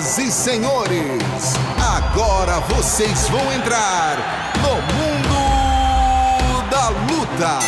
[0.00, 1.22] Senhoras e senhores,
[1.76, 5.34] agora vocês vão entrar no mundo
[6.70, 7.58] da luta.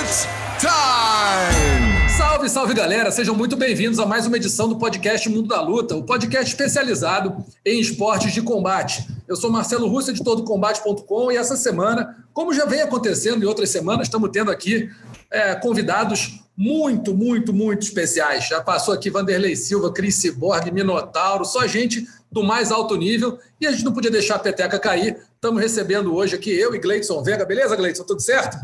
[0.00, 0.26] It's
[0.58, 2.08] time!
[2.10, 5.94] Salve, salve galera, sejam muito bem-vindos a mais uma edição do podcast Mundo da Luta,
[5.94, 9.06] o podcast especializado em esportes de combate.
[9.28, 13.70] Eu sou Marcelo Russa de todocombate.com e essa semana, como já vem acontecendo em outras
[13.70, 14.90] semanas, estamos tendo aqui
[15.30, 18.48] é, convidados muito, muito, muito especiais.
[18.48, 23.66] Já passou aqui Vanderlei Silva, Cris Ciborgue, Minotauro, só gente do mais alto nível e
[23.66, 25.16] a gente não podia deixar a peteca cair.
[25.34, 27.44] Estamos recebendo hoje aqui eu e Gleidson Vega.
[27.44, 28.04] Beleza, Gleidson?
[28.04, 28.58] Tudo certo?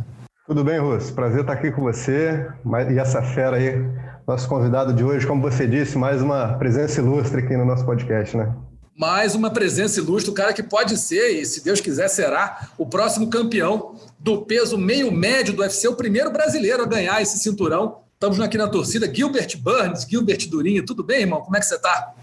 [0.46, 1.12] Tudo bem, Russo.
[1.12, 2.46] Prazer estar aqui com você.
[2.92, 3.84] E essa fera aí,
[4.28, 8.36] nosso convidado de hoje, como você disse, mais uma presença ilustre aqui no nosso podcast,
[8.36, 8.54] né?
[8.96, 12.86] Mais uma presença ilustre, o cara que pode ser, e se Deus quiser, será o
[12.86, 17.98] próximo campeão do peso meio médio do UFC, o primeiro brasileiro a ganhar esse cinturão.
[18.14, 19.12] Estamos aqui na torcida.
[19.14, 21.42] Gilbert Burns, Gilbert Durinho, tudo bem, irmão?
[21.42, 22.14] Como é que você está?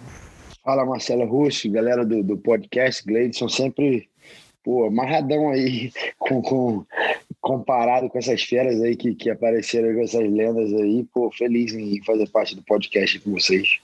[0.63, 4.09] Fala, Marcelo Russo, galera do, do podcast, Gleidson, sempre
[4.63, 6.85] pô, amarradão aí, com, com,
[7.39, 12.01] comparado com essas feras aí que, que apareceram com essas lendas aí, pô, feliz em
[12.03, 13.79] fazer parte do podcast com vocês.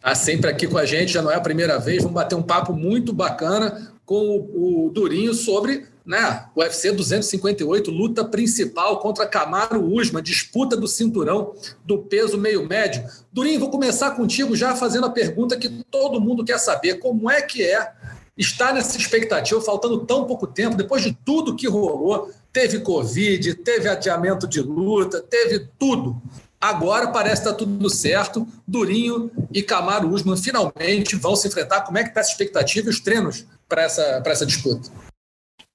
[0.00, 2.02] Está sempre aqui com a gente, já não é a primeira vez.
[2.02, 7.90] Vamos bater um papo muito bacana com o, o Durinho sobre né, o UFC 258,
[7.90, 13.04] luta principal contra Camaro Usman, disputa do cinturão do peso meio médio.
[13.30, 17.42] Durinho, vou começar contigo já fazendo a pergunta que todo mundo quer saber: como é
[17.42, 17.92] que é
[18.36, 22.30] estar nessa expectativa, faltando tão pouco tempo, depois de tudo que rolou?
[22.52, 26.20] Teve Covid, teve adiamento de luta, teve tudo.
[26.60, 28.46] Agora parece que está tudo certo.
[28.66, 31.82] Durinho e Camaro Usman finalmente vão se enfrentar.
[31.82, 34.90] Como é que está essa expectativa e os treinos para essa, essa disputa?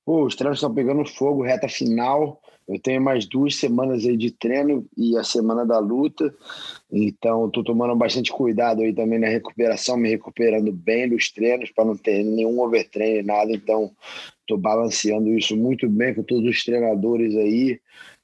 [0.06, 2.40] Pô, os treinos estão pegando fogo, reta final.
[2.68, 6.34] Eu tenho mais duas semanas aí de treino e a semana da luta.
[6.92, 11.86] Então, estou tomando bastante cuidado aí também na recuperação, me recuperando bem dos treinos para
[11.86, 13.52] não ter nenhum overtraining, nada.
[13.52, 13.92] Então,
[14.42, 17.80] estou balanceando isso muito bem com todos os treinadores aí.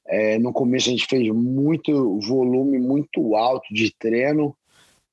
[0.06, 4.56] É, no começo a gente fez muito volume muito alto de treino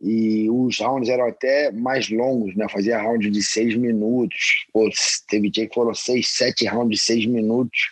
[0.02, 2.68] e os rounds eram até mais longos, né?
[2.70, 4.66] Fazia round de seis minutos.
[4.72, 4.90] Pô,
[5.28, 7.92] teve dia que foram seis, sete rounds de seis minutos.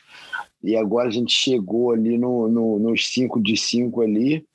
[0.64, 4.46] E agora a gente chegou ali no, no, nos cinco de cinco ali.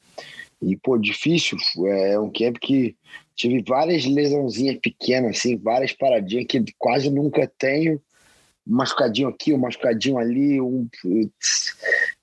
[0.62, 1.58] E, pô, difícil.
[1.86, 2.96] É um camp que
[3.34, 8.00] tive várias lesãozinhas pequenas, assim, várias paradinhas que quase nunca tenho
[8.66, 10.88] um machucadinho aqui, um machucadinho ali, um...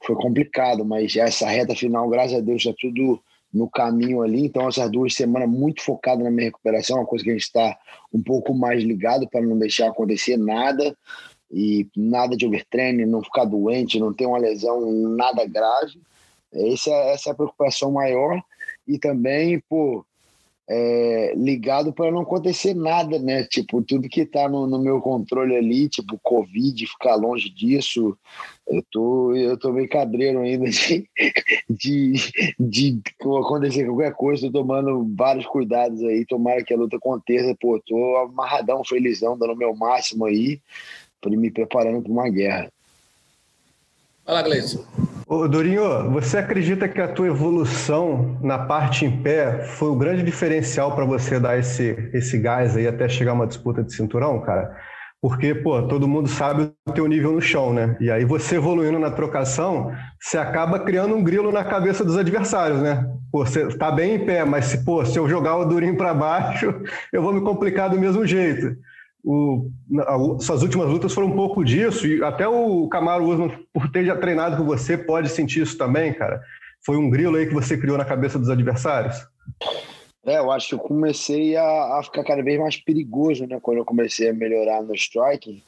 [0.10, 3.22] foi complicado, mas essa reta final, graças a Deus, está tudo
[3.54, 4.44] no caminho ali.
[4.44, 7.78] Então, essas duas semanas muito focado na minha recuperação, uma coisa que a gente está
[8.12, 10.98] um pouco mais ligado para não deixar acontecer nada
[11.52, 16.02] e nada de overtraining, não ficar doente, não ter uma lesão, nada grave.
[16.52, 18.42] Essa, essa é a preocupação maior.
[18.88, 20.04] E também, pô,
[20.70, 23.44] é, ligado para não acontecer nada, né?
[23.44, 28.16] Tipo, tudo que está no, no, meu controle ali, tipo, Covid, ficar longe disso.
[28.70, 31.10] Eu tô, eu tô meio cabreiro ainda de,
[31.68, 32.14] de,
[32.60, 37.56] de acontecer qualquer coisa, tô tomando vários cuidados aí, tomara que a luta aconteça.
[37.60, 40.62] Pô, tô amarradão, felizão, dando o meu máximo aí,
[41.26, 42.72] me preparando para uma guerra.
[44.24, 44.86] Fala, Gleison.
[45.28, 50.24] Ô, Dorinho, você acredita que a tua evolução na parte em pé foi o grande
[50.24, 54.40] diferencial para você dar esse, esse gás aí até chegar a uma disputa de cinturão,
[54.42, 54.76] cara?
[55.22, 57.98] Porque, pô, todo mundo sabe o teu nível no chão, né?
[58.00, 62.82] E aí você evoluindo na trocação, você acaba criando um grilo na cabeça dos adversários,
[62.82, 63.06] né?
[63.32, 66.14] Pô, você tá bem em pé, mas se, pô, se eu jogar o Durinho para
[66.14, 66.74] baixo,
[67.12, 68.78] eu vou me complicar do mesmo jeito
[69.24, 69.70] o,
[70.00, 74.06] a, suas últimas lutas foram um pouco disso, e até o Camaro Usman, por ter
[74.06, 76.42] já treinado com você, pode sentir isso também, cara?
[76.86, 79.16] Foi um grilo aí que você criou na cabeça dos adversários?
[80.30, 83.60] É, eu acho que eu comecei a, a ficar cada vez mais perigoso, né?
[83.60, 85.62] Quando eu comecei a melhorar no striking.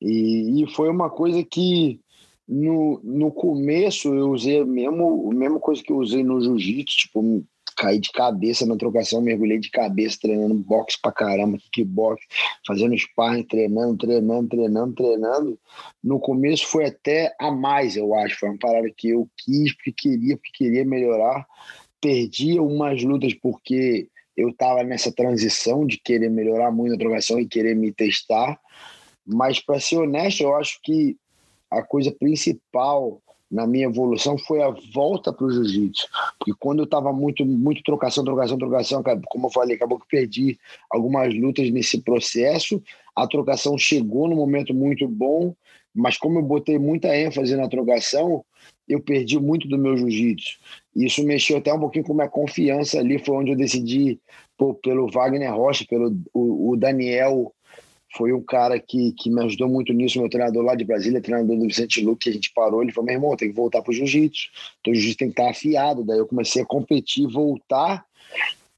[0.00, 2.00] E, e foi uma coisa que
[2.48, 6.96] no, no começo eu usei a mesma, a mesma coisa que eu usei no jiu-jitsu,
[6.96, 7.44] tipo,
[7.76, 12.24] caí de cabeça na trocação, mergulhei de cabeça, treinando boxe pra caramba, kickbox,
[12.66, 15.58] fazendo sparring, treinando, treinando, treinando, treinando.
[16.02, 18.38] No começo foi até a mais, eu acho.
[18.38, 21.46] Foi uma parada que eu quis, porque queria, porque queria melhorar.
[22.00, 27.48] Perdi umas lutas porque eu estava nessa transição de querer melhorar muito a trocação e
[27.48, 28.58] querer me testar.
[29.26, 31.16] Mas, para ser honesto, eu acho que
[31.70, 36.06] a coisa principal na minha evolução foi a volta para o jiu-jitsu.
[36.38, 40.58] Porque quando eu estava muito, muito trocação, trocação, trocação, como eu falei, acabou que perdi
[40.90, 42.82] algumas lutas nesse processo.
[43.16, 45.54] A trocação chegou num momento muito bom,
[45.94, 48.44] mas como eu botei muita ênfase na trocação,
[48.86, 50.58] eu perdi muito do meu jiu-jitsu.
[51.04, 54.18] Isso mexeu até um pouquinho com minha confiança ali, foi onde eu decidi
[54.56, 57.54] pô, pelo Wagner Rocha, pelo o, o Daniel
[58.16, 61.56] foi um cara que, que me ajudou muito nisso, meu treinador lá de Brasília, treinador
[61.56, 63.92] do Vicente Luque, que a gente parou, ele falou, meu irmão, tem que voltar pro
[63.92, 64.48] jiu-jitsu,
[64.80, 68.04] então o jiu-jitsu tem que estar afiado, daí eu comecei a competir, voltar,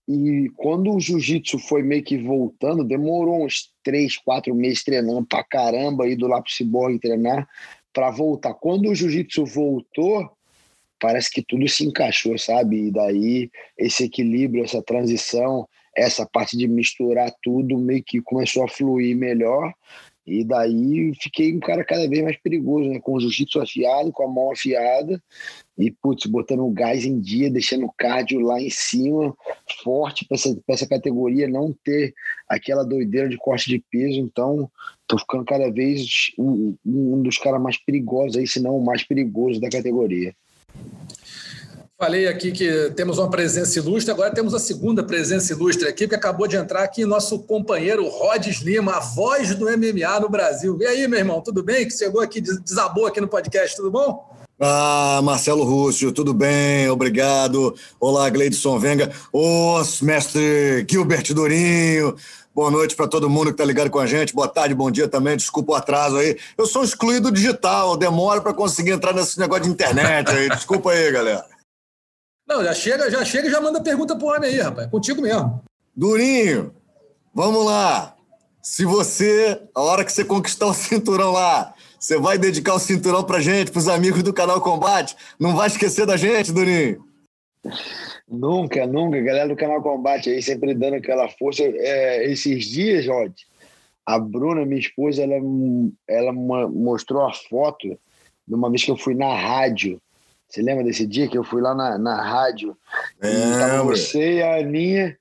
[0.08, 5.44] e quando o jiu-jitsu foi meio que voltando, demorou uns três, quatro meses treinando pra
[5.44, 7.48] caramba, indo lá pro Ciborgue treinar,
[7.92, 8.54] para voltar.
[8.54, 10.28] Quando o jiu-jitsu voltou,
[11.00, 12.88] parece que tudo se encaixou, sabe?
[12.88, 15.66] E daí esse equilíbrio, essa transição,
[15.96, 19.72] essa parte de misturar tudo meio que começou a fluir melhor.
[20.26, 23.00] E daí fiquei um cara cada vez mais perigoso, né?
[23.00, 25.20] Com o jiu-jitsu afiado, com a mão afiada
[25.76, 29.34] e, putz, botando o gás em dia, deixando o cardio lá em cima,
[29.82, 32.14] forte para essa, essa categoria, não ter
[32.48, 34.20] aquela doideira de corte de peso.
[34.20, 34.70] Então,
[35.06, 39.02] tô ficando cada vez um, um dos caras mais perigosos aí, se não o mais
[39.02, 40.34] perigoso da categoria.
[42.00, 46.14] Falei aqui que temos uma presença ilustre, agora temos a segunda presença ilustre aqui, que
[46.14, 50.78] acabou de entrar aqui, nosso companheiro Rodes Lima, a voz do MMA no Brasil.
[50.80, 51.86] E aí, meu irmão, tudo bem?
[51.86, 54.30] Que chegou aqui, desabou aqui no podcast, tudo bom?
[54.62, 56.86] Ah, Marcelo Rússio, tudo bem?
[56.90, 57.74] Obrigado.
[57.98, 59.10] Olá, Gleidson Venga.
[59.32, 62.14] Ô, mestre Gilbert Durinho.
[62.52, 64.34] Boa noite para todo mundo que está ligado com a gente.
[64.34, 65.36] Boa tarde, bom dia também.
[65.36, 66.36] Desculpa o atraso aí.
[66.58, 70.48] Eu sou excluído digital, demoro para conseguir entrar nesse negócio de internet aí.
[70.50, 71.46] Desculpa aí, galera.
[72.48, 74.90] Não, já chega, já chega e já manda pergunta pro homem aí, rapaz.
[74.90, 75.62] Contigo mesmo.
[75.94, 76.74] Durinho,
[77.32, 78.16] vamos lá.
[78.60, 83.22] Se você, a hora que você conquistar o cinturão lá, você vai dedicar o cinturão
[83.22, 87.04] pra gente, pros amigos do canal Combate, não vai esquecer da gente, Durinho?
[88.30, 89.20] Nunca, nunca.
[89.20, 91.64] Galera do canal Combate aí sempre dando aquela força.
[91.64, 93.32] É, esses dias, Rod,
[94.06, 95.34] a Bruna, minha esposa, ela,
[96.08, 97.98] ela mostrou a foto
[98.46, 100.00] de uma vez que eu fui na rádio
[100.50, 102.76] você lembra desse dia que eu fui lá na, na rádio?
[103.22, 105.16] É, e tava você e a Aninha,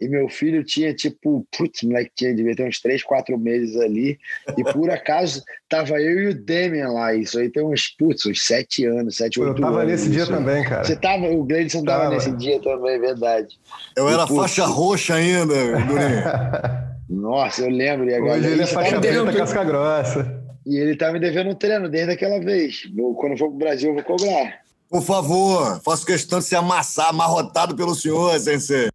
[0.00, 4.18] e meu filho tinha tipo, putz, moleque tinha, devia ter uns 3, 4 meses ali.
[4.56, 7.14] E por acaso tava eu e o Demian lá.
[7.14, 9.60] Isso aí tem uns, putz, uns 7 anos, 7, 8 anos.
[9.60, 10.28] Eu tava anos, nesse dia aí.
[10.28, 10.84] também, cara.
[10.84, 13.58] Você tava, o Gleidson tava, tava nesse dia também, é verdade.
[13.96, 16.88] Eu e, era putz, faixa roxa ainda, Durinho.
[17.08, 18.08] Nossa, eu lembro.
[18.08, 20.42] E agora Hoje ele é faixa preta, casca grossa.
[20.64, 22.82] E ele tá me devendo um treino desde aquela vez.
[23.16, 24.60] Quando for pro Brasil, eu vou cobrar.
[24.88, 28.88] Por favor, faço questão de se amassar, amarrotado pelo senhor, sensei.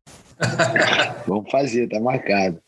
[1.28, 2.60] Vamos fazer, tá marcado.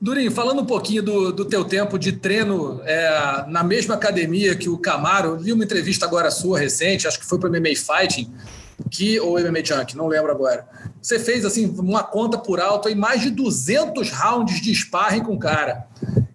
[0.00, 4.68] Durinho, falando um pouquinho do, do teu tempo de treino é, na mesma academia que
[4.68, 8.32] o Camaro, vi uma entrevista agora sua recente, acho que foi para o MMA Fighting,
[8.90, 10.66] que, ou MMA Junk, não lembro agora.
[11.00, 15.34] Você fez assim uma conta por alto em mais de 200 rounds de sparring com
[15.34, 15.86] o cara.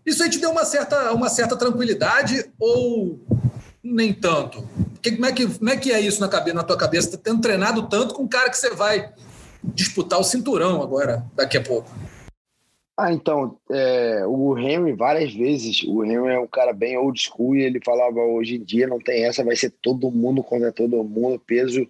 [0.06, 3.20] Isso aí te deu uma certa, uma certa tranquilidade ou
[3.84, 4.66] nem tanto?
[5.12, 7.12] como, é que, como é que é isso na, cabeça, na tua cabeça?
[7.12, 9.12] Tá tendo treinado tanto com o cara que você vai
[9.74, 11.90] disputar o cinturão agora, daqui a pouco.
[13.00, 17.56] Ah, então, é, o Henry, várias vezes, o Henry é um cara bem old school
[17.56, 21.04] e ele falava: hoje em dia não tem essa, vai ser todo mundo contra todo
[21.04, 21.40] mundo.
[21.46, 21.88] Peso,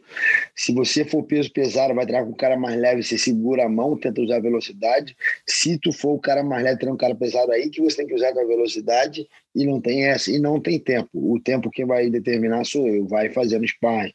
[0.54, 3.70] se você for peso pesado, vai treinar com o cara mais leve, você segura a
[3.70, 5.16] mão, tenta usar velocidade.
[5.46, 8.08] Se tu for o cara mais leve, treinar um cara pesado aí, que você tem
[8.08, 9.26] que usar a velocidade
[9.56, 11.10] e não tem essa, e não tem tempo.
[11.14, 14.14] O tempo quem vai determinar sou eu, vai fazendo sparring.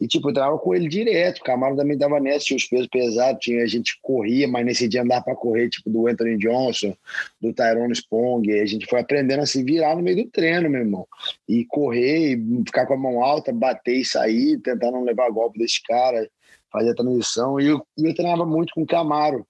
[0.00, 1.38] E, tipo, eu treinava com ele direto.
[1.38, 4.88] O Camaro também dava nessa, tinha os pesos pesados, tinha, a gente corria, mas nesse
[4.88, 6.96] dia andava para correr, tipo, do Anthony Johnson,
[7.40, 8.50] do Tyrone Spong.
[8.58, 11.06] a gente foi aprendendo a se virar no meio do treino, meu irmão.
[11.46, 15.58] E correr, e ficar com a mão alta, bater e sair, tentar não levar golpe
[15.58, 16.26] desse cara,
[16.72, 17.60] fazer a transição.
[17.60, 19.46] E eu, eu treinava muito com o Camaro.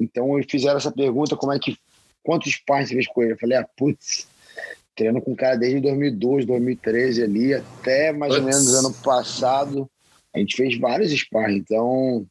[0.00, 1.76] Então, fizeram essa pergunta, como é que...
[2.24, 3.32] Quantos pais você fez com ele?
[3.32, 4.26] Eu falei, ah, putz
[4.94, 8.40] treino com o cara desde 2012, 2013 ali, até mais Ups.
[8.40, 9.90] ou menos ano passado.
[10.34, 12.26] A gente fez vários sparring, então.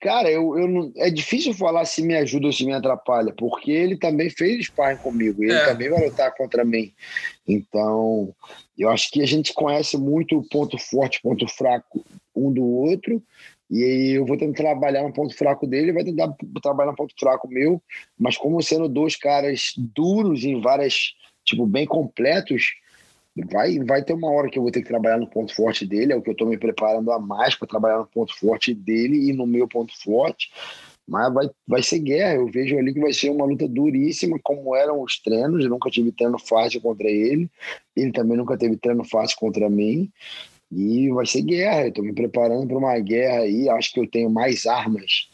[0.00, 3.70] Cara, eu, eu não, é difícil falar se me ajuda ou se me atrapalha, porque
[3.70, 5.64] ele também fez sparring comigo, ele é.
[5.64, 6.92] também vai lutar contra mim.
[7.48, 8.34] Então,
[8.76, 12.04] eu acho que a gente conhece muito o ponto forte, ponto fraco
[12.36, 13.22] um do outro,
[13.70, 17.14] e aí eu vou tentar trabalhar no ponto fraco dele, vai tentar trabalhar no ponto
[17.18, 17.82] fraco meu,
[18.18, 21.14] mas como sendo dois caras duros em várias
[21.44, 22.74] tipo, bem completos,
[23.50, 26.12] vai, vai ter uma hora que eu vou ter que trabalhar no ponto forte dele,
[26.12, 29.28] é o que eu estou me preparando a mais para trabalhar no ponto forte dele
[29.28, 30.50] e no meu ponto forte.
[31.06, 32.36] Mas vai, vai ser guerra.
[32.36, 35.62] Eu vejo ali que vai ser uma luta duríssima, como eram os treinos.
[35.62, 37.50] Eu nunca tive treino fácil contra ele.
[37.94, 40.10] Ele também nunca teve treino fácil contra mim.
[40.72, 41.82] E vai ser guerra.
[41.82, 43.68] Eu estou me preparando para uma guerra aí.
[43.68, 45.28] Acho que eu tenho mais armas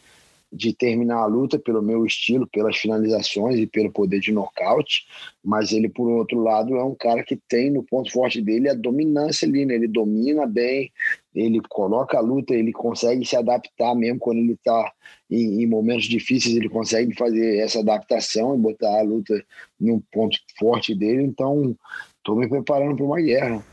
[0.52, 5.06] de terminar a luta pelo meu estilo, pelas finalizações e pelo poder de nocaute,
[5.44, 8.74] mas ele, por outro lado, é um cara que tem no ponto forte dele a
[8.74, 9.74] dominância ali, né?
[9.74, 10.90] Ele domina bem,
[11.34, 14.92] ele coloca a luta, ele consegue se adaptar mesmo quando ele está
[15.30, 19.44] em, em, momentos difíceis, ele consegue fazer essa adaptação e botar a luta
[19.78, 21.22] no ponto forte dele.
[21.22, 21.76] Então,
[22.18, 23.64] estou me preparando para uma guerra.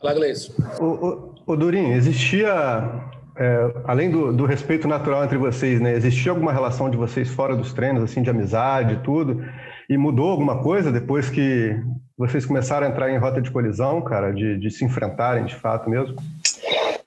[0.00, 0.54] Fala, Gleison.
[0.80, 6.32] O, o, o Durinho, existia é, além do, do, respeito natural entre vocês, né, existia
[6.32, 9.44] alguma relação de vocês fora dos treinos, assim, de amizade tudo?
[9.88, 11.76] E mudou alguma coisa depois que
[12.16, 15.88] vocês começaram a entrar em rota de colisão, cara, de, de se enfrentarem de fato
[15.88, 16.16] mesmo?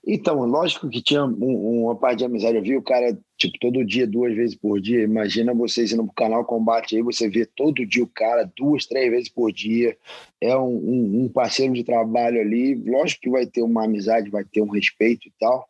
[0.05, 2.57] Então, lógico que tinha um, uma parte de amizade.
[2.57, 5.03] Eu vi o cara, tipo, todo dia, duas vezes por dia.
[5.03, 9.09] Imagina vocês indo pro canal Combate aí, você vê todo dia o cara, duas, três
[9.09, 9.97] vezes por dia.
[10.41, 12.75] É um, um, um parceiro de trabalho ali.
[12.75, 15.67] Lógico que vai ter uma amizade, vai ter um respeito e tal.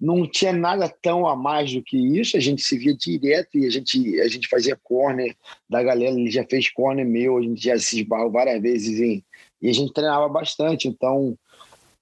[0.00, 2.36] Não tinha nada tão a mais do que isso.
[2.36, 5.36] A gente se via direto e a gente, a gente fazia corner
[5.68, 6.18] da galera.
[6.18, 9.24] Ele já fez corner meu, a gente já se esbarrou várias vezes em,
[9.60, 10.88] e a gente treinava bastante.
[10.88, 11.36] Então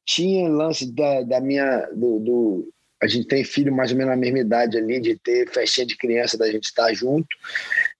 [0.04, 1.88] tinha lance da, da minha.
[1.94, 5.48] Do, do, a gente tem filho mais ou menos na mesma idade ali, de ter
[5.48, 7.28] festinha de criança, da gente estar junto,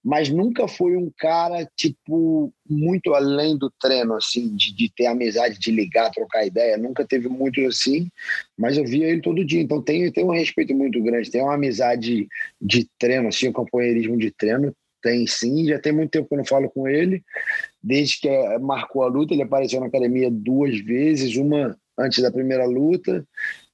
[0.03, 5.57] mas nunca foi um cara, tipo, muito além do treino, assim, de, de ter amizade,
[5.57, 6.77] de ligar, trocar ideia.
[6.77, 8.09] Nunca teve muito assim,
[8.57, 9.61] mas eu via ele todo dia.
[9.61, 12.27] Então tem, tem um respeito muito grande, tem uma amizade
[12.61, 14.73] de treino, assim, um companheirismo de treino.
[15.01, 17.23] Tem sim, já tem muito tempo que eu não falo com ele.
[17.81, 18.29] Desde que
[18.59, 23.25] marcou a luta, ele apareceu na academia duas vezes, uma antes da primeira luta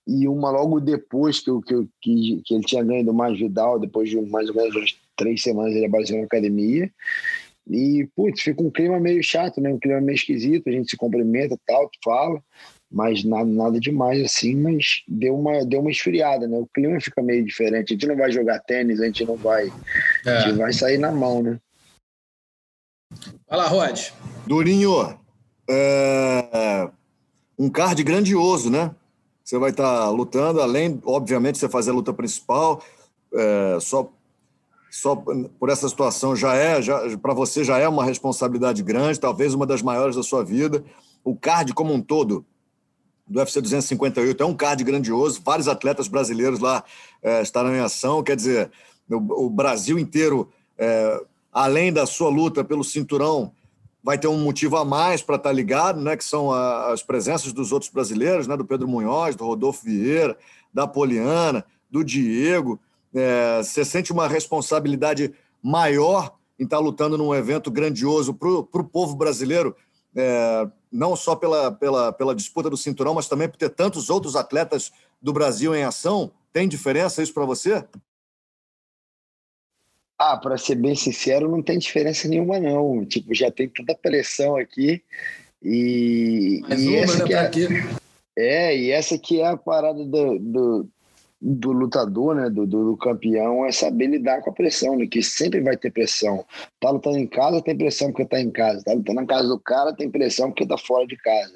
[0.07, 4.09] e uma logo depois que, que, que, que ele tinha ganho do Mais Vidal, depois
[4.09, 6.89] de mais ou menos três semanas ele apareceu na academia.
[7.69, 9.69] E, putz, fica um clima meio chato, né?
[9.69, 12.41] Um clima meio esquisito, a gente se cumprimenta tal, fala,
[12.89, 16.57] mas nada, nada demais assim, mas deu uma, deu uma esfriada, né?
[16.57, 17.91] O clima fica meio diferente.
[17.91, 19.69] A gente não vai jogar tênis, a gente não vai.
[20.25, 20.29] É.
[20.29, 21.59] A gente vai sair na mão, né?
[23.49, 24.11] Vai lá, Rod.
[24.45, 25.19] Durinho,
[25.69, 26.89] é
[27.59, 28.95] um card grandioso, né?
[29.47, 32.83] Você vai estar lutando, além, obviamente, você fazer a luta principal,
[33.33, 34.11] é, só,
[34.91, 39.53] só por essa situação já é, já, para você já é uma responsabilidade grande, talvez
[39.53, 40.83] uma das maiores da sua vida.
[41.23, 42.45] O card como um todo
[43.25, 46.83] do UFC 258 é um card grandioso, vários atletas brasileiros lá
[47.23, 48.69] é, estarão em ação, quer dizer,
[49.09, 51.23] o, o Brasil inteiro, é,
[51.53, 53.53] além da sua luta pelo cinturão,
[54.03, 57.51] vai ter um motivo a mais para estar tá ligado, né, que são as presenças
[57.51, 60.37] dos outros brasileiros, né, do Pedro Munhoz, do Rodolfo Vieira,
[60.73, 62.79] da Poliana, do Diego.
[63.13, 68.83] É, você sente uma responsabilidade maior em estar tá lutando num evento grandioso para o
[68.83, 69.75] povo brasileiro,
[70.15, 74.35] é, não só pela, pela, pela disputa do cinturão, mas também por ter tantos outros
[74.35, 76.31] atletas do Brasil em ação?
[76.53, 77.85] Tem diferença isso para você?
[80.17, 83.05] Ah, para ser bem sincero, não tem diferença nenhuma, não.
[83.05, 85.03] Tipo, já tem toda a pressão aqui.
[85.61, 87.67] E, Mais e uma, essa né, que é, aqui.
[88.35, 90.89] é, e essa que é a parada do, do,
[91.39, 92.49] do lutador, né?
[92.49, 95.05] Do, do, do, campeão, é saber lidar com a pressão, né?
[95.05, 96.43] Que sempre vai ter pressão.
[96.79, 98.83] Tá lutando em casa, tem pressão porque tá em casa.
[98.83, 101.53] Tá lutando na casa do cara, tem pressão porque tá fora de casa.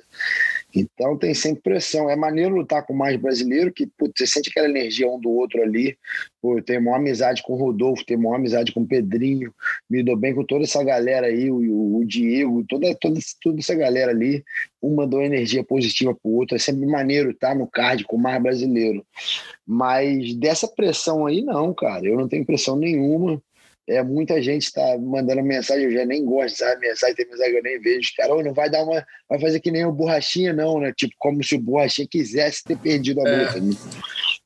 [0.73, 2.09] Então tem sempre pressão.
[2.09, 5.61] É maneiro lutar com mais brasileiro, que putz, você sente aquela energia um do outro
[5.61, 5.97] ali.
[6.41, 9.53] Pô, eu tenho uma amizade com o Rodolfo, tenho uma amizade com o Pedrinho,
[9.89, 13.75] me dou bem com toda essa galera aí, o, o Diego, toda, toda, toda essa
[13.75, 14.43] galera ali.
[14.81, 16.55] Um mandou energia positiva pro outro.
[16.55, 19.05] É sempre maneiro estar no card com mais brasileiro.
[19.65, 22.05] Mas dessa pressão aí, não, cara.
[22.07, 23.41] Eu não tenho pressão nenhuma
[23.87, 26.87] é, muita gente está mandando mensagem, eu já nem gosto, sabe?
[26.87, 28.11] Mensagem, tem mensagem que eu nem vejo.
[28.15, 29.05] Cara, oh, não vai dar uma.
[29.27, 30.93] Vai fazer que nem o Borrachinha, não, né?
[30.95, 33.37] Tipo, como se o Borrachinha quisesse ter perdido a é.
[33.37, 33.59] luta.
[33.59, 33.73] Né?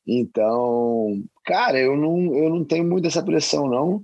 [0.06, 4.02] Então, cara, eu não, eu não tenho muito essa pressão, não.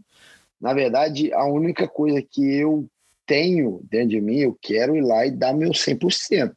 [0.60, 2.86] Na verdade, a única coisa que eu
[3.26, 6.52] tenho dentro de mim, eu quero ir lá e dar meu 100%.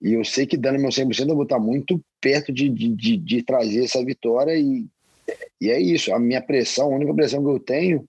[0.00, 3.16] E eu sei que dando meu 100% eu vou estar muito perto de, de, de,
[3.16, 4.86] de trazer essa vitória e
[5.60, 8.08] e é isso, a minha pressão, a única pressão que eu tenho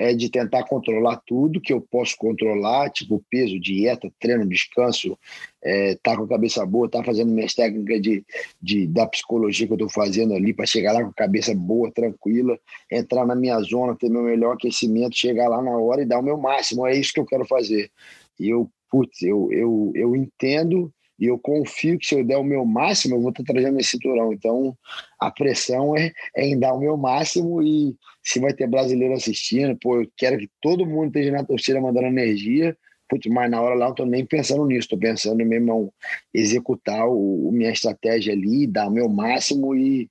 [0.00, 5.18] é de tentar controlar tudo que eu posso controlar, tipo peso, dieta, treino, descanso,
[5.62, 8.24] é, tá com a cabeça boa, tá fazendo minhas técnicas de,
[8.62, 11.92] de, da psicologia que eu tô fazendo ali para chegar lá com a cabeça boa,
[11.92, 12.58] tranquila,
[12.90, 16.22] entrar na minha zona, ter meu melhor aquecimento, chegar lá na hora e dar o
[16.22, 16.86] meu máximo.
[16.86, 17.90] É isso que eu quero fazer.
[18.38, 22.44] E eu, putz, eu, eu, eu entendo e eu confio que se eu der o
[22.44, 24.32] meu máximo, eu vou estar trazendo esse cinturão.
[24.32, 24.74] Então,
[25.20, 29.76] a pressão é, é em dar o meu máximo e se vai ter brasileiro assistindo,
[29.78, 32.74] pô, eu quero que todo mundo esteja na torcida mandando energia,
[33.06, 35.90] putz, mas na hora lá eu tô nem pensando nisso, tô pensando em
[36.32, 40.08] executar o, minha estratégia ali, dar o meu máximo e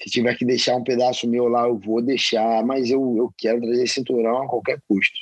[0.00, 3.60] se tiver que deixar um pedaço meu lá, eu vou deixar, mas eu, eu quero
[3.60, 5.18] trazer cinturão a qualquer custo.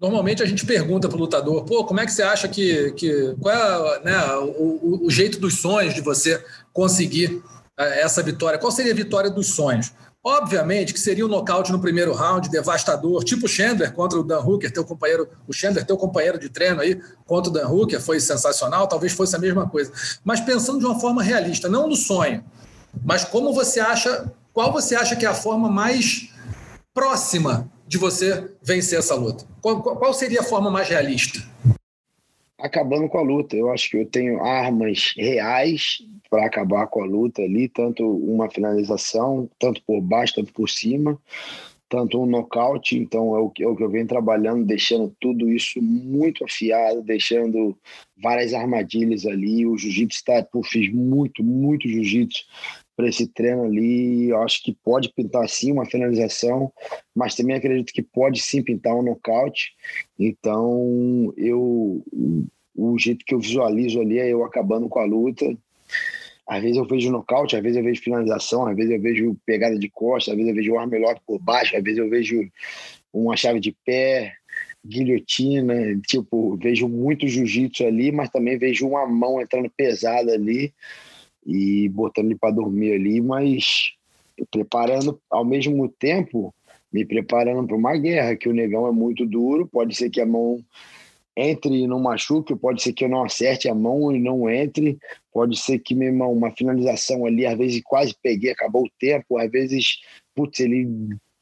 [0.00, 2.92] Normalmente a gente pergunta para o lutador, pô, como é que você acha que.
[2.92, 7.42] que qual é né, o, o jeito dos sonhos de você conseguir
[7.78, 8.58] é, essa vitória?
[8.58, 9.92] Qual seria a vitória dos sonhos?
[10.22, 14.70] Obviamente que seria um nocaute no primeiro round, devastador, tipo Chandler contra o Dan Hooker,
[14.70, 18.86] teu companheiro, o Chandler, teu companheiro de treino aí, contra o Dan Hooker, foi sensacional,
[18.86, 19.90] talvez fosse a mesma coisa.
[20.22, 22.44] Mas pensando de uma forma realista, não no sonho,
[23.02, 26.28] mas como você acha, qual você acha que é a forma mais
[26.92, 29.44] próxima de você vencer essa luta?
[29.60, 31.40] Qual, qual seria a forma mais realista?
[32.56, 33.56] Acabando com a luta.
[33.56, 35.98] Eu acho que eu tenho armas reais
[36.30, 41.20] para acabar com a luta ali, tanto uma finalização, tanto por baixo, tanto por cima,
[41.88, 42.96] tanto um nocaute.
[42.96, 47.76] Então é o, que, é eu venho trabalhando, deixando tudo isso muito afiado, deixando
[48.22, 49.66] várias armadilhas ali.
[49.66, 52.44] O jiu-jitsu está, eu fiz muito, muito jiu-jitsu
[53.00, 54.28] para esse treino ali.
[54.28, 56.70] Eu acho que pode pintar sim uma finalização,
[57.14, 59.72] mas também acredito que pode sim pintar um nocaute.
[60.18, 62.04] Então eu
[62.76, 65.56] o jeito que eu visualizo ali é eu acabando com a luta
[66.46, 69.78] às vezes eu vejo nocaute, às vezes eu vejo finalização, às vezes eu vejo pegada
[69.78, 72.50] de costa, às vezes eu vejo armlock por baixo, às vezes eu vejo
[73.12, 74.32] uma chave de pé,
[74.84, 80.74] guilhotina, tipo, vejo muito jiu-jitsu ali, mas também vejo uma mão entrando pesada ali
[81.46, 83.92] e botando ele para dormir ali, mas
[84.50, 86.54] preparando ao mesmo tempo,
[86.92, 90.26] me preparando para uma guerra, que o negão é muito duro, pode ser que a
[90.26, 90.58] mão
[91.36, 94.98] entre e não machuque, pode ser que eu não acerte a mão e não entre,
[95.32, 99.50] pode ser que, meu uma finalização ali, às vezes quase peguei, acabou o tempo, às
[99.50, 100.00] vezes,
[100.34, 100.88] putz, ele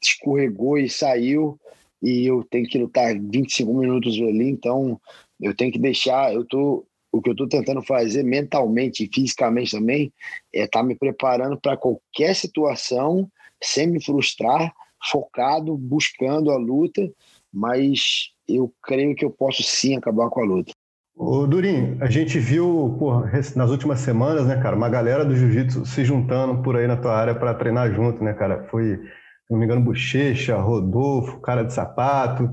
[0.03, 1.59] escorregou e saiu,
[2.03, 5.01] e eu tenho que lutar 25 minutos ali, então
[5.41, 9.73] eu tenho que deixar, eu tô, o que eu estou tentando fazer mentalmente e fisicamente
[9.73, 10.13] também
[10.55, 13.31] é estar tá me preparando para qualquer situação,
[13.63, 14.73] sem me frustrar,
[15.11, 17.11] focado, buscando a luta,
[17.53, 20.73] mas eu creio que eu posso sim acabar com a luta.
[21.17, 25.85] Ô, Durim, a gente viu porra, nas últimas semanas, né, cara, uma galera do jiu-jitsu
[25.85, 28.69] se juntando por aí na tua área para treinar junto, né, cara?
[28.71, 32.49] Foi, se não me engano, Bochecha, Rodolfo, cara de sapato.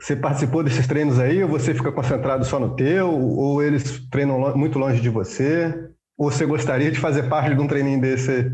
[0.00, 3.10] Você participou desses treinos aí ou você fica concentrado só no teu?
[3.10, 5.90] Ou eles treinam muito longe de você?
[6.16, 8.50] Ou você gostaria de fazer parte de um treininho desse?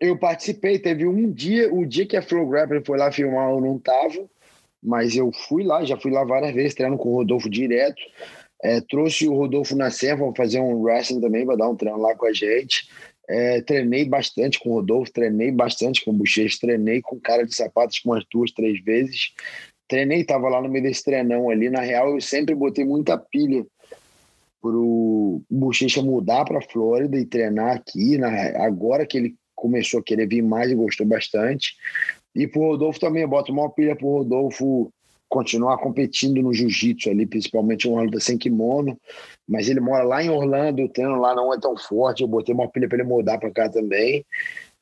[0.00, 3.60] Eu participei, teve um dia, o dia que a Flow Grappler foi lá filmar, eu
[3.60, 4.28] não tava
[4.82, 8.02] mas eu fui lá, já fui lá várias vezes, treino com o Rodolfo direto.
[8.60, 11.98] É, trouxe o Rodolfo na Serra para fazer um wrestling também, para dar um treino
[11.98, 12.88] lá com a gente.
[13.28, 17.54] É, treinei bastante com o Rodolfo, treinei bastante com o Bochecha, treinei com cara de
[17.54, 19.32] sapatos umas duas, três vezes.
[19.92, 21.68] Treinei, estava lá no meio desse treinão ali.
[21.68, 23.62] Na real, eu sempre botei muita pilha
[24.58, 28.16] pro Bochecha mudar para Flórida e treinar aqui.
[28.16, 28.28] Na,
[28.64, 31.74] agora que ele começou a querer vir mais e gostou bastante.
[32.34, 34.90] E pro Rodolfo também, eu boto uma pilha pro Rodolfo
[35.28, 38.98] continuar competindo no jiu-jitsu ali, principalmente uma luta sem kimono.
[39.46, 42.22] Mas ele mora lá em Orlando, o treino lá não é tão forte.
[42.22, 44.24] Eu botei uma pilha para ele mudar para cá também.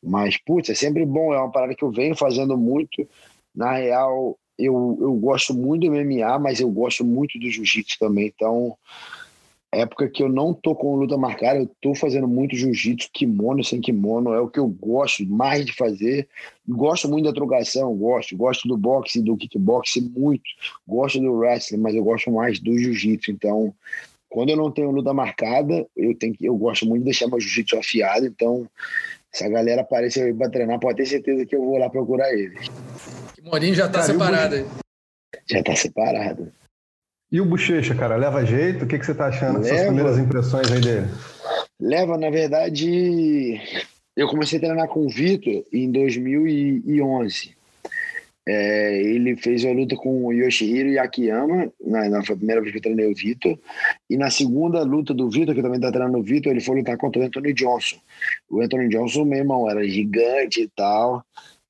[0.00, 3.08] Mas, putz, é sempre bom, é uma parada que eu venho fazendo muito.
[3.52, 8.32] Na real, eu, eu gosto muito do MMA, mas eu gosto muito do jiu-jitsu também.
[8.34, 8.76] Então,
[9.72, 13.80] época que eu não tô com luta marcada, eu tô fazendo muito jiu-jitsu, kimono sem
[13.80, 16.28] kimono, é o que eu gosto mais de fazer.
[16.68, 20.42] Gosto muito da trocação, gosto, gosto do boxe, do kickboxing muito,
[20.86, 23.30] gosto do wrestling, mas eu gosto mais do jiu-jitsu.
[23.30, 23.72] Então,
[24.28, 27.40] quando eu não tenho luta marcada, eu tenho que, eu gosto muito de deixar meu
[27.40, 28.68] jiu-jitsu afiado, então
[29.32, 32.32] se a galera aparecer aí para treinar, pode ter certeza que eu vou lá procurar
[32.32, 32.68] eles.
[33.42, 34.66] Morinho já tá Cara, separado aí.
[35.46, 36.52] Já tá separado.
[37.32, 38.84] E o Bochecha, cara, leva jeito?
[38.84, 39.60] O que, que você está achando?
[39.60, 39.68] Leva.
[39.68, 41.06] Suas primeiras impressões aí dele?
[41.80, 43.60] Leva, na verdade,
[44.16, 47.56] eu comecei a treinar com o Vitor em 2011.
[48.48, 52.82] É, ele fez a luta com o Yoshihiro Yakiyama, na, na primeira vez que eu
[52.82, 53.56] treinei o Vitor.
[54.08, 56.96] E na segunda luta do Vitor, que também está treinando o Vitor, ele foi lutar
[56.96, 57.96] contra o Anthony Johnson.
[58.50, 61.24] O Anthony Johnson, meu irmão, era gigante e tal.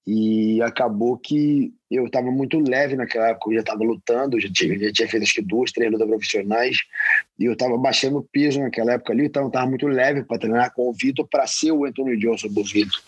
[0.07, 4.79] E acabou que eu estava muito leve naquela época, eu já estava lutando, já tinha,
[4.79, 6.79] já tinha feito acho que duas, três lutas profissionais,
[7.39, 10.39] e eu estava baixando o peso naquela época ali, então eu estava muito leve para
[10.39, 13.01] treinar com o Vitor para ser o Anthony Johnson do Vitor.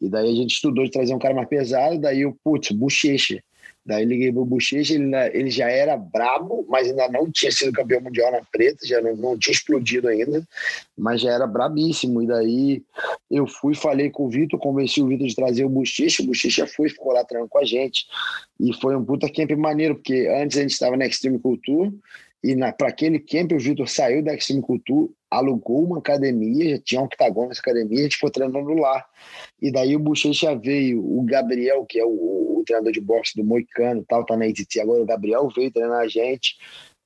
[0.00, 3.42] E daí a gente estudou de trazer um cara mais pesado, daí eu, putz, bochecha.
[3.84, 8.00] Daí liguei pro Bochecha, ele, ele já era brabo, mas ainda não tinha sido campeão
[8.00, 10.46] mundial na preta, já não, não tinha explodido ainda,
[10.96, 12.22] mas já era brabíssimo.
[12.22, 12.82] E daí
[13.28, 16.66] eu fui, falei com o Vitor, convenci o Vitor de trazer o Bochecha, o Bochecha
[16.66, 18.06] foi, ficou lá treinando com a gente.
[18.60, 21.92] E foi um puta camp maneiro, porque antes a gente estava na Extreme Culture,
[22.44, 27.00] e para aquele camp, o Vitor saiu da Extreme Culture, alugou uma academia, já tinha
[27.00, 29.04] um octagon nessa academia, a gente foi treinando lá.
[29.60, 33.44] E daí o Bochecha veio, o Gabriel, que é o, o treinador de boxe do
[33.44, 36.56] Moicano, tal, tá na ITT agora, o Gabriel veio treinar a gente.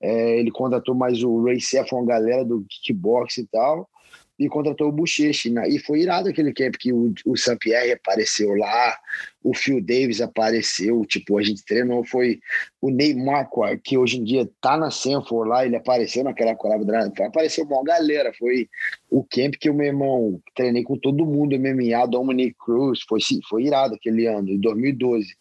[0.01, 1.59] É, ele contratou mais o Ray
[1.93, 3.89] uma galera do kickbox e tal
[4.39, 5.51] e contratou o Bochecha.
[5.51, 5.69] Né?
[5.69, 8.97] E foi irado aquele camp que o, o Saint-Pierre apareceu lá,
[9.43, 12.41] o Phil Davis apareceu, tipo, a gente treinou, foi
[12.81, 13.49] o Neymar,
[13.83, 18.33] que hoje em dia tá na Sanford lá, ele apareceu naquela colaboração, apareceu uma galera,
[18.37, 18.69] foi
[19.09, 23.65] o camp que o meu irmão, treinei com todo mundo, MMA, Dominic Cruz, foi, foi
[23.65, 25.37] irado aquele ano, em 2012.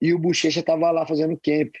[0.00, 1.74] E o Bochecha tava lá fazendo camp.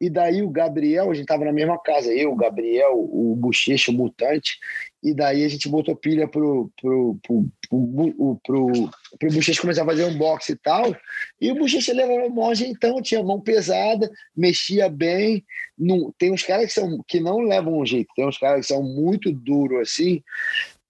[0.00, 3.90] E daí o Gabriel, a gente tava na mesma casa, eu, o Gabriel, o Bochecha,
[3.90, 4.58] o Mutante,
[5.02, 10.04] e daí a gente botou pilha pro, pro, pro, pro, pro, pro começar a fazer
[10.04, 10.94] um boxe e tal.
[11.40, 15.44] E o Bochecha levava mão então tinha mão pesada, mexia bem.
[15.78, 18.72] Não, tem uns caras que, são, que não levam um jeito, tem uns caras que
[18.72, 20.22] são muito duros assim.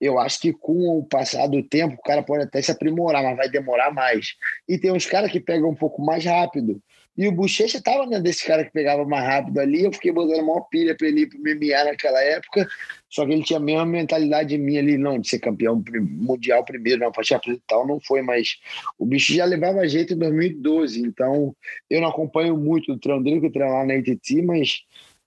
[0.01, 3.37] Eu acho que com o passar do tempo o cara pode até se aprimorar, mas
[3.37, 4.37] vai demorar mais.
[4.68, 6.81] E tem uns caras que pegam um pouco mais rápido.
[7.18, 9.83] E o Bochecha tava né, desse cara que pegava mais rápido ali.
[9.83, 12.68] Eu fiquei botando a maior pilha para ele ir pro MMA naquela época.
[13.11, 17.00] Só que ele tinha a mesma mentalidade minha ali, não, de ser campeão mundial primeiro
[17.00, 18.59] na faixa preta e tal, não foi, mas
[18.96, 21.02] o bicho já levava jeito em 2012.
[21.02, 21.57] Então
[21.90, 24.83] eu não acompanho muito o treino dele, que eu treino lá na ITT, mas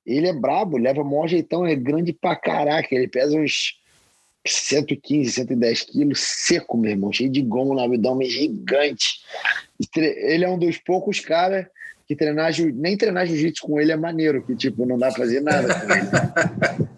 [0.05, 2.95] ele é brabo, leva maior jeitão, é grande pra caraca.
[2.95, 3.77] Ele pesa uns
[4.47, 9.19] 115, 110 quilos, seco, meu irmão, cheio de gomo no abdômen, gigante.
[9.97, 11.67] Ele é um dos poucos caras
[12.11, 15.39] que treinar, nem treinar jiu-jitsu com ele é maneiro, que tipo, não dá pra fazer
[15.39, 16.89] nada com ele.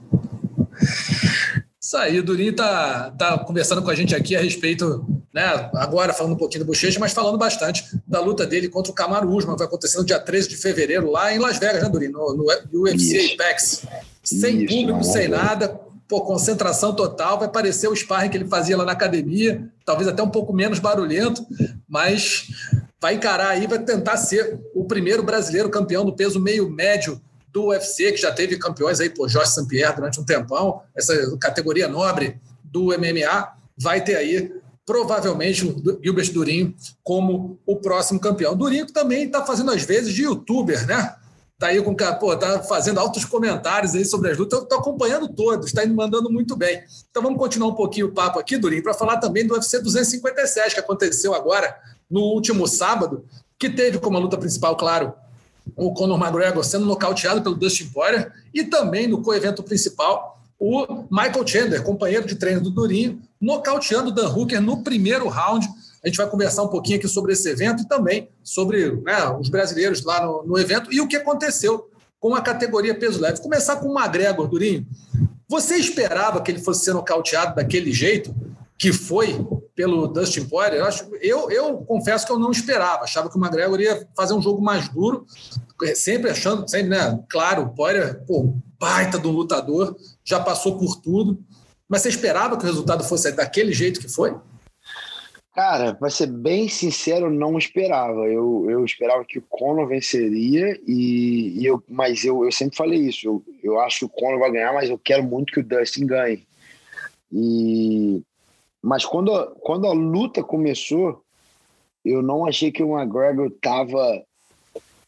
[1.80, 6.14] Isso aí, o Durinho tá, tá conversando com a gente aqui a respeito, né, agora
[6.14, 9.56] falando um pouquinho do Bochecha, mas falando bastante da luta dele contra o Camaro Usman,
[9.56, 12.14] vai acontecer no dia 13 de fevereiro, lá em Las Vegas, né, Durinho?
[12.14, 12.36] No,
[12.72, 13.34] no UFC Isso.
[13.36, 13.86] Apex.
[14.24, 18.76] Sem Isso, público, sem nada, pô, concentração total, vai parecer o sparring que ele fazia
[18.76, 21.46] lá na academia, talvez até um pouco menos barulhento,
[21.88, 22.48] mas
[23.04, 27.66] vai encarar aí, vai tentar ser o primeiro brasileiro campeão do peso meio médio do
[27.66, 32.40] UFC, que já teve campeões aí, por Jorge St-Pierre durante um tempão, essa categoria nobre
[32.64, 34.54] do MMA, vai ter aí
[34.86, 38.56] provavelmente o Gilbert Durinho como o próximo campeão.
[38.56, 41.14] Durinho também está fazendo às vezes de youtuber, né?
[41.60, 44.66] Tá aí com pô, tá fazendo altos comentários aí sobre as lutas.
[44.72, 46.82] Eu acompanhando todos, está indo mandando muito bem.
[47.10, 50.74] Então vamos continuar um pouquinho o papo aqui, Durinho, para falar também do UFC 257
[50.74, 51.76] que aconteceu agora
[52.10, 53.26] no último sábado,
[53.58, 55.14] que teve como luta principal, claro,
[55.76, 61.46] o Conor McGregor sendo nocauteado pelo Dustin Poirier e também no coevento principal o Michael
[61.46, 65.68] Chandler, companheiro de treino do Durinho, nocauteando o Dan Hooker no primeiro round.
[66.02, 69.50] A gente vai conversar um pouquinho aqui sobre esse evento e também sobre né, os
[69.50, 71.90] brasileiros lá no, no, evento e o que aconteceu
[72.20, 73.42] com a categoria peso leve.
[73.42, 74.88] Começar com o McGregor, Durinho.
[75.50, 78.34] Você esperava que ele fosse ser nocauteado daquele jeito?
[78.78, 83.04] Que foi pelo Dustin Poirier, eu, eu, eu, confesso que eu não esperava.
[83.04, 85.26] Achava que o McGregor ia fazer um jogo mais duro,
[85.96, 87.24] sempre achando, sempre, né?
[87.30, 91.44] Claro, o Poirier, pô, baita do lutador, já passou por tudo.
[91.88, 94.36] Mas você esperava que o resultado fosse daquele jeito que foi?
[95.54, 98.26] Cara, para ser bem sincero, não esperava.
[98.28, 103.00] Eu, eu esperava que o Conor venceria, e, e eu, mas eu, eu sempre falei
[103.00, 103.28] isso.
[103.28, 106.08] Eu, eu acho que o Conor vai ganhar, mas eu quero muito que o Dustin
[106.08, 106.48] ganhe.
[107.32, 108.24] E
[108.84, 111.24] mas quando, quando a luta começou,
[112.04, 114.22] eu não achei que o McGregor tava.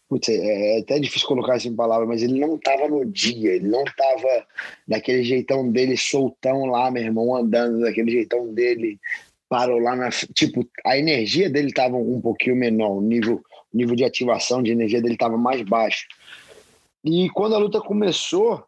[0.07, 3.53] Putz, é, é até difícil colocar assim em palavras, mas ele não tava no dia,
[3.53, 4.47] ele não tava
[4.87, 8.97] daquele jeitão dele soltão lá, meu irmão, andando daquele jeitão dele,
[9.49, 10.09] parou lá na.
[10.09, 15.01] Tipo, a energia dele tava um pouquinho menor, o nível, nível de ativação de energia
[15.01, 16.07] dele tava mais baixo.
[17.03, 18.63] E quando a luta começou,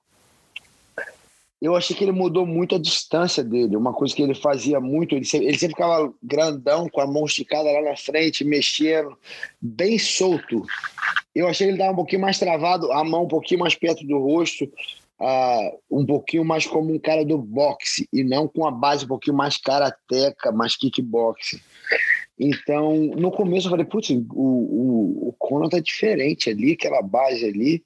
[1.62, 3.76] eu achei que ele mudou muito a distância dele.
[3.76, 7.26] Uma coisa que ele fazia muito, ele sempre, ele sempre ficava grandão, com a mão
[7.26, 9.18] esticada lá na frente, mexendo,
[9.60, 10.64] bem solto.
[11.34, 14.06] Eu achei que ele dava um pouquinho mais travado, a mão um pouquinho mais perto
[14.06, 14.66] do rosto,
[15.20, 19.10] uh, um pouquinho mais como um cara do boxe, e não com a base um
[19.10, 21.60] pouquinho mais karateca, mais kickboxing.
[22.40, 27.44] Então, no começo eu falei, putz, o, o, o Conor tá diferente ali, aquela base
[27.44, 27.84] ali.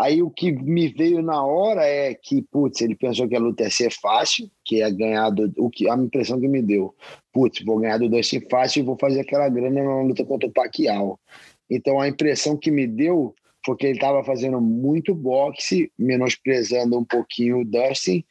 [0.00, 3.64] Aí o que me veio na hora é que, putz, ele pensou que a luta
[3.64, 6.94] ia ser fácil, que ia ganhar do, o que a impressão que me deu.
[7.30, 10.52] Putz, vou ganhar do Dustin fácil e vou fazer aquela grana na luta contra o
[10.52, 11.20] Pacquiao.
[11.68, 13.34] Então a impressão que me deu
[13.64, 18.24] foi que ele estava fazendo muito boxe, menosprezando um pouquinho o Dustin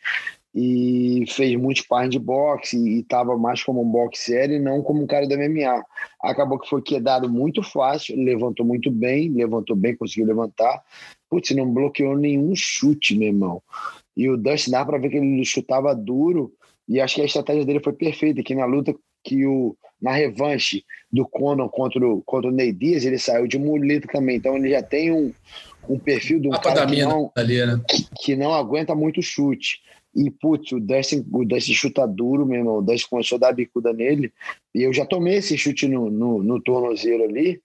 [0.53, 5.03] e fez muito sparring de boxe e estava mais como um boxer e não como
[5.03, 5.83] um cara da MMA.
[6.21, 10.81] Acabou que foi quedado muito fácil, levantou muito bem, levantou bem, conseguiu levantar.
[11.29, 13.61] Putz, não bloqueou nenhum chute, meu irmão.
[14.17, 16.51] E o Dustin dá para ver que ele chutava duro
[16.87, 20.83] e acho que a estratégia dele foi perfeita, que na luta que o na revanche
[21.11, 24.37] do Conor contra o, contra o Ney Diaz, ele saiu de muleta também.
[24.37, 25.33] Então ele já tem um,
[25.89, 27.81] um perfil de um cara que não, ali, né?
[27.87, 29.81] que, que, não aguenta muito chute.
[30.19, 32.79] E, putz, o Dustin, o Dustin chuta duro, meu irmão.
[32.79, 34.33] O Dustin começou a dar bicuda nele.
[34.75, 37.61] E eu já tomei esse chute no, no, no tornozelo ali.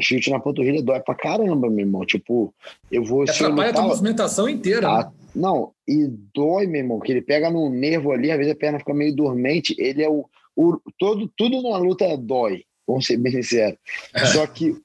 [0.00, 2.04] Chute na panturrilha dói pra caramba, meu irmão.
[2.04, 2.52] Tipo,
[2.90, 3.22] eu vou.
[3.22, 4.88] Atrapalha a tua movimentação inteira.
[4.88, 5.12] Ah, né?
[5.32, 8.80] Não, e dói, meu irmão, que ele pega no nervo ali, às vezes a perna
[8.80, 9.76] fica meio dormente.
[9.78, 10.24] Ele é o.
[10.56, 13.78] o todo, tudo na luta dói, vamos ser bem sinceros.
[14.12, 14.26] É.
[14.26, 14.76] Só que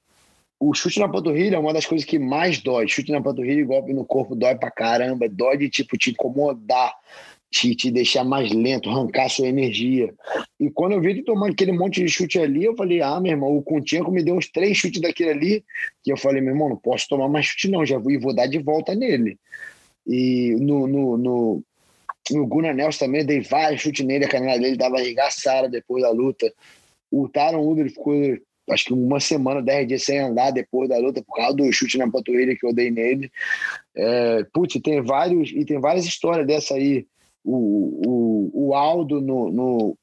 [0.59, 2.87] o chute na panturrilha é uma das coisas que mais dói.
[2.87, 5.29] Chute na panturrilha e golpe no corpo dói pra caramba.
[5.29, 6.93] Dói de tipo te incomodar,
[7.51, 10.13] te, te deixar mais lento, arrancar sua energia.
[10.59, 13.33] E quando eu vi ele tomando aquele monte de chute ali, eu falei: ah, meu
[13.33, 15.65] irmão, o Continco me deu uns três chutes daquele ali.
[16.03, 17.85] Que eu falei: meu irmão, não posso tomar mais chute, não.
[17.85, 19.37] Já vou e vou dar de volta nele.
[20.07, 21.63] E no, no, no,
[22.47, 24.25] Gunnar Nelson também, dei vários chutes nele.
[24.25, 26.51] A canela dele dava arregaçada depois da luta.
[27.11, 28.13] O Taron Uber ficou
[28.69, 31.97] acho que uma semana, dez dias sem andar depois da luta, por causa do chute
[31.97, 33.31] na panturrilha que eu dei nele.
[33.95, 37.05] É, putz, tem vários, e tem várias histórias dessa aí.
[37.43, 39.97] O, o, o Aldo no, no,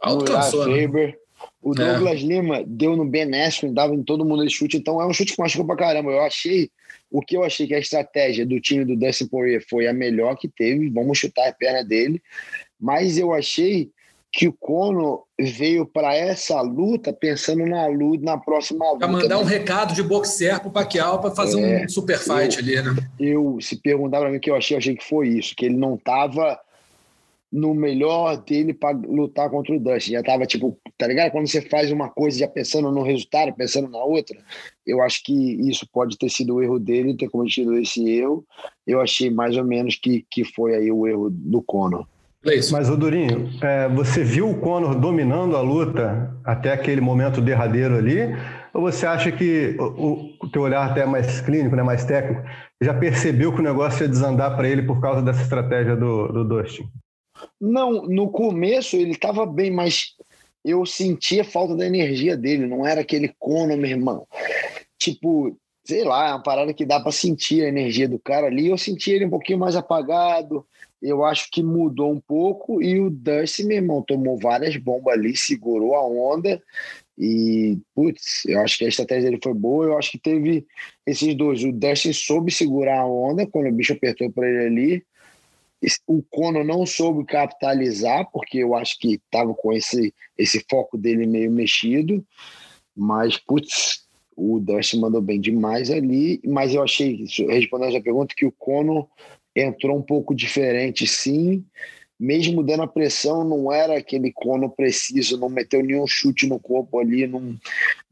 [0.00, 0.82] Aldo no né?
[0.82, 1.18] Faber.
[1.60, 1.74] O é.
[1.74, 2.24] Douglas é.
[2.24, 4.76] Lima deu no Ben Askren, dava em todo mundo esse chute.
[4.76, 6.10] Então é um chute que machucou pra caramba.
[6.10, 6.70] Eu achei,
[7.10, 10.36] o que eu achei que a estratégia do time do Dustin Poirier foi a melhor
[10.36, 10.90] que teve.
[10.90, 12.22] Vamos chutar a perna dele.
[12.78, 13.90] Mas eu achei
[14.36, 18.98] que o Cono veio para essa luta pensando na luta, na próxima luta.
[18.98, 22.56] Para mandar um recado de boxer para o Pacquiao para fazer é, um super fight
[22.56, 23.08] eu, ali, né?
[23.18, 25.64] Eu, se perguntar para mim o que eu achei, eu achei que foi isso, que
[25.64, 26.58] ele não estava
[27.52, 30.14] no melhor dele para lutar contra o Dustin.
[30.14, 31.30] Já estava tipo, tá ligado?
[31.30, 34.36] Quando você faz uma coisa já pensando no resultado, pensando na outra,
[34.84, 35.32] eu acho que
[35.68, 38.44] isso pode ter sido o erro dele, ter cometido esse erro.
[38.84, 42.04] Eu achei mais ou menos que, que foi aí o erro do Conor.
[42.46, 47.40] É Mas, o Durinho, é, você viu o Conor dominando a luta até aquele momento
[47.40, 48.36] derradeiro ali?
[48.74, 52.42] Ou você acha que o, o teu olhar até mais clínico, né, mais técnico,
[52.82, 56.44] já percebeu que o negócio ia desandar para ele por causa dessa estratégia do, do
[56.44, 56.86] Dustin?
[57.58, 60.08] Não, no começo ele estava bem, mas
[60.62, 64.26] eu sentia falta da energia dele, não era aquele Conor, meu irmão.
[64.98, 68.68] Tipo, sei lá, é uma parada que dá para sentir a energia do cara ali.
[68.68, 70.66] Eu sentia ele um pouquinho mais apagado,
[71.04, 75.36] eu acho que mudou um pouco e o Dusty, meu irmão, tomou várias bombas ali,
[75.36, 76.62] segurou a onda
[77.16, 79.84] e, putz, eu acho que a estratégia dele foi boa.
[79.84, 80.66] Eu acho que teve
[81.06, 81.62] esses dois.
[81.62, 85.06] O Dustin soube segurar a onda quando o bicho apertou para ele ali.
[86.06, 91.26] O Cono não soube capitalizar, porque eu acho que estava com esse, esse foco dele
[91.26, 92.24] meio mexido.
[92.96, 96.40] Mas, putz, o Dustin mandou bem demais ali.
[96.44, 99.06] Mas eu achei, respondendo a pergunta, que o Cono
[99.54, 101.64] entrou um pouco diferente, sim.
[102.18, 107.00] Mesmo dando a pressão, não era aquele cono preciso, não meteu nenhum chute no corpo
[107.00, 107.56] ali, não,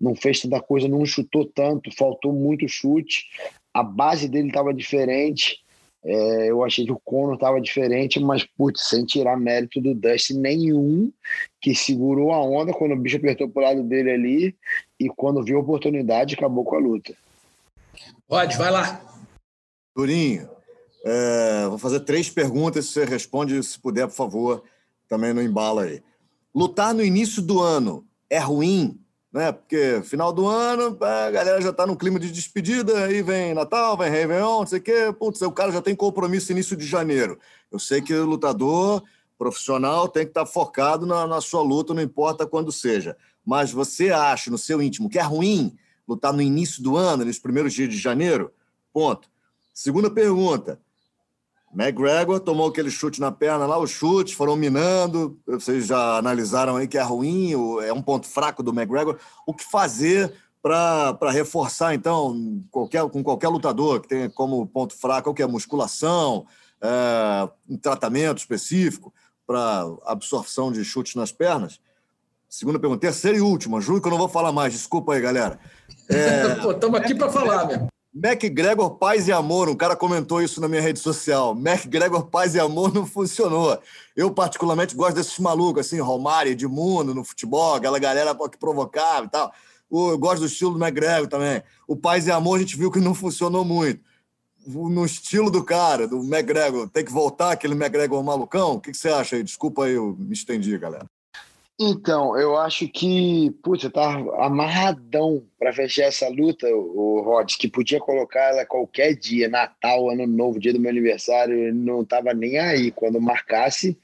[0.00, 3.26] não fez tanta coisa, não chutou tanto, faltou muito chute.
[3.72, 5.62] A base dele estava diferente.
[6.04, 10.40] É, eu achei que o Cono estava diferente, mas putz, sem tirar mérito do Dustin
[10.40, 11.12] nenhum,
[11.60, 14.56] que segurou a onda quando o bicho apertou pro lado dele ali
[14.98, 17.14] e quando viu a oportunidade acabou com a luta.
[18.26, 19.00] Pode, vai lá.
[19.96, 20.48] Durinho,
[21.04, 24.62] é, vou fazer três perguntas, você responde, se puder, por favor,
[25.08, 26.02] também no embala aí.
[26.54, 29.00] Lutar no início do ano é ruim,
[29.32, 29.50] né?
[29.50, 33.96] Porque final do ano, a galera já está no clima de despedida, aí vem Natal,
[33.96, 35.14] vem Réveillon, não sei o quê.
[35.18, 37.38] Putz, o cara já tem compromisso início de janeiro.
[37.70, 39.02] Eu sei que o lutador
[39.38, 43.16] profissional tem que estar tá focado na, na sua luta, não importa quando seja.
[43.44, 45.74] Mas você acha no seu íntimo que é ruim
[46.06, 48.52] lutar no início do ano, nos primeiros dias de janeiro?
[48.92, 49.28] Ponto.
[49.72, 50.78] Segunda pergunta.
[51.74, 55.38] McGregor tomou aquele chute na perna lá, os chutes foram minando.
[55.46, 59.18] Vocês já analisaram aí que é ruim, é um ponto fraco do McGregor.
[59.46, 65.30] O que fazer para reforçar, então, qualquer, com qualquer lutador que tenha como ponto fraco
[65.30, 66.46] o que é musculação,
[66.80, 69.12] é, um tratamento específico
[69.44, 71.80] para absorção de chutes nas pernas?
[72.48, 73.00] Segunda pergunta.
[73.00, 75.58] Terceira e última, juro que eu não vou falar mais, desculpa aí, galera.
[76.08, 77.02] Estamos é...
[77.02, 77.88] aqui para falar, mesmo.
[78.14, 81.54] MacGregor Paz e Amor, um cara comentou isso na minha rede social.
[81.54, 83.80] MacGregor Paz e Amor não funcionou.
[84.14, 89.30] Eu, particularmente, gosto desses malucos, assim, Romário, Edmundo no futebol, aquela galera que provocava e
[89.30, 89.50] tal.
[89.90, 91.62] eu gosto do estilo do McGregor também.
[91.88, 94.04] O Paz e Amor a gente viu que não funcionou muito.
[94.66, 98.74] No estilo do cara, do McGregor, tem que voltar aquele McGregor malucão?
[98.74, 99.42] O que, você acha aí?
[99.42, 101.06] Desculpa aí, eu me estendi, galera.
[101.84, 107.66] Então, eu acho que, putz, eu tava amarradão para fechar essa luta, o Rods, que
[107.66, 112.56] podia colocar ela qualquer dia, Natal, Ano Novo, dia do meu aniversário, não tava nem
[112.56, 112.92] aí.
[112.92, 113.98] Quando marcasse,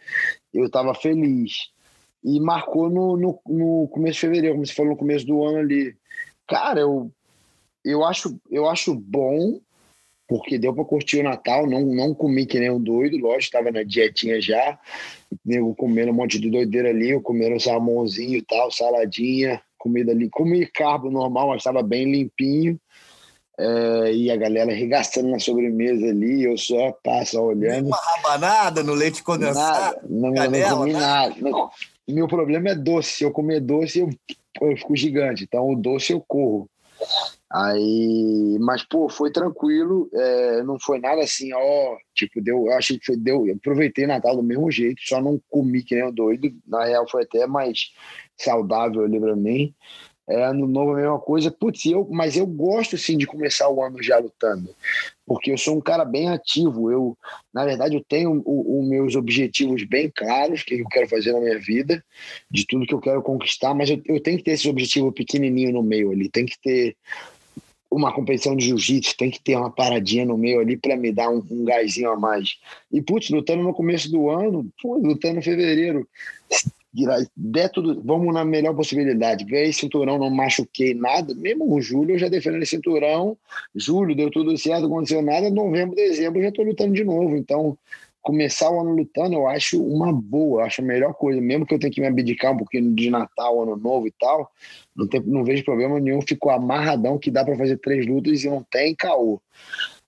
[0.53, 1.71] eu tava feliz.
[2.25, 5.59] E marcou no, no, no começo de fevereiro, como você falou, no começo do ano
[5.59, 5.97] ali.
[6.49, 7.13] Cara, eu,
[7.85, 9.61] eu, acho, eu acho bom,
[10.29, 13.73] porque deu para curtir o Natal, não, não comi que nem um doido, lógico, estava
[13.73, 14.79] na dietinha já,
[15.47, 20.29] eu comendo um monte de doideira ali, eu comendo salmãozinho e tal, saladinha, comida ali,
[20.29, 22.79] comi carbo normal, mas estava bem limpinho,
[23.59, 27.87] é, e a galera arregaçando na sobremesa ali, eu só passo olhando.
[27.87, 29.97] Uma rabanada no leite condensado?
[29.97, 31.35] Nada, não, canela, não comi nada.
[31.41, 31.71] Não,
[32.07, 34.11] meu problema é doce, se eu comer doce eu,
[34.61, 36.69] eu fico gigante, então o doce eu corro.
[37.51, 42.99] Aí, mas pô, foi tranquilo, é, não foi nada assim, ó, tipo, deu, eu achei
[42.99, 46.13] que foi, deu, eu aproveitei Natal do mesmo jeito, só não comi que nem um
[46.13, 47.91] doido, na real foi até mais
[48.37, 49.75] saudável ali pra mim.
[50.29, 53.83] É, ano novo a mesma coisa, putz, eu, mas eu gosto sim de começar o
[53.83, 54.77] ano já lutando,
[55.27, 57.17] porque eu sou um cara bem ativo, eu,
[57.51, 61.59] na verdade, eu tenho os meus objetivos bem claros, que eu quero fazer na minha
[61.59, 62.05] vida,
[62.51, 65.73] de tudo que eu quero conquistar, mas eu, eu tenho que ter esse objetivo pequenininho
[65.73, 66.95] no meio ali, tem que ter
[67.91, 71.31] uma competição de jiu-jitsu, tem que ter uma paradinha no meio ali para me dar
[71.31, 72.59] um, um gásinho a mais.
[72.93, 76.07] E, putz, lutando no começo do ano, pô, lutando em fevereiro,
[77.37, 79.45] der tudo, vamos na melhor possibilidade.
[79.45, 81.35] Ganhei cinturão, não machuquei nada.
[81.35, 83.37] Mesmo o Júlio, eu já defendo cinturão.
[83.75, 85.51] Julho deu tudo certo, aconteceu nada.
[85.51, 87.37] Novembro, dezembro, já estou lutando de novo.
[87.37, 87.77] Então,
[88.23, 91.41] começar o ano lutando, eu acho uma boa, acho a melhor coisa.
[91.41, 94.51] Mesmo que eu tenha que me abdicar um pouquinho de Natal, Ano Novo e tal,
[94.95, 96.21] não, tem, não vejo problema nenhum.
[96.21, 99.41] Ficou amarradão que dá para fazer três lutas e não tem caô.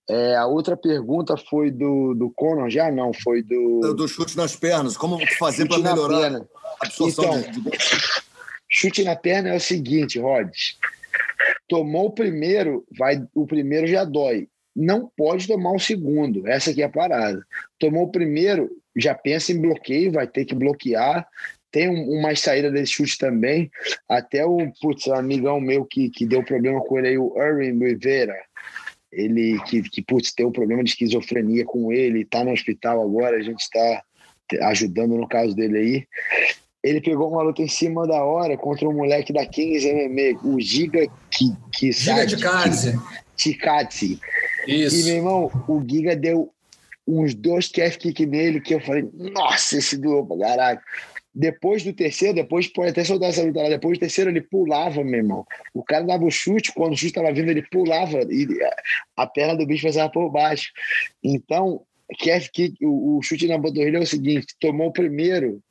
[0.09, 3.95] É, a outra pergunta foi do, do Conor, já não, foi do.
[3.95, 6.47] Do chute nas pernas, como fazer para melhorar a
[6.85, 7.71] absorção então, de...
[8.69, 10.79] Chute na perna é o seguinte, Rods.
[11.69, 16.47] Tomou o primeiro, vai, o primeiro já dói não pode tomar o segundo.
[16.47, 17.45] Essa aqui é a parada.
[17.79, 21.27] Tomou o primeiro, já pensa em bloqueio, vai ter que bloquear.
[21.71, 23.71] Tem um, uma saída desse chute também.
[24.09, 27.79] Até o putz, um amigão meu que, que deu problema com ele aí, o Erwin
[27.79, 28.37] Rivera.
[29.13, 33.37] Ele que, que putz, tem um problema de esquizofrenia com ele, tá no hospital agora,
[33.37, 34.03] a gente está
[34.63, 36.07] ajudando no caso dele aí.
[36.83, 40.59] Ele pegou uma luta em cima da hora contra um moleque da 15 MMA, o
[40.61, 42.99] Giga que, que Giga de Kazi.
[43.41, 44.21] Tikatsi.
[44.67, 45.01] Isso.
[45.01, 46.53] E, meu irmão, o Giga deu
[47.07, 50.83] uns dois calf kick nele que eu falei, nossa, esse doeu pra caraca.
[51.33, 55.03] Depois do terceiro, depois pode até soltar essa luta lá, depois do terceiro ele pulava,
[55.03, 55.47] meu irmão.
[55.73, 58.47] O cara dava o chute, quando o chute estava vindo, ele pulava e
[59.17, 60.71] a perna do bicho passava por baixo.
[61.23, 61.83] Então,
[62.23, 65.63] calf kick, o, o chute na panturrilha é o seguinte: tomou o primeiro,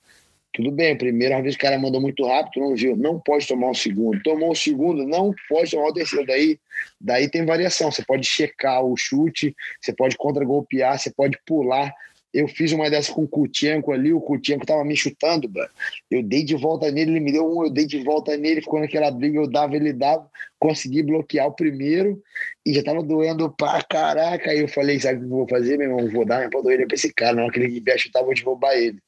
[0.51, 3.75] tudo bem, primeira vez o cara mandou muito rápido, não viu, não pode tomar o
[3.75, 4.21] segundo.
[4.23, 6.25] Tomou o segundo, não pode tomar o terceiro.
[6.25, 6.59] Daí,
[6.99, 7.91] daí tem variação.
[7.91, 11.93] Você pode checar o chute, você pode contra-golpear, você pode pular.
[12.33, 15.67] Eu fiz uma dessa com o Kutienko ali, o Kutienko tava me chutando, bro.
[16.11, 18.79] eu dei de volta nele, ele me deu um, eu dei de volta nele, ficou
[18.79, 22.21] naquela briga, eu dava, ele dava, consegui bloquear o primeiro
[22.63, 24.51] e já tava doendo pra caraca.
[24.51, 26.11] Aí eu falei, sabe o que eu vou fazer, meu irmão?
[26.11, 28.99] Vou dar minha panturrilha pra esse cara, não, que ele vier chutar, vou derrubar ele.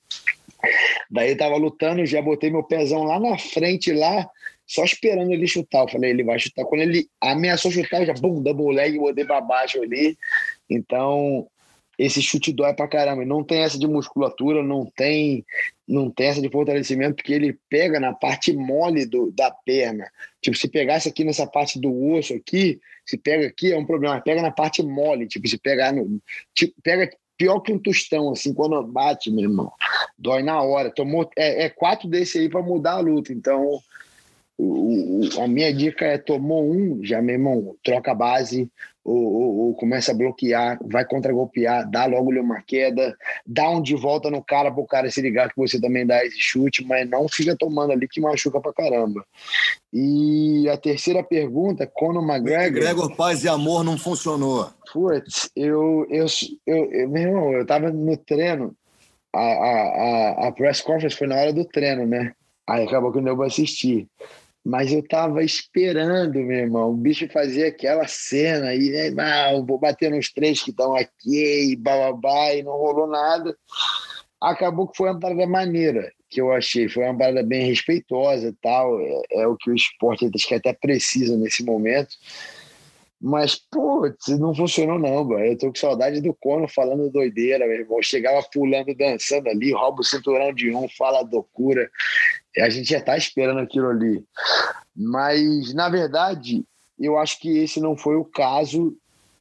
[1.10, 4.30] Daí eu tava lutando, já botei meu pezão lá na frente, lá,
[4.66, 5.82] só esperando ele chutar.
[5.82, 6.66] Eu falei, ele vai chutar.
[6.66, 10.18] Quando ele ameaçou chutar, eu já, bum, double leg, botei pra baixo ali.
[10.70, 11.48] Então,
[12.02, 13.24] esse chute dói pra caramba.
[13.26, 15.46] Não tem essa de musculatura, não tem,
[15.88, 20.10] não tem essa de fortalecimento, porque ele pega na parte mole do, da perna.
[20.42, 24.20] Tipo, se pegasse aqui nessa parte do osso aqui, se pega aqui, é um problema.
[24.20, 26.20] Pega na parte mole, tipo, se pegar no.
[26.56, 27.10] Tipo, pega
[27.42, 29.72] pior que um tostão, assim, quando bate, meu irmão.
[30.16, 30.92] Dói na hora.
[30.92, 33.34] Tomou, é, é quatro desse aí para mudar a luta.
[33.34, 33.80] Então,
[34.56, 38.70] o, o, a minha dica é: tomou um, já, meu irmão, troca a base,
[39.04, 43.96] ou, ou, ou começa a bloquear, vai contra-golpear, dá logo uma queda, dá um de
[43.96, 47.10] volta no cara para o cara se ligar que você também dá esse chute, mas
[47.10, 49.26] não fica tomando ali que machuca pra caramba.
[49.92, 52.72] E a terceira pergunta, Conor McGregor.
[52.72, 54.70] Gregor Paz e Amor não funcionou.
[54.94, 56.26] Putz, eu, eu,
[56.68, 58.76] eu, eu, meu irmão, eu tava no treino,
[59.34, 62.34] a, a, a press conference foi na hora do treino, né?
[62.68, 64.08] Aí acabou que eu não vou assistir.
[64.64, 66.92] Mas eu tava esperando, meu irmão.
[66.92, 69.24] O bicho fazia aquela cena aí, né?
[69.24, 73.56] Ah, vou bater nos três que estão aqui, e bababá, e não rolou nada.
[74.40, 76.12] Acabou que foi uma parada maneira.
[76.30, 76.88] que eu achei.
[76.88, 79.00] Foi uma parada bem respeitosa e tal.
[79.02, 82.16] É, é o que o esporte acho que até precisa nesse momento.
[83.22, 85.46] Mas, pô, não funcionou não, mano.
[85.46, 88.02] Eu tô com saudade do Cono falando doideira, meu irmão.
[88.02, 91.88] Chegava pulando, dançando ali, rouba o cinturão de um, fala loucura.
[92.58, 94.24] A gente já tá esperando aquilo ali.
[94.96, 96.66] Mas, na verdade,
[97.00, 98.98] eu acho que esse não foi o caso,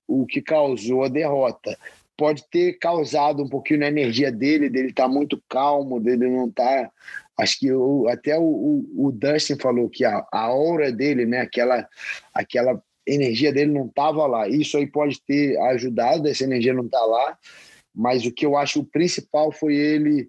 [0.07, 1.79] o que causou a derrota.
[2.19, 6.91] Pode ter causado um pouquinho na energia dele, dele tá muito calmo, dele não tá
[7.39, 11.41] acho que o, até o, o, o, Dustin falou que a, a aura dele, né,
[11.41, 11.89] aquela,
[12.35, 14.49] aquela energia dele não estava lá.
[14.49, 17.39] Isso aí pode ter ajudado, essa energia não está lá,
[17.95, 20.29] mas o que eu acho o principal foi ele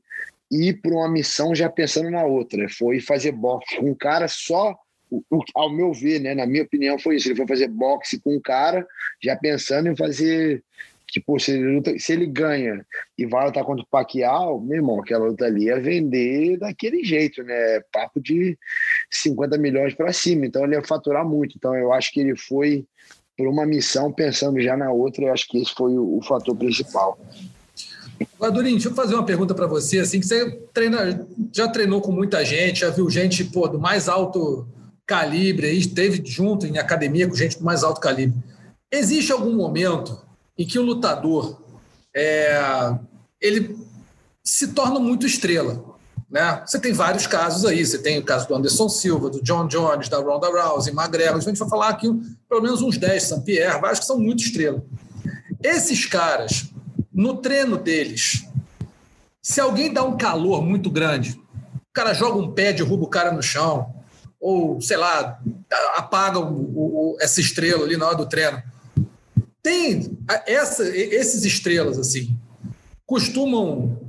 [0.52, 2.68] ir para uma missão já pensando na outra.
[2.70, 4.76] Foi fazer boxe com um cara só,
[5.56, 7.28] ao meu ver, né, na minha opinião, foi isso.
[7.28, 8.86] Ele foi fazer boxe com um cara
[9.22, 10.64] já pensando em fazer
[11.12, 12.86] que, se ele, luta, se ele ganha
[13.18, 17.44] e vai lutar contra o Pacquiao, meu irmão, aquela luta ali ia vender daquele jeito,
[17.44, 17.82] né?
[17.92, 18.58] Papo de
[19.10, 20.46] 50 milhões para cima.
[20.46, 21.56] Então ele ia faturar muito.
[21.58, 22.86] Então eu acho que ele foi
[23.38, 25.26] por uma missão pensando já na outra.
[25.26, 27.20] Eu acho que esse foi o, o fator principal.
[28.40, 30.00] Adorinho, deixa eu fazer uma pergunta para você.
[30.00, 34.08] Assim, que você treina, já treinou com muita gente, já viu gente pô, do mais
[34.08, 34.68] alto
[35.06, 38.38] calibre, aí, esteve junto em academia com gente do mais alto calibre.
[38.90, 40.31] Existe algum momento
[40.62, 41.60] em que o lutador
[42.16, 42.94] é,
[43.42, 43.76] ele
[44.44, 45.84] se torna muito estrela.
[46.30, 46.62] Né?
[46.64, 47.84] Você tem vários casos aí.
[47.84, 51.38] Você tem o caso do Anderson Silva, do John Jones, da Ronda Rousey, McGregor.
[51.38, 52.08] A gente vai falar aqui
[52.48, 53.42] pelo menos uns 10, St.
[53.42, 54.84] Pierre, vários que são muito estrela.
[55.64, 56.70] Esses caras,
[57.12, 58.48] no treino deles,
[59.42, 61.42] se alguém dá um calor muito grande,
[61.76, 63.92] o cara joga um pé, derruba o cara no chão,
[64.40, 65.40] ou, sei lá,
[65.96, 68.62] apaga o, o, essa estrela ali na hora do treino
[69.62, 72.36] tem essa, esses estrelas assim
[73.06, 74.00] costumam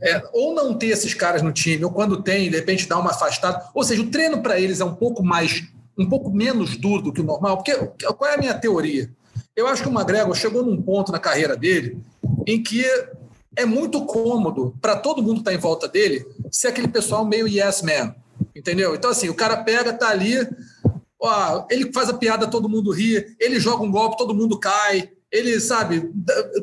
[0.00, 3.10] é, ou não ter esses caras no time, ou quando tem, de repente dá uma
[3.10, 3.68] afastada.
[3.74, 5.64] Ou seja, o treino para eles é um pouco mais,
[5.98, 7.56] um pouco menos duro do que o normal.
[7.56, 7.74] Porque
[8.12, 9.10] qual é a minha teoria?
[9.56, 11.98] Eu acho que o McGregor chegou num ponto na carreira dele
[12.46, 12.84] em que
[13.56, 17.48] é muito cômodo para todo mundo que está em volta dele ser aquele pessoal meio
[17.48, 18.14] yes man,
[18.54, 18.94] entendeu?
[18.94, 20.46] Então, assim, o cara pega, tá ali,
[21.24, 25.10] ó, ele faz a piada, todo mundo ri, ele joga um golpe, todo mundo cai,
[25.30, 26.10] ele, sabe,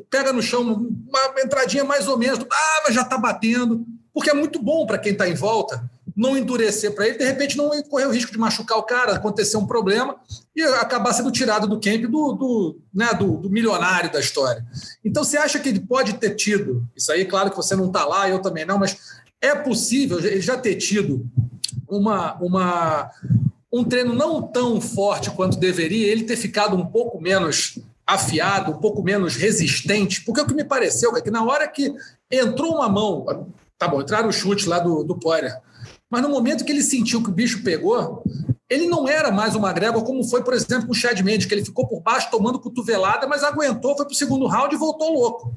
[0.10, 4.34] pega no chão uma entradinha mais ou menos, ah, mas já está batendo, porque é
[4.34, 8.06] muito bom para quem está em volta não endurecer para ele, de repente não correr
[8.06, 10.16] o risco de machucar o cara, acontecer um problema
[10.56, 14.66] e acabar sendo tirado do camp do, do, né, do, do milionário da história.
[15.04, 18.06] Então, você acha que ele pode ter tido, isso aí, claro que você não está
[18.06, 18.98] lá, eu também não, mas
[19.42, 21.26] é possível ele já ter tido
[21.88, 23.10] uma, uma,
[23.72, 28.78] um treino não tão forte quanto deveria, ele ter ficado um pouco menos afiado, um
[28.78, 31.94] pouco menos resistente, porque o que me pareceu é que na hora que
[32.30, 33.48] entrou uma mão,
[33.78, 35.58] tá bom, entraram os chutes lá do, do Poirier,
[36.10, 38.22] mas no momento que ele sentiu que o bicho pegou,
[38.70, 41.54] ele não era mais o McGregor como foi, por exemplo, com o Chad Mendes, que
[41.54, 45.14] ele ficou por baixo tomando cotovelada, mas aguentou, foi para o segundo round e voltou
[45.14, 45.54] louco.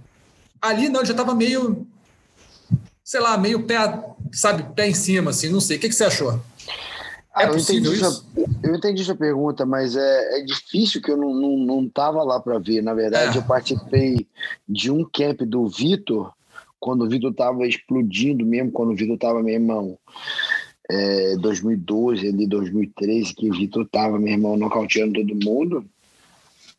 [0.60, 1.86] Ali não, ele já estava meio,
[3.02, 3.76] sei lá, meio pé,
[4.32, 5.76] sabe, pé em cima, assim, não sei.
[5.76, 6.40] O que, que você achou?
[7.36, 8.10] É eu entendi isso?
[8.10, 12.22] Sua, eu entendi sua pergunta, mas é, é difícil que eu não, não, não tava
[12.22, 12.82] lá para ver.
[12.82, 13.40] Na verdade, é.
[13.40, 14.26] eu participei
[14.68, 16.32] de um camp do Vitor,
[16.78, 19.98] quando o Vitor tava explodindo mesmo, quando o Vitor tava, meu irmão,
[20.88, 25.84] é, 2012, ali, 2013, que o Vitor tava, meu irmão, nocauteando todo mundo.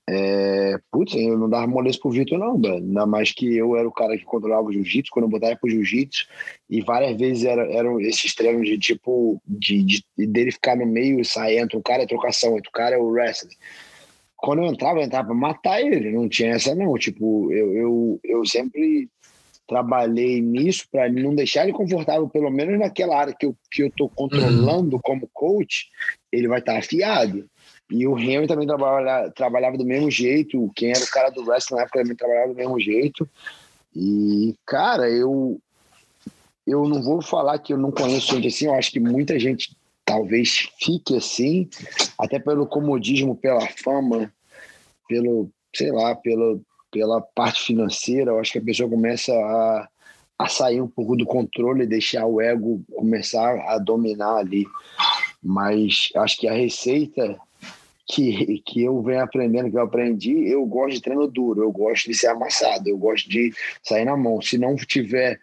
[0.08, 2.76] É, putz, eu não dava moleza pro Vitor, não, mano.
[2.76, 5.70] Ainda mais que eu era o cara que controlava o jiu-jitsu, quando eu botava pro
[5.70, 6.28] jiu-jitsu,
[6.70, 11.20] e várias vezes era, eram esses treinos de tipo, de, de, dele ficar no meio
[11.20, 13.56] e sair, entre o cara é trocação, entre o cara é o wrestling.
[14.38, 16.94] Quando eu entrava, eu entrava pra matar ele, não tinha essa, não.
[16.96, 19.10] Tipo, eu, eu, eu sempre
[19.68, 23.92] trabalhei nisso para não deixar ele confortável, pelo menos naquela área que eu, que eu
[23.92, 25.02] tô controlando uhum.
[25.04, 25.88] como coach,
[26.32, 27.50] ele vai estar tá afiado.
[27.90, 30.72] E o Henry também trabalha, trabalhava do mesmo jeito.
[30.76, 33.30] Quem era o cara do wrestling na época também trabalhava do mesmo jeito.
[33.96, 35.60] E, cara, eu,
[36.66, 38.66] eu não vou falar que eu não conheço gente assim.
[38.66, 41.70] Eu acho que muita gente talvez fique assim,
[42.18, 44.32] até pelo comodismo, pela fama,
[45.08, 46.62] pelo, sei lá, pelo,
[46.92, 48.32] pela parte financeira.
[48.32, 49.88] Eu acho que a pessoa começa a,
[50.40, 54.66] a sair um pouco do controle e deixar o ego começar a dominar ali.
[55.42, 57.40] Mas acho que a receita
[58.08, 62.06] que, que eu venho aprendendo, que eu aprendi, eu gosto de treino duro, eu gosto
[62.06, 63.52] de ser amassado, eu gosto de
[63.84, 64.42] sair na mão.
[64.42, 65.40] Se não tiver,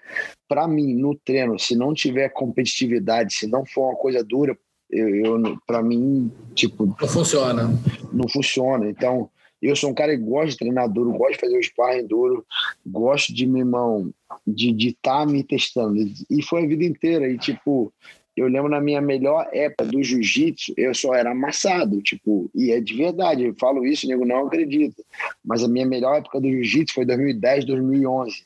[0.49, 4.57] para mim, no treino, se não tiver competitividade, se não for uma coisa dura,
[4.89, 6.87] eu, eu para mim, tipo.
[6.87, 7.71] Não funciona.
[8.13, 8.89] Não funciona.
[8.89, 9.29] Então,
[9.61, 12.45] eu sou um cara que gosta de treinar duro, gosto de fazer o sparring duro,
[12.87, 14.13] gosto de, meu irmão,
[14.47, 15.97] de estar tá me testando.
[16.31, 17.29] E foi a vida inteira.
[17.29, 17.93] E, tipo,
[18.37, 22.81] eu lembro na minha melhor época do jiu-jitsu, eu só era amassado, tipo, e é
[22.81, 25.03] de verdade, eu falo isso, nego não acredita.
[25.45, 28.45] Mas a minha melhor época do jiu-jitsu foi 2010, 2011.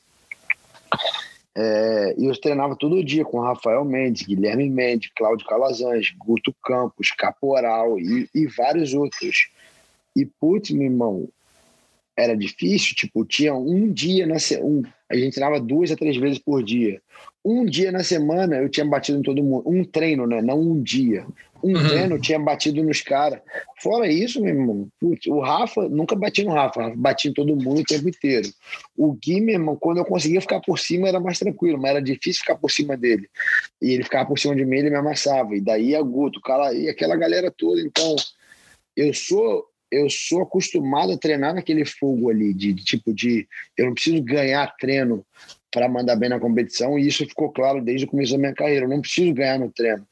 [1.59, 7.11] É, e eu treinava todo dia com Rafael Mendes, Guilherme Mendes, Cláudio Calazans, Guto Campos,
[7.12, 9.49] Caporal e, e vários outros.
[10.14, 11.28] E, putz, meu irmão,
[12.16, 16.39] era difícil, tipo, tinha um dia na um, a gente treinava duas a três vezes
[16.39, 17.01] por dia.
[17.49, 19.63] Um dia na semana eu tinha batido em todo mundo.
[19.69, 20.43] Um treino, né?
[20.43, 21.25] Não um dia.
[21.63, 21.89] Um uhum.
[21.89, 23.41] treino eu tinha batido nos caras.
[23.81, 27.83] Fora isso, meu irmão, putz, o Rafa, nunca bati no Rafa, bati em todo mundo
[27.83, 28.49] o tempo inteiro.
[28.97, 32.03] O Gui, meu irmão, quando eu conseguia ficar por cima era mais tranquilo, mas era
[32.03, 33.31] difícil ficar por cima dele.
[33.81, 35.55] E ele ficava por cima de mim, ele me amassava.
[35.55, 37.81] E daí a Guto, cara, e aquela galera toda.
[37.81, 38.17] Então,
[38.97, 43.47] eu sou eu sou acostumado a treinar naquele fogo ali, de, de tipo de
[43.79, 45.25] eu não preciso ganhar treino
[45.77, 48.87] para mandar bem na competição, e isso ficou claro desde o começo da minha carreira.
[48.87, 50.09] Eu não preciso ganhar no treino.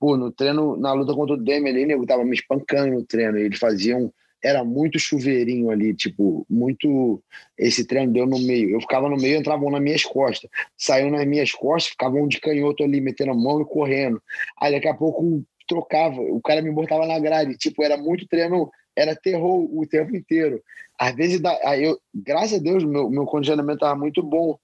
[0.00, 3.58] Pô, no treino, na luta contra o Demi nego tava me espancando no treino, eles
[3.58, 4.10] faziam.
[4.42, 7.22] Era muito chuveirinho ali, tipo, muito.
[7.58, 8.70] Esse treino deu no meio.
[8.70, 10.50] Eu ficava no meio, entravam nas minhas costas.
[10.78, 14.18] Saiu nas minhas costas, ficavam de canhoto ali, metendo a mão e correndo.
[14.58, 17.58] Aí daqui a pouco trocava, o cara me botava na grade.
[17.58, 20.62] Tipo, era muito treino, era terror o tempo inteiro.
[20.98, 21.40] Às vezes,
[21.78, 24.58] eu, graças a Deus, meu, meu condicionamento estava muito bom.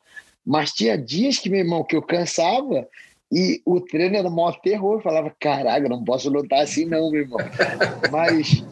[0.49, 2.88] Mas tinha dias que, meu irmão, que eu cansava
[3.30, 4.94] e o treino era o maior terror.
[4.94, 7.38] Eu falava, caraca, não posso lutar assim não, meu irmão.
[8.11, 8.64] mas,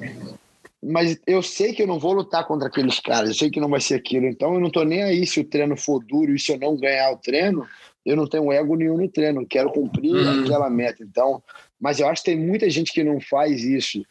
[0.83, 3.29] mas eu sei que eu não vou lutar contra aqueles caras.
[3.29, 4.25] Eu sei que não vai ser aquilo.
[4.25, 6.79] Então eu não tô nem aí se o treino for duro e se eu não
[6.79, 7.67] ganhar o treino.
[8.07, 9.47] Eu não tenho ego nenhum no treino.
[9.47, 10.45] Quero cumprir uhum.
[10.45, 11.03] aquela meta.
[11.03, 11.43] Então,
[11.79, 14.03] mas eu acho que tem muita gente que não faz isso.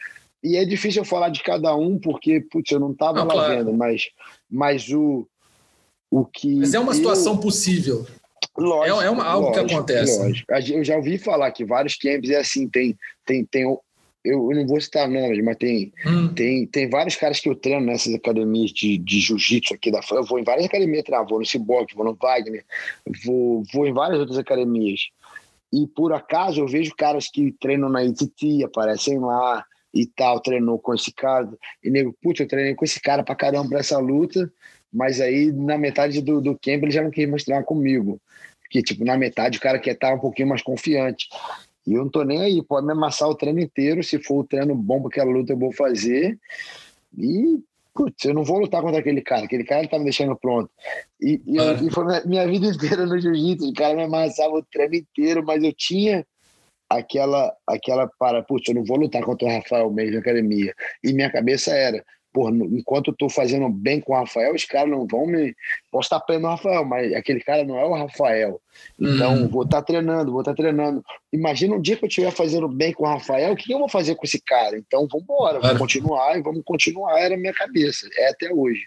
[0.43, 3.55] E é difícil eu falar de cada um, porque, putz, eu não estava lá claro.
[3.55, 4.03] vendo, mas,
[4.47, 5.27] mas o,
[6.15, 6.55] o que.
[6.55, 8.05] Mas é uma situação possível.
[8.57, 10.17] Lógico, é, é uma, algo lógico, que acontece.
[10.17, 10.53] Lógico.
[10.73, 13.65] Eu já ouvi falar que vários camps é assim, tem, tem, tem
[14.23, 16.33] eu não vou citar nomes, mas tem, hum.
[16.33, 20.23] tem, tem vários caras que eu treino nessas academias de, de jiu-jitsu aqui da Eu
[20.23, 22.65] vou em várias academias treinar, vou no Cyborg, vou no Wagner,
[23.23, 25.09] vou, vou em várias outras academias.
[25.71, 29.63] E por acaso eu vejo caras que treinam na ITT, aparecem lá
[29.93, 31.49] e tal, treinou com esse cara.
[31.83, 34.51] E nego, putz, eu treinei com esse cara pra caramba pra essa luta.
[34.95, 38.17] Mas aí, na metade do, do camp, ele já não quis mostrar comigo.
[38.61, 41.27] Porque, tipo, na metade o cara quer estar um pouquinho mais confiante.
[41.85, 44.43] E eu não tô nem aí, pode me amassar o treino inteiro, se for o
[44.43, 46.39] treino bom para aquela luta eu vou fazer.
[47.15, 47.59] E,
[47.93, 50.71] putz, eu não vou lutar contra aquele cara, aquele cara tá me deixando pronto.
[51.21, 54.63] E, e, eu, e foi minha vida inteira no jiu-jitsu, o cara me amassava o
[54.63, 56.25] treino inteiro, mas eu tinha
[56.89, 60.73] aquela, aquela para, putz, eu não vou lutar contra o Rafael mesmo na academia.
[61.03, 62.03] E minha cabeça era,
[62.35, 65.55] Pô, enquanto eu tô fazendo bem com o Rafael, os caras não vão me.
[65.89, 68.61] Posso estar apanhando o Rafael, mas aquele cara não é o Rafael.
[68.99, 69.47] Então, uhum.
[69.47, 71.01] vou estar tá treinando, vou estar tá treinando.
[71.31, 73.87] Imagina um dia que eu estiver fazendo bem com o Rafael, o que eu vou
[73.87, 74.77] fazer com esse cara?
[74.77, 77.17] Então, vamos embora, vamos continuar e vamos continuar.
[77.21, 78.81] Era a minha cabeça, é até hoje.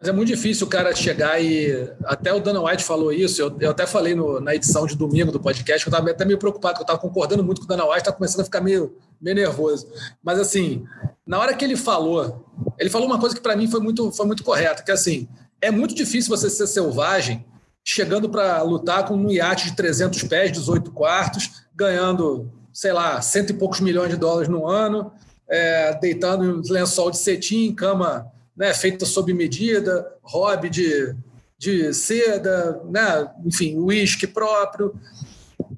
[0.00, 1.70] Mas é muito difícil o cara chegar e.
[2.04, 5.30] Até o Dana White falou isso, eu, eu até falei no, na edição de domingo
[5.30, 7.68] do podcast, que eu estava até meio preocupado, que eu estava concordando muito com o
[7.68, 9.86] Dana White, estava começando a ficar meio, meio nervoso.
[10.22, 10.86] Mas assim,
[11.26, 12.46] na hora que ele falou,
[12.78, 15.28] ele falou uma coisa que para mim foi muito, foi muito correta, que assim,
[15.60, 17.44] é muito difícil você ser selvagem
[17.84, 23.50] chegando para lutar com um iate de 300 pés, 18 quartos, ganhando, sei lá, cento
[23.50, 25.12] e poucos milhões de dólares no ano,
[25.48, 31.14] é, deitando em lençol de cetim, cama né, feita sob medida, hobby de,
[31.58, 34.94] de seda, né, enfim, uísque próprio.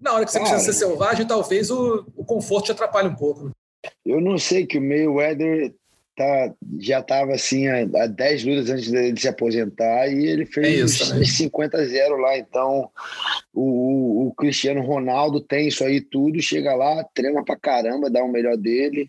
[0.01, 3.15] Na hora que você Cara, precisa ser selvagem, talvez o, o conforto te atrapalhe um
[3.15, 3.45] pouco.
[3.47, 3.51] Né?
[4.05, 5.75] Eu não sei que o Mayweather
[6.19, 11.01] tá, já estava assim há, há 10 lutas antes de se aposentar e ele fez
[11.13, 12.37] é 50 0 lá.
[12.37, 12.91] Então,
[13.55, 18.31] o, o, Cristiano Ronaldo tem isso aí tudo, chega lá, treina pra caramba, dá o
[18.31, 19.09] melhor dele.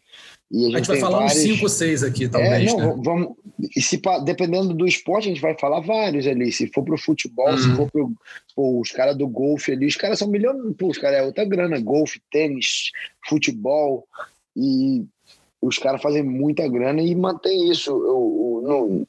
[0.52, 1.46] E a, gente, a gente vai falar vários...
[1.46, 2.54] uns 5, 6 aqui, talvez.
[2.54, 3.02] É, não, né?
[3.04, 3.36] vamos,
[3.76, 6.52] e se, dependendo do esporte, a gente vai falar vários ali.
[6.52, 7.76] Se for pro futebol, se uhum.
[7.76, 8.12] for pro.
[8.56, 10.76] Pô, os caras do golfe ali, os caras são milhões.
[10.78, 11.80] Pô, os caras é outra grana.
[11.80, 12.92] Golfe, tênis,
[13.28, 14.08] futebol.
[14.56, 15.06] E
[15.62, 17.92] os caras fazem muita grana e mantém isso.
[17.92, 19.08] Eu, eu, no,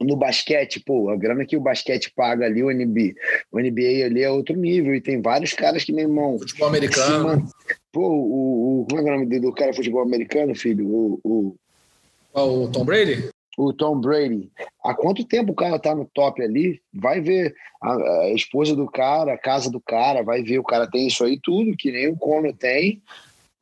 [0.00, 3.14] no basquete, pô, a grana que o basquete paga ali, o NBA,
[3.52, 4.94] o NBA ali é outro nível.
[4.94, 6.38] E tem vários caras que, meu irmão.
[6.38, 7.46] Futebol americano.
[7.92, 10.86] Pô, o, o, como é, é o nome do cara futebol americano, filho?
[10.88, 11.56] O, o,
[12.34, 13.28] o Tom Brady?
[13.58, 14.50] O Tom Brady.
[14.82, 16.80] Há quanto tempo o cara tá no top ali?
[16.94, 17.92] Vai ver a,
[18.22, 21.38] a esposa do cara, a casa do cara, vai ver o cara tem isso aí
[21.42, 23.02] tudo, que nem o Conor tem.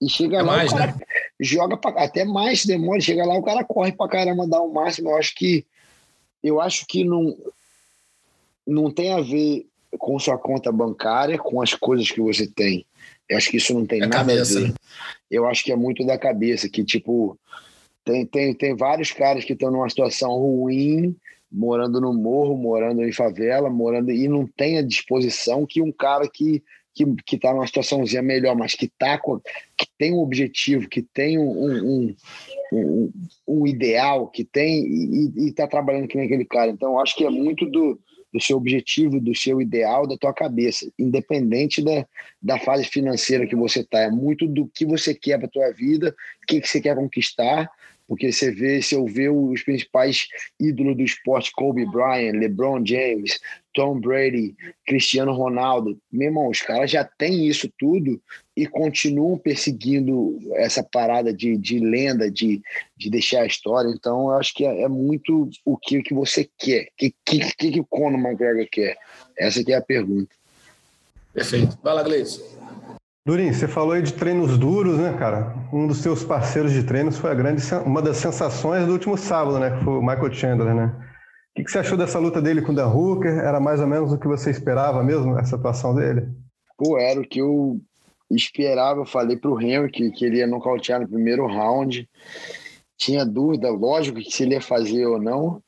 [0.01, 1.05] E chega é lá, mais, o cara né?
[1.41, 5.11] joga pra, até mais demora, chega lá, o cara corre pra caramba, dá o máximo.
[5.11, 5.67] Eu acho que
[6.43, 7.37] eu acho que não
[8.67, 9.67] não tem a ver
[9.99, 12.85] com sua conta bancária, com as coisas que você tem.
[13.29, 14.69] Eu acho que isso não tem É nada cabeça, a ver.
[14.69, 14.75] né?
[15.31, 17.39] Eu acho que é muito da cabeça, que tipo,
[18.05, 21.17] tem, tem, tem vários caras que estão numa situação ruim,
[21.51, 26.29] morando no morro, morando em favela, morando e não tem a disposição que um cara
[26.29, 26.63] que
[26.99, 29.39] que, que tá numa situaçãozinha melhor, mas que tá com,
[29.77, 32.17] que tem um objetivo, que tem um, um,
[32.73, 33.13] um,
[33.47, 36.71] um ideal, que tem e, e tá trabalhando que nem aquele cara.
[36.71, 38.01] Então, acho que é muito do,
[38.33, 42.05] do seu objetivo, do seu ideal, da tua cabeça, independente da,
[42.43, 44.01] da fase financeira que você tá.
[44.01, 47.71] É muito do que você quer para tua vida, o que, que você quer conquistar,
[48.09, 50.27] porque você vê, se eu ver os principais
[50.59, 53.39] ídolos do esporte, Kobe Bryant, LeBron James,
[53.75, 54.57] Tom Brady,
[54.87, 58.21] Cristiano Ronaldo, meu irmão, os caras já têm isso tudo
[58.57, 62.63] e continuam perseguindo essa parada de, de lenda, de,
[62.97, 63.91] de deixar a história.
[63.91, 66.85] Então, eu acho que é, é muito o que, que você quer.
[66.85, 68.97] O que, que, que, que o Conor McGregor quer?
[69.37, 70.35] Essa é a pergunta.
[71.33, 71.79] Perfeito.
[71.83, 72.43] Vai lá, Gleison.
[73.29, 75.55] Durin, você falou aí de treinos duros, né, cara?
[75.71, 79.59] Um dos seus parceiros de treinos foi a grande, uma das sensações do último sábado,
[79.59, 79.77] né?
[79.77, 80.97] Que foi o Michael Chandler, né?
[81.51, 83.37] O que que você achou dessa luta dele com o Dan Hooker?
[83.41, 86.27] Era mais ou menos o que você esperava mesmo, essa atuação dele?
[86.79, 87.79] Pô, era o que eu
[88.31, 89.01] esperava.
[89.01, 92.09] Eu falei pro Henry que, que ele ia nocautear no primeiro round.
[92.97, 95.63] Tinha dúvida, lógico, que se ele ia fazer ou não.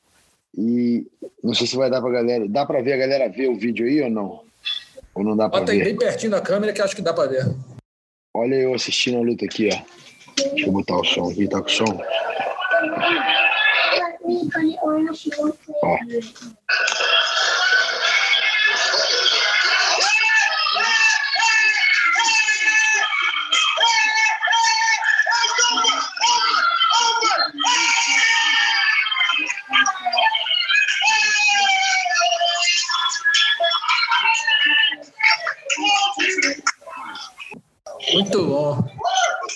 [0.57, 1.05] E
[1.43, 2.49] não sei se vai dar pra galera.
[2.49, 4.50] Dá pra ver a galera ver o vídeo aí ou não?
[5.13, 5.85] Ou não dá pra Bota aí ver?
[5.85, 7.45] bem pertinho da câmera que acho que dá pra ver.
[8.33, 9.81] Olha eu assistindo a luta aqui, ó.
[10.35, 12.01] Deixa eu botar o som aqui, tá com som?
[15.83, 15.97] Ó.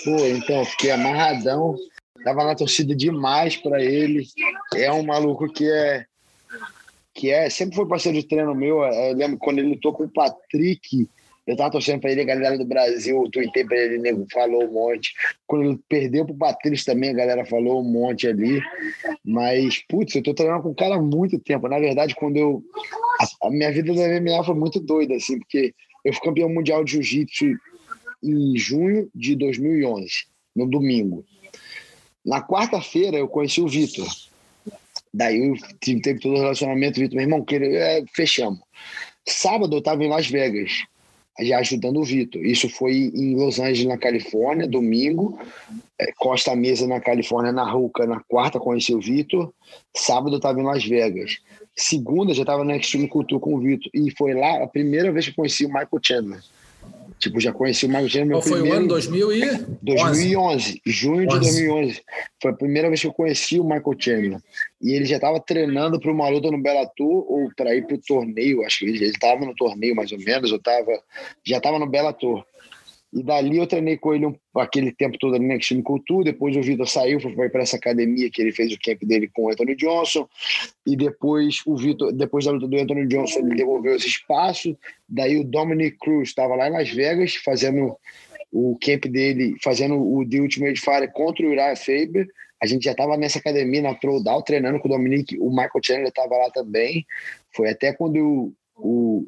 [0.06, 1.76] Pô, então, fiquei amarradão.
[2.24, 4.28] Tava na torcida demais pra ele.
[4.76, 6.06] É um maluco que é.
[7.12, 8.84] Que é, sempre foi parceiro de treino meu.
[8.84, 11.10] Eu lembro quando ele lutou com o Patrick.
[11.48, 14.64] Eu tava torcendo pra ele, a galera do Brasil, eu tuitei pra ele, nego, falou
[14.64, 15.14] um monte.
[15.46, 18.62] Quando ele perdeu pro Patrício também, a galera falou um monte ali.
[19.24, 21.68] Mas, putz, eu tô treinando com o cara há muito tempo.
[21.68, 22.64] Na verdade, quando eu.
[23.44, 26.94] A minha vida da MMA foi muito doida, assim, porque eu fui campeão mundial de
[26.94, 27.56] jiu-jitsu
[28.32, 30.08] em junho de 2011,
[30.56, 31.26] no domingo.
[32.26, 34.08] Na quarta-feira eu conheci o Vitor.
[35.14, 38.60] Daí eu tive, teve todo o relacionamento, Vitor, meu irmão, que, é, fechamos.
[39.28, 40.72] Sábado eu estava em Las Vegas,
[41.40, 42.44] já ajudando o Vitor.
[42.44, 45.40] Isso foi em Los Angeles, na Califórnia, domingo.
[46.00, 49.54] É, Costa Mesa, na Califórnia, na Ruca, na quarta conheci o Vitor.
[49.96, 51.38] Sábado eu estava em Las Vegas.
[51.76, 53.90] Segunda já estava na Extreme Culture com o Vitor.
[53.94, 56.42] E foi lá a primeira vez que eu conheci o Michael Chandler.
[57.20, 58.28] Tipo, já conheci o Michael Chandler.
[58.28, 58.78] Meu Qual foi primeiro...
[58.78, 58.88] o ano?
[58.90, 59.66] 2011?
[59.82, 61.40] 2011, junho de 11.
[61.40, 62.02] 2011.
[62.42, 64.40] Foi a primeira vez que eu conheci o Michael Chandler.
[64.82, 68.02] E ele já estava treinando para uma luta no Bellator ou para ir para o
[68.02, 68.64] torneio.
[68.64, 70.92] Acho que ele estava no torneio mais ou menos, eu tava,
[71.44, 72.46] já estava no Bellator.
[73.16, 76.26] E dali eu treinei com ele um, aquele tempo todo ali na Extreme Culture.
[76.26, 79.46] Depois o Vitor saiu, foi para essa academia que ele fez o camp dele com
[79.46, 80.28] o Anthony Johnson.
[80.86, 84.78] E depois o Vitor, depois da luta do Anthony Johnson, ele devolveu esse espaço.
[85.08, 87.96] Daí o Dominic Cruz estava lá em Las Vegas fazendo
[88.52, 92.28] o camp dele, fazendo o The Ultimate Fighter contra o Uriah Faber.
[92.62, 95.38] A gente já estava nessa academia na Throwdown treinando com o Dominic.
[95.40, 97.06] O Michael Chandler estava lá também.
[97.56, 99.28] Foi até quando o, o,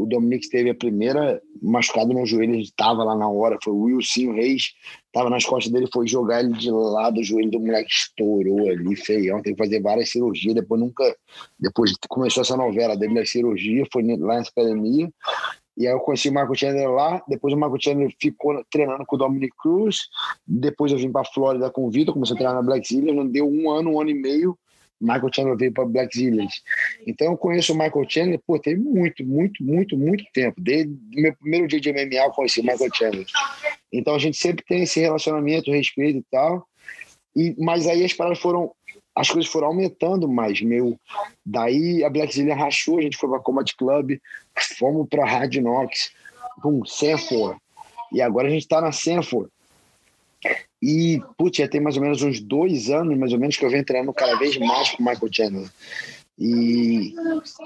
[0.00, 3.58] o Dominic teve a primeira machucado no joelho, ele estava lá na hora.
[3.62, 4.72] Foi o Wilson Reis,
[5.06, 8.96] estava nas costas dele, foi jogar ele de lado, o joelho do moleque estourou ali,
[8.96, 9.42] feião.
[9.42, 10.54] Teve que fazer várias cirurgias.
[10.54, 11.16] Depois nunca.
[11.58, 15.10] Depois começou essa novela dele da cirurgia, foi lá nessa academia.
[15.76, 19.16] E aí eu conheci o Michael Chandler lá, depois o Michael Chandler ficou treinando com
[19.16, 20.08] o Dominic Cruz,
[20.46, 23.26] depois eu vim para Flórida com o Vitor, comecei a treinar na Black Zillion, não
[23.26, 24.58] deu um ano, um ano e meio,
[25.00, 26.46] Michael Chandler veio para Black Zillion.
[27.06, 30.60] Então eu conheço o Michael Chandler, pô, tem muito, muito, muito, muito tempo.
[30.60, 33.26] Desde o meu primeiro dia de MMA eu conheci o Michael Chandler.
[33.92, 36.66] Então a gente sempre tem esse relacionamento, respeito e tal.
[37.34, 38.72] E, mas aí as paradas foram
[39.14, 40.98] as coisas foram aumentando mais, meu.
[41.44, 44.18] Daí a Black Zillion rachou, a gente foi para Combat Club,
[44.78, 46.12] fomos para Hard Knocks,
[46.62, 47.58] pum, Sanford.
[48.12, 49.50] E agora a gente está na Sanford.
[50.82, 53.70] E, putz, já tem mais ou menos uns dois anos, mais ou menos, que eu
[53.70, 55.70] venho treinando cada vez mais com o Michael Chandler.
[56.38, 57.14] E,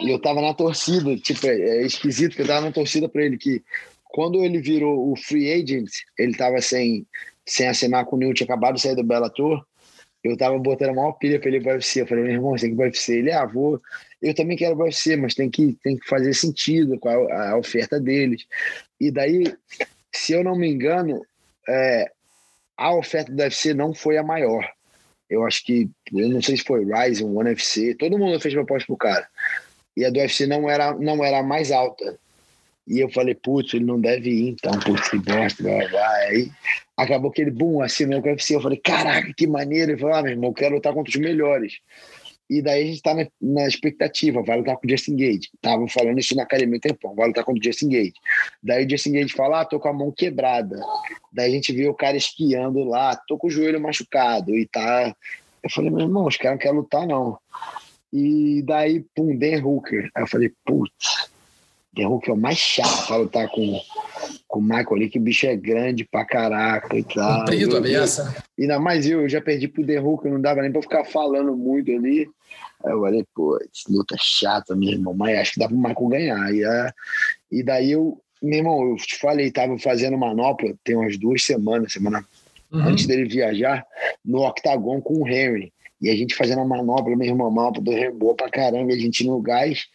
[0.00, 3.38] eu tava na torcida, tipo, é, é esquisito que eu tava na torcida para ele,
[3.38, 3.62] que
[4.04, 7.06] quando ele virou o free agent, ele tava sem,
[7.46, 9.64] sem assinar com o tinha acabado de sair do Bellator,
[10.24, 12.00] eu tava botando a maior pilha pra ele pro UFC.
[12.00, 13.18] Eu falei, meu irmão, você tem que ir pro UFC.
[13.18, 13.80] Ele, ah, vou.
[14.22, 17.58] Eu também quero pro UFC, mas tem que, tem que fazer sentido com a, a
[17.58, 18.46] oferta deles.
[18.98, 19.54] E daí,
[20.10, 21.20] se eu não me engano,
[21.68, 22.10] é,
[22.76, 24.68] a oferta do UFC não foi a maior.
[25.28, 28.86] Eu acho que, eu não sei se foi Ryzen, One UFC, todo mundo fez proposta
[28.86, 29.26] pro cara.
[29.96, 32.18] E a do UFC não era, não era a mais alta.
[32.86, 36.14] E eu falei, putz, ele não deve ir, então, putz, que bosta, blá, blá.
[36.28, 36.50] Aí
[36.96, 38.54] acabou que ele, bum, assinou com o UFC.
[38.54, 39.92] Eu falei, caraca, que maneiro.
[39.92, 41.78] Ele falou, ah, meu irmão, eu quero lutar contra os melhores.
[42.48, 45.50] E daí a gente tá na, na expectativa, vai lutar com o Justin Gage.
[45.60, 48.14] Tava falando isso na academia um tempão, vai lutar com o Justin Gage.
[48.62, 50.78] Daí o Justin Gage fala, ah, tô com a mão quebrada.
[51.32, 55.14] Daí a gente vê o cara esquiando lá, tô com o joelho machucado e tá...
[55.62, 57.38] Eu falei, meu irmão, os caras não querem lutar, não.
[58.12, 60.10] E daí, pum, Dan Hooker.
[60.14, 61.30] Aí eu falei, putz,
[61.94, 63.80] The Hulk é o mais chato para lutar com,
[64.46, 67.40] com o Michael ali, que o bicho é grande pra caraca e tal.
[67.40, 68.44] Comprido, ameaça.
[68.58, 71.56] Ainda mais eu, eu já perdi pro The Hulk, não dava nem pra ficar falando
[71.56, 72.28] muito ali.
[72.84, 73.58] Aí eu falei, pô,
[73.88, 76.54] luta chata, meu irmão, mas acho que dá pro Michael ganhar.
[76.54, 76.94] E, a,
[77.50, 81.92] e daí eu, meu irmão, eu te falei, tava fazendo manopla tem umas duas semanas,
[81.92, 82.24] semana
[82.70, 82.80] uhum.
[82.80, 83.84] antes dele viajar,
[84.24, 85.72] no Octagon com o Henry.
[86.00, 88.96] E a gente fazendo a manopla, meu irmão, manopla do Henry boa pra caramba, e
[88.96, 89.86] a gente no gás.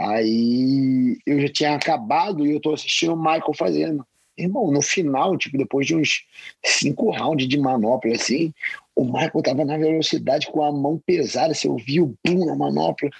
[0.00, 4.06] Aí eu já tinha acabado e eu tô assistindo o Michael fazendo.
[4.38, 6.24] Irmão, no final, tipo, depois de uns
[6.64, 8.54] cinco rounds de manopla, assim,
[8.96, 12.56] o Michael tava na velocidade com a mão pesada, assim, eu vi o boom na
[12.56, 13.10] manopla.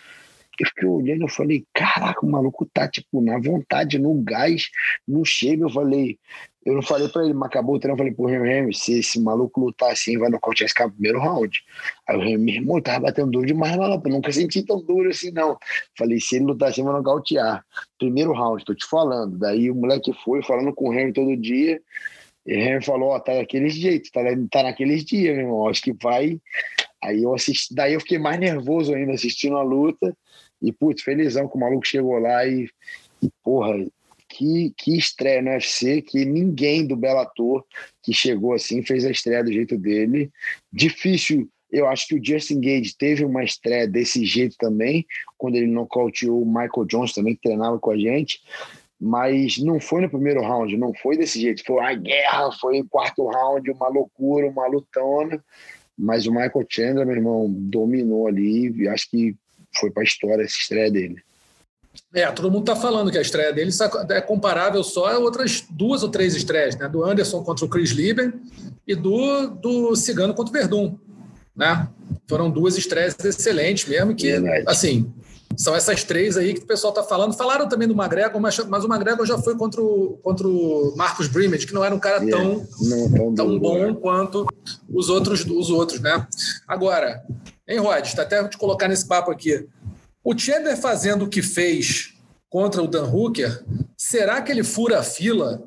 [0.58, 4.68] Eu fiquei olhando, eu falei, caraca, o maluco tá, tipo, na vontade, no gás,
[5.06, 5.62] no cheio.
[5.62, 6.18] Eu falei,
[6.64, 9.18] eu não falei pra ele, mas acabou o treino, eu falei pro Henry, se esse
[9.18, 11.58] maluco lutar assim, vai nocautear esse cara no primeiro round.
[12.06, 15.30] Aí o Henry, meu irmão, tava batendo duro demais, maluco, nunca senti tão duro assim,
[15.30, 15.58] não.
[15.96, 17.64] Falei, se ele lutar assim, vai nocautear.
[17.98, 19.38] Primeiro round, tô te falando.
[19.38, 21.80] Daí o moleque foi, falando com o Henry todo dia,
[22.46, 25.68] e o Henry falou, ó, oh, tá daqueles jeitos, tá, tá naqueles dias, meu irmão,
[25.68, 26.38] acho que vai...
[27.02, 30.14] Aí eu assisti, daí eu fiquei mais nervoso ainda assistindo a luta,
[30.60, 32.68] e, putz, felizão que o maluco chegou lá e,
[33.22, 33.74] e porra,
[34.30, 37.64] que, que estreia no UFC, que ninguém do Bellator
[38.02, 40.30] que chegou assim fez a estreia do jeito dele.
[40.72, 45.04] Difícil, eu acho que o Justin Gage teve uma estreia desse jeito também,
[45.36, 48.40] quando ele nocauteou o Michael Jones também, que treinava com a gente.
[49.00, 51.64] Mas não foi no primeiro round, não foi desse jeito.
[51.64, 55.42] Foi uma guerra, foi o quarto round, uma loucura, uma lutona.
[55.98, 58.70] Mas o Michael Chandler, meu irmão, dominou ali.
[58.82, 59.34] E acho que
[59.78, 61.16] foi para a história essa estreia dele.
[62.14, 63.70] É, todo mundo está falando que a estreia dele
[64.10, 66.88] é comparável só a outras duas ou três estreias, né?
[66.88, 68.32] Do Anderson contra o Chris Lieben
[68.86, 70.96] e do, do Cigano contra o Verdun,
[71.54, 71.88] né?
[72.28, 74.64] Foram duas estreias excelentes mesmo, que, Verdade.
[74.66, 75.12] assim,
[75.56, 77.34] são essas três aí que o pessoal está falando.
[77.34, 81.26] Falaram também do McGregor, mas, mas o McGregor já foi contra o, contra o Marcos
[81.26, 83.96] Brimage, que não era um cara yeah, tão, não, tão, bom né?
[84.00, 84.46] quanto
[84.88, 86.26] os outros, os outros, né?
[86.66, 87.22] Agora,
[87.68, 88.04] hein, Rod?
[88.04, 89.66] Está até te colocar nesse papo aqui.
[90.22, 92.14] O Chandler fazendo o que fez
[92.50, 93.64] contra o Dan Hooker,
[93.96, 95.62] será que ele fura a fila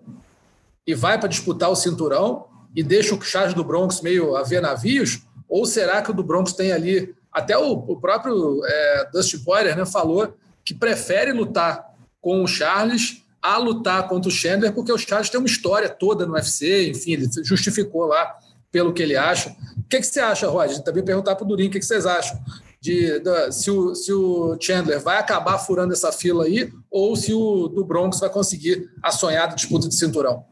[0.85, 2.45] e vai para disputar o cinturão
[2.75, 5.23] e deixa o Charles do Bronx meio a ver navios?
[5.49, 7.15] Ou será que o do Bronx tem ali.
[7.31, 11.83] Até o, o próprio é, Dusty Poirier né, falou que prefere lutar
[12.21, 16.27] com o Charles a lutar contra o Chandler, porque o Charles tem uma história toda
[16.27, 18.35] no UFC, enfim, ele justificou lá
[18.71, 19.49] pelo que ele acha.
[19.77, 20.77] O que, que você acha, Rod?
[20.79, 22.39] Também perguntar para o Durinho o que, que vocês acham
[22.83, 27.33] de, de se, o, se o Chandler vai acabar furando essa fila aí ou se
[27.33, 30.45] o do Bronx vai conseguir a sonhada disputa de cinturão.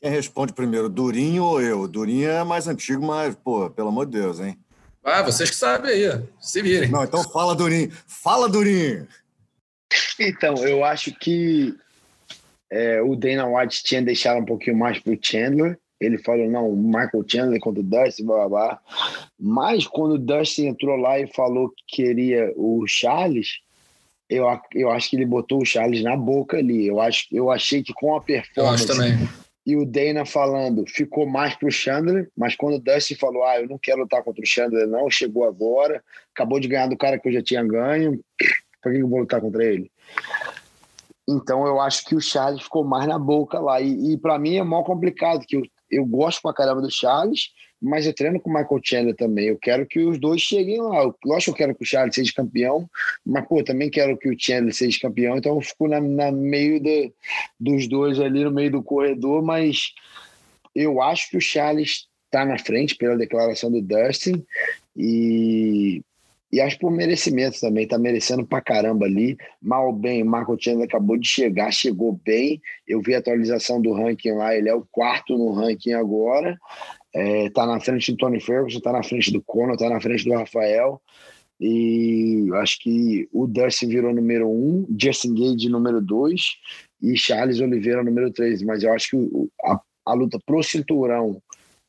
[0.00, 1.86] Quem responde primeiro, Durinho ou eu?
[1.86, 4.58] Durinho é mais antigo, mas, pô, pelo amor de Deus, hein?
[5.04, 6.90] Ah, vocês que sabem aí, se virem.
[6.90, 7.92] Não, então fala, Durinho.
[8.04, 9.06] Fala, Durinho!
[10.18, 11.72] Então, eu acho que
[12.68, 16.68] é, o Dana White tinha deixado um pouquinho mais para o Chandler ele falou, não,
[16.68, 18.80] o Michael Chandler contra o Dustin, blá, blá, blá.
[19.38, 23.60] Mas quando o Dustin entrou lá e falou que queria o Charles,
[24.28, 24.44] eu,
[24.74, 26.86] eu acho que ele botou o Charles na boca ali.
[26.86, 28.86] Eu, acho, eu achei que com a performance...
[29.64, 33.68] E o Dana falando, ficou mais pro Chandler, mas quando o Dustin falou, ah, eu
[33.68, 36.02] não quero lutar contra o Chandler não, chegou agora,
[36.34, 38.18] acabou de ganhar do cara que eu já tinha ganho,
[38.82, 39.88] por que eu vou lutar contra ele?
[41.28, 43.80] Então eu acho que o Charles ficou mais na boca lá.
[43.80, 45.62] E, e para mim é mó complicado, que o,
[45.92, 49.46] eu gosto pra caramba do Charles, mas eu treino com o Michael Chandler também.
[49.46, 51.12] Eu quero que os dois cheguem lá.
[51.24, 52.88] Lógico que eu quero que o Charles seja campeão,
[53.26, 55.36] mas, pô, também quero que o Chandler seja campeão.
[55.36, 57.12] Então eu fico na, na meio de,
[57.60, 59.92] dos dois ali, no meio do corredor, mas
[60.74, 64.42] eu acho que o Charles está na frente pela declaração do Dustin
[64.96, 66.02] e
[66.52, 69.38] e acho por merecimento também, tá merecendo pra caramba ali.
[69.60, 72.60] Mal bem, o Marco Chandler acabou de chegar, chegou bem.
[72.86, 76.58] Eu vi a atualização do ranking lá, ele é o quarto no ranking agora.
[77.14, 80.24] É, tá na frente do Tony Ferguson, tá na frente do Conor, tá na frente
[80.24, 81.00] do Rafael.
[81.58, 86.56] E acho que o Dustin virou número um, Justin Gage número dois
[87.00, 88.62] e Charles Oliveira número três.
[88.62, 91.40] Mas eu acho que a, a luta pro cinturão,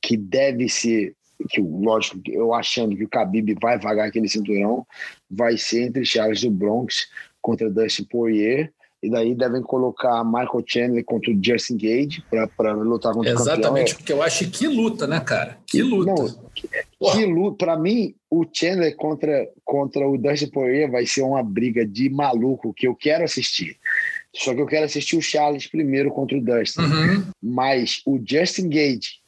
[0.01, 1.15] que deve ser
[1.49, 4.85] que lógico, eu achando que o Khabib vai vagar aquele cinturão,
[5.29, 7.07] vai ser entre Charles do Bronx
[7.41, 8.71] contra Dustin Poirier,
[9.03, 12.23] e daí devem colocar Michael Chandler contra o Justin Gage
[12.55, 13.57] para lutar contra Exatamente, o campeão.
[13.57, 15.57] Exatamente, porque eu acho que luta, né, cara?
[15.67, 16.13] Que luta.
[16.13, 16.69] Não, que,
[17.11, 17.65] que luta.
[17.65, 22.73] Para mim, o Chandler contra, contra o Dustin Poirier vai ser uma briga de maluco
[22.73, 23.77] que eu quero assistir.
[24.33, 26.83] Só que eu quero assistir o Charles primeiro contra o Dustin.
[26.83, 27.25] Uhum.
[27.41, 29.21] Mas o Justin Gage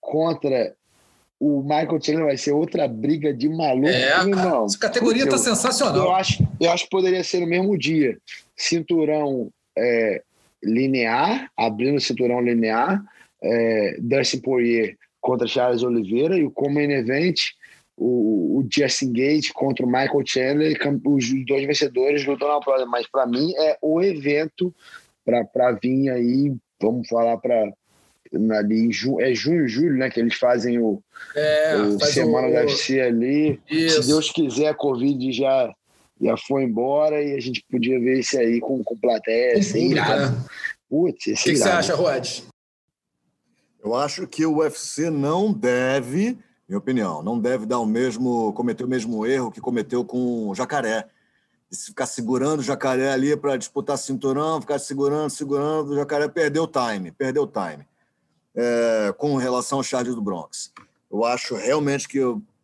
[0.00, 0.72] contra
[1.38, 3.88] o Michael Chandler vai ser outra briga de maluco.
[3.88, 4.64] É, não.
[4.64, 5.96] Essa categoria está sensacional.
[5.96, 8.18] Eu acho, eu acho que poderia ser no mesmo dia.
[8.56, 10.22] Cinturão é,
[10.62, 13.02] linear, abrindo o cinturão linear,
[13.42, 17.40] é, Dustin Poirier contra Charles Oliveira e o Common Event,
[17.96, 22.86] o, o Justin Gate contra o Michael Chandler, os dois vencedores lutam na prova.
[22.86, 24.74] Mas para mim é o evento
[25.24, 27.72] para vir aí, vamos falar para
[28.56, 30.10] ali ju, é junho, julho, né?
[30.10, 31.02] Que eles fazem o,
[31.34, 32.52] é, o faz Semana o...
[32.52, 33.60] da UFC ali.
[33.70, 34.02] Isso.
[34.02, 35.72] Se Deus quiser, a Covid já,
[36.20, 39.58] já foi embora e a gente podia ver isso aí com, com plateia.
[39.58, 40.44] Assim, público, né?
[40.88, 42.40] Putz, O que, você acha, Rod?
[43.82, 48.84] Eu acho que o UFC não deve, minha opinião, não deve dar o mesmo, cometer
[48.84, 51.06] o mesmo erro que cometeu com o Jacaré.
[51.68, 56.62] De ficar segurando o jacaré ali para disputar cinturão, ficar segurando, segurando, o jacaré perdeu
[56.62, 57.84] o time, perdeu o time
[58.56, 60.72] é, com relação ao Charles do Bronx.
[61.10, 62.18] Eu acho realmente que,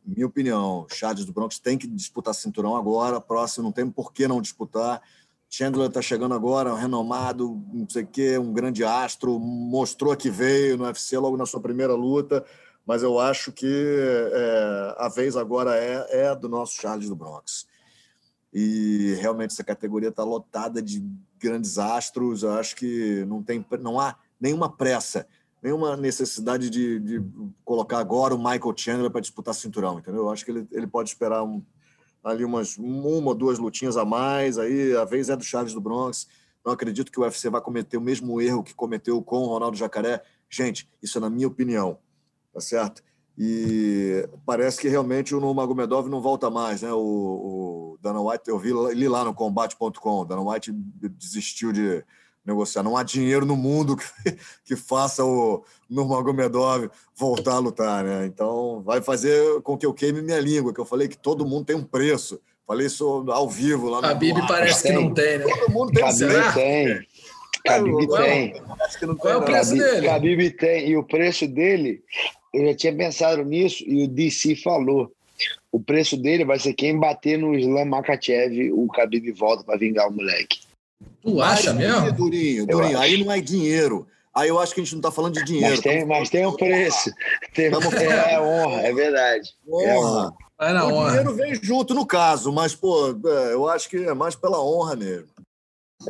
[0.05, 4.27] minha opinião, Charles do Bronx tem que disputar cinturão agora, próximo, não tem por que
[4.27, 5.03] não disputar.
[5.51, 10.31] Chandler está chegando agora, um renomado, não sei o quê, um grande astro, mostrou que
[10.31, 12.43] veio no UFC logo na sua primeira luta,
[12.87, 13.67] mas eu acho que
[14.33, 17.67] é, a vez agora é, é do nosso Charles do Bronx.
[18.53, 21.05] E realmente essa categoria está lotada de
[21.39, 25.27] grandes astros, eu acho que não, tem, não há nenhuma pressa
[25.63, 27.25] nenhuma necessidade de, de
[27.65, 30.23] colocar agora o Michael Chandler para disputar cinturão, entendeu?
[30.23, 31.63] Eu acho que ele, ele pode esperar um,
[32.25, 35.81] ali umas uma ou duas lutinhas a mais, aí a vez é do Charles do
[35.81, 36.27] Bronx.
[36.65, 39.77] Não acredito que o UFC vai cometer o mesmo erro que cometeu com o Ronaldo
[39.77, 40.23] Jacaré.
[40.51, 41.99] Gente, isso é na minha opinião,
[42.53, 43.03] tá certo?
[43.39, 46.93] E parece que realmente o Nurmagomedov não volta mais, né?
[46.93, 52.05] O, o Dana White, eu vi li lá no combate.com, Dana White desistiu de,
[52.45, 52.83] negociar.
[52.83, 54.05] Não há dinheiro no mundo que,
[54.65, 58.27] que faça o Nurmagomedov voltar a lutar, né?
[58.27, 61.67] Então, vai fazer com que eu queime minha língua, que eu falei que todo mundo
[61.67, 62.41] tem um preço.
[62.67, 65.45] Falei isso ao vivo lá no A Bibi parece que não tem, né?
[65.45, 66.03] Todo mundo tem.
[66.03, 67.07] Khabib tem.
[67.67, 69.17] Khabib tem.
[69.19, 70.07] Qual é o preço dele?
[70.07, 70.89] Khabib tem.
[70.89, 72.03] E o preço dele,
[72.55, 75.13] eu já tinha pensado nisso e o DC falou.
[75.73, 80.09] O preço dele vai ser quem bater no Islam Makachev, o Khabib volta para vingar
[80.09, 80.61] o moleque.
[81.23, 82.13] Tu acha mesmo?
[82.13, 82.99] Durinho, Durinho.
[82.99, 84.07] Aí não é dinheiro.
[84.35, 85.71] Aí eu acho que a gente não está falando de dinheiro.
[85.71, 87.11] Mas tem, mas tem um preço.
[87.55, 87.67] Tem,
[88.01, 89.51] é, é, honra, é verdade.
[89.69, 89.87] Honra.
[89.87, 90.33] É honra.
[90.59, 91.09] Vai na o honra.
[91.11, 94.97] dinheiro vem junto no caso, mas, pô, é, eu acho que é mais pela honra
[94.97, 95.29] mesmo.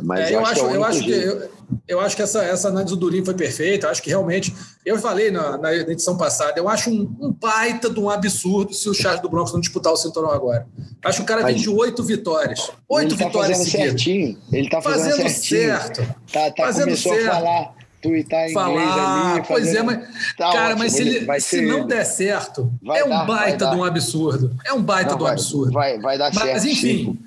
[0.03, 1.51] Mas é, eu, acho, eu, acho que, eu,
[1.88, 3.86] eu, acho que essa, essa análise do Durinho foi perfeita.
[3.86, 7.90] Eu acho que realmente, eu falei na, na edição passada, eu acho um, um baita
[7.90, 10.66] de um absurdo se o Charles do Bronx não disputar o cinturão agora.
[11.05, 12.70] Acho que o cara vem de oito vitórias.
[12.88, 13.88] Oito tá vitórias seguidas.
[13.88, 14.38] Certinho.
[14.53, 16.14] Ele tá fazendo, fazendo certo.
[16.32, 17.28] Tá, tá fazendo começou certo.
[17.28, 19.47] a falar tuitar em falar, inglês ali.
[19.47, 19.99] Pois é, mas,
[20.36, 21.86] tá cara, ótimo, mas se, ele, se não ele.
[21.86, 24.57] der certo, vai é um dar, baita de um absurdo.
[24.66, 25.72] É um baita não, de um absurdo.
[25.72, 26.53] Vai, vai dar mas, certo.
[26.53, 27.18] Mas enfim.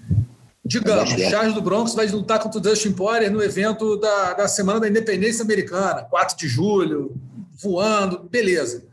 [0.65, 4.79] Digamos, Charles do Bronx vai lutar contra o Dustin Poirier no evento da, da Semana
[4.79, 7.15] da Independência Americana, 4 de julho,
[7.61, 8.83] voando, beleza.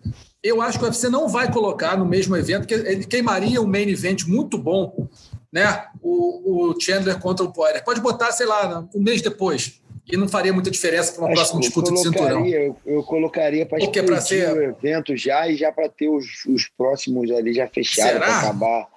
[0.42, 3.66] Eu acho que o UFC não vai colocar no mesmo evento, porque ele queimaria um
[3.66, 5.08] main event muito bom,
[5.50, 5.86] né?
[6.02, 7.82] O, o Chandler contra o Poirier.
[7.82, 9.80] Pode botar, sei lá, um mês depois.
[10.10, 12.44] E não faria muita diferença para uma próxima disputa de cinturão.
[12.44, 14.52] Eu, eu colocaria para explodir ser...
[14.52, 18.88] o evento já e já para ter os, os próximos ali já fechados para acabar.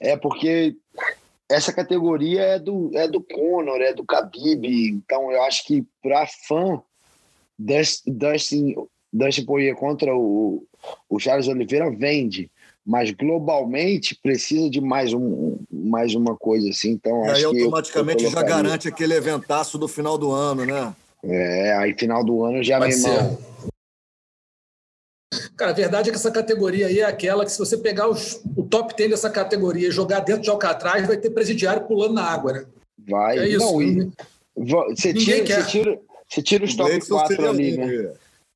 [0.00, 0.76] É porque
[1.54, 6.26] essa categoria é do, é do Conor, é do Khabib, então eu acho que para
[6.26, 6.82] fã,
[7.58, 8.74] Dustin,
[9.12, 10.66] Dustin Poirier contra o,
[11.08, 12.50] o Charles Oliveira vende,
[12.84, 18.42] mas globalmente precisa de mais, um, mais uma coisa assim, então e aí automaticamente já
[18.42, 20.94] garante aquele eventaço do final do ano, né?
[21.22, 23.38] É, aí final do ano já, Pode meu irmão...
[25.64, 28.42] Cara, a verdade é que essa categoria aí é aquela que, se você pegar os,
[28.54, 32.22] o top 10 dessa categoria e jogar dentro de Alcatraz, vai ter presidiário pulando na
[32.22, 32.66] água, né?
[33.08, 33.38] Vai.
[33.38, 33.64] É isso.
[33.64, 34.12] Não, e,
[34.54, 38.12] você, tira, você, tira, você tira os top 4 ali, né?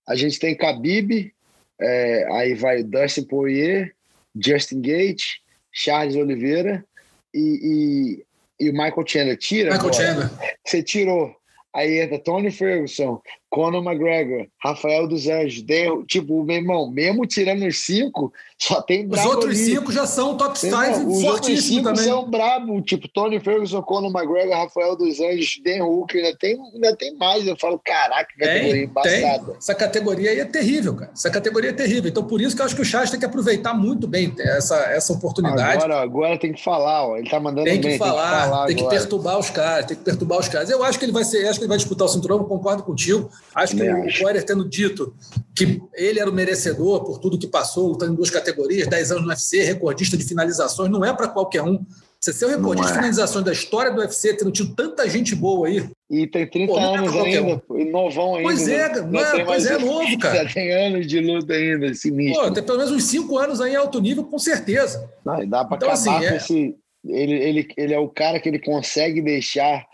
[0.07, 1.33] A gente tem Khabib,
[1.81, 3.95] é, aí vai Dustin Poirier,
[4.39, 5.39] Justin Gate,
[5.73, 6.85] Charles Oliveira
[7.33, 8.21] e,
[8.61, 9.39] e, e o Michael Chandler.
[9.39, 10.07] Tira Michael agora.
[10.07, 10.57] Chandler.
[10.63, 11.35] Você tirou.
[11.75, 13.21] Aí entra Tony Ferguson,
[13.51, 19.05] Conor McGregor, Rafael dos Anjos, Dale, tipo, meu irmão, mesmo tirando os cinco, só tem
[19.05, 19.65] Os brabo outros ali.
[19.75, 22.05] cinco já são top 5 Meu irmão, Os outros cinco também.
[22.05, 26.97] são brabo, tipo Tony Ferguson, Conor McGregor, Rafael dos Anjos, Dan Hooker, ainda tem, ainda
[26.97, 27.47] tem mais.
[27.47, 29.21] Eu falo, caraca, que categoria Tem, tem.
[29.23, 29.53] embaçada.
[29.57, 31.11] Essa categoria aí é terrível, cara.
[31.15, 32.11] Essa categoria é terrível.
[32.11, 34.77] Então, por isso que eu acho que o Charles tem que aproveitar muito bem essa,
[34.91, 35.77] essa oportunidade.
[35.85, 37.17] Agora, agora tem que falar, ó.
[37.17, 38.99] Ele tá mandando tem que bem, falar, tem que, agora.
[38.99, 40.69] perturbar os caras, tem que perturbar os caras.
[40.69, 43.31] Eu acho que ele vai ser, acho que ele vai disputar o cinturão, concordo contigo.
[43.55, 44.19] Acho que Também o.
[44.19, 45.15] Poirier tendo dito
[45.55, 49.23] que ele era o merecedor por tudo que passou, lutando em duas categorias, 10 anos
[49.25, 51.85] no UFC, recordista de finalizações, não é para qualquer um.
[52.21, 52.87] Você ser o recordista Não é.
[52.87, 55.89] de finalizações da história do UFC, tendo tido tanta gente boa aí.
[56.11, 58.43] E tem 30 Pô, não é anos qualquer ainda, e novão ainda.
[58.49, 58.89] Pois é, né?
[58.89, 60.45] cara, Já não é- pois é, novo, cara.
[60.49, 62.43] Já tem anos de luta ainda, sinistro.
[62.45, 65.09] Pô, tem pelo menos uns 5 anos aí em alto nível, com certeza.
[65.25, 66.77] Não, dá para Então, acabar assim, é- esse.
[67.07, 69.87] Ele, ele, ele é o cara que ele consegue deixar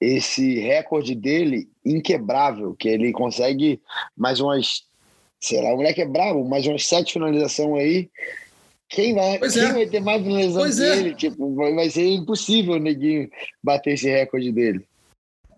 [0.00, 3.80] esse recorde dele inquebrável, que ele consegue
[4.16, 4.82] mais umas,
[5.40, 8.10] sei lá, o moleque é bravo, mais umas sete finalizações aí.
[8.88, 9.72] Quem vai, Pois quem é.
[9.72, 11.14] vai ter mais finalização Pois que é.
[11.14, 13.28] Tipo, vai, ser impossível o neguinho
[13.62, 14.86] bater esse recorde dele.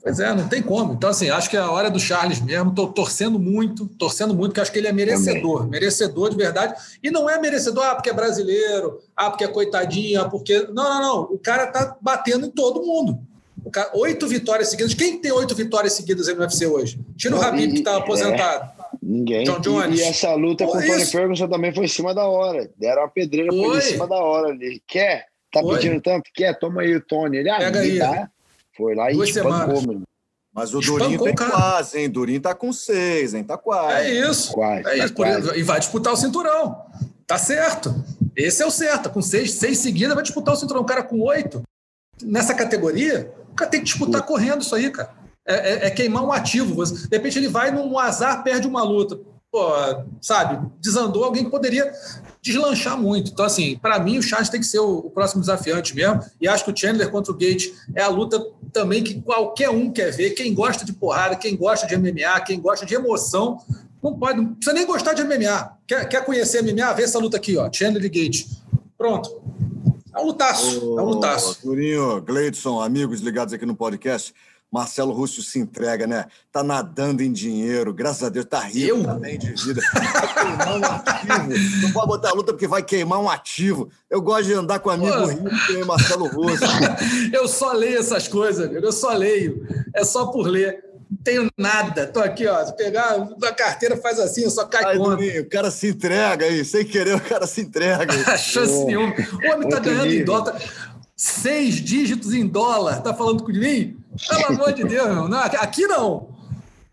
[0.01, 0.95] Pois é, não tem como.
[0.95, 2.71] Então, assim, acho que é a hora do Charles mesmo.
[2.71, 6.75] Estou torcendo muito, torcendo muito, porque acho que ele é merecedor, merecedor de verdade.
[7.03, 10.61] E não é merecedor, ah, porque é brasileiro, ah, porque é coitadinho, ah, porque.
[10.69, 11.23] Não, não, não.
[11.25, 13.19] O cara tá batendo em todo mundo.
[13.69, 14.95] O cara, oito vitórias seguidas.
[14.95, 16.99] Quem tem oito vitórias seguidas aí no UFC hoje?
[17.19, 17.97] Tira o Habib, e- que está é.
[17.97, 18.71] aposentado.
[19.03, 19.45] Ninguém.
[19.45, 20.01] John E- Jones.
[20.01, 21.05] E, essa luta Pô, com o Tony.
[21.05, 22.71] Ferguson também foi em cima da hora.
[22.79, 23.81] Deram uma pedreira ele em Foi.
[23.83, 24.83] cima da hora ali.
[24.87, 25.27] Quer?
[25.53, 25.75] Tá Foi.
[25.77, 26.31] pedindo tanto?
[26.35, 26.59] Quer?
[26.59, 27.37] Toma aí o Tony.
[27.37, 27.99] Ele, ah, Pega aí.
[27.99, 28.31] dá.
[28.75, 29.87] Foi lá e Duas espancou, semanas.
[29.87, 30.03] meu.
[30.55, 31.51] Mas o Espancou Durinho tem cara.
[31.51, 32.09] quase, hein?
[32.09, 33.45] Durinho tá com seis, hein?
[33.45, 34.09] Tá quase.
[34.09, 34.53] É isso.
[34.55, 35.13] Quase, É tá isso.
[35.15, 35.59] Quase.
[35.59, 36.87] E vai disputar o cinturão.
[37.27, 37.95] Tá certo.
[38.35, 39.11] Esse é o certo.
[39.11, 40.81] Com seis, seis seguidas, vai disputar o cinturão.
[40.81, 41.63] O cara com oito,
[42.23, 45.11] nessa categoria, cara tem que disputar correndo isso aí, cara.
[45.47, 46.85] É, é- é queimar um ativo.
[46.85, 49.19] De repente ele vai num azar, perde uma luta.
[49.51, 49.67] Pô,
[50.21, 50.59] sabe?
[50.79, 51.91] Desandou alguém que poderia
[52.43, 53.31] deslanchar muito.
[53.31, 56.21] Então, assim, para mim, o Charles tem que ser o, o próximo desafiante mesmo.
[56.39, 59.91] E acho que o Chandler contra o Gate é a luta também que qualquer um
[59.91, 60.31] quer ver.
[60.31, 63.59] Quem gosta de porrada, quem gosta de MMA, quem gosta de emoção,
[64.03, 65.73] não pode, não precisa nem gostar de MMA.
[65.87, 66.93] Quer, quer conhecer MMA?
[66.93, 67.71] Vê essa luta aqui, ó.
[67.73, 68.47] Chandler e Gate.
[68.99, 69.41] Pronto.
[70.19, 70.99] É um lutaço.
[70.99, 71.61] É um lutaço.
[71.63, 74.35] Ô, Durinho, Gleidson, amigos ligados aqui no podcast.
[74.71, 76.27] Marcelo Russo se entrega, né?
[76.53, 79.19] Tá nadando em dinheiro, graças a Deus, tá rico, Eu?
[79.19, 79.81] bem de vida.
[79.95, 81.83] Vai queimar um ativo.
[81.83, 83.89] Não pode botar a luta porque vai queimar um ativo.
[84.11, 85.27] Eu gosto de andar com amigo Pô.
[85.27, 86.65] rico, que Marcelo Russo.
[87.33, 88.85] Eu só leio essas coisas, amigo.
[88.85, 89.67] Eu só leio.
[89.95, 90.85] É só por ler.
[91.11, 92.07] Não tenho nada.
[92.07, 92.65] Tô aqui, ó.
[92.65, 95.17] Se pegar a carteira, faz assim, eu só cai conta.
[95.17, 98.13] Durinho, o cara se entrega aí, sem querer, o cara se entrega.
[98.37, 99.15] Chance Pô, nenhuma.
[99.15, 100.27] O homem tá ganhando em nível.
[100.27, 100.53] dólar.
[100.53, 100.61] tá-
[101.17, 103.03] Seis dígitos em dólar.
[103.03, 103.99] Tá falando com mim?
[104.29, 105.29] Pelo amor de Deus, meu.
[105.29, 106.29] Não, aqui não.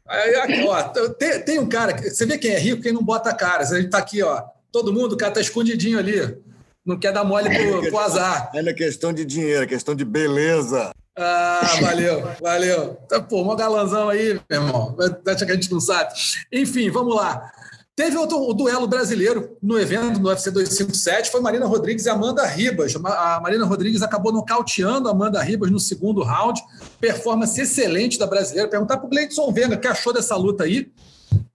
[0.07, 1.95] Aqui, ó, tem, tem um cara.
[1.97, 3.63] Você vê quem é rico, quem não bota a cara.
[3.63, 4.41] A gente tá aqui, ó.
[4.71, 6.37] Todo mundo, o cara tá escondidinho ali.
[6.85, 8.51] Não quer dar mole pro, pro azar.
[8.53, 10.91] É questão de dinheiro, é questão de beleza.
[11.17, 12.95] Ah, valeu, valeu.
[13.07, 14.97] Tá, pô, mó galanzão aí, meu irmão.
[15.27, 16.13] Acha que a gente não sabe.
[16.51, 17.51] Enfim, vamos lá.
[17.95, 22.45] Teve outro o duelo brasileiro no evento, no UFC 257, foi Marina Rodrigues e Amanda
[22.45, 22.93] Ribas.
[22.97, 26.61] A Marina Rodrigues acabou nocauteando a Amanda Ribas no segundo round.
[26.99, 28.69] Performance excelente da brasileira.
[28.69, 30.91] Perguntar para o Gleidson Venga o que achou dessa luta aí.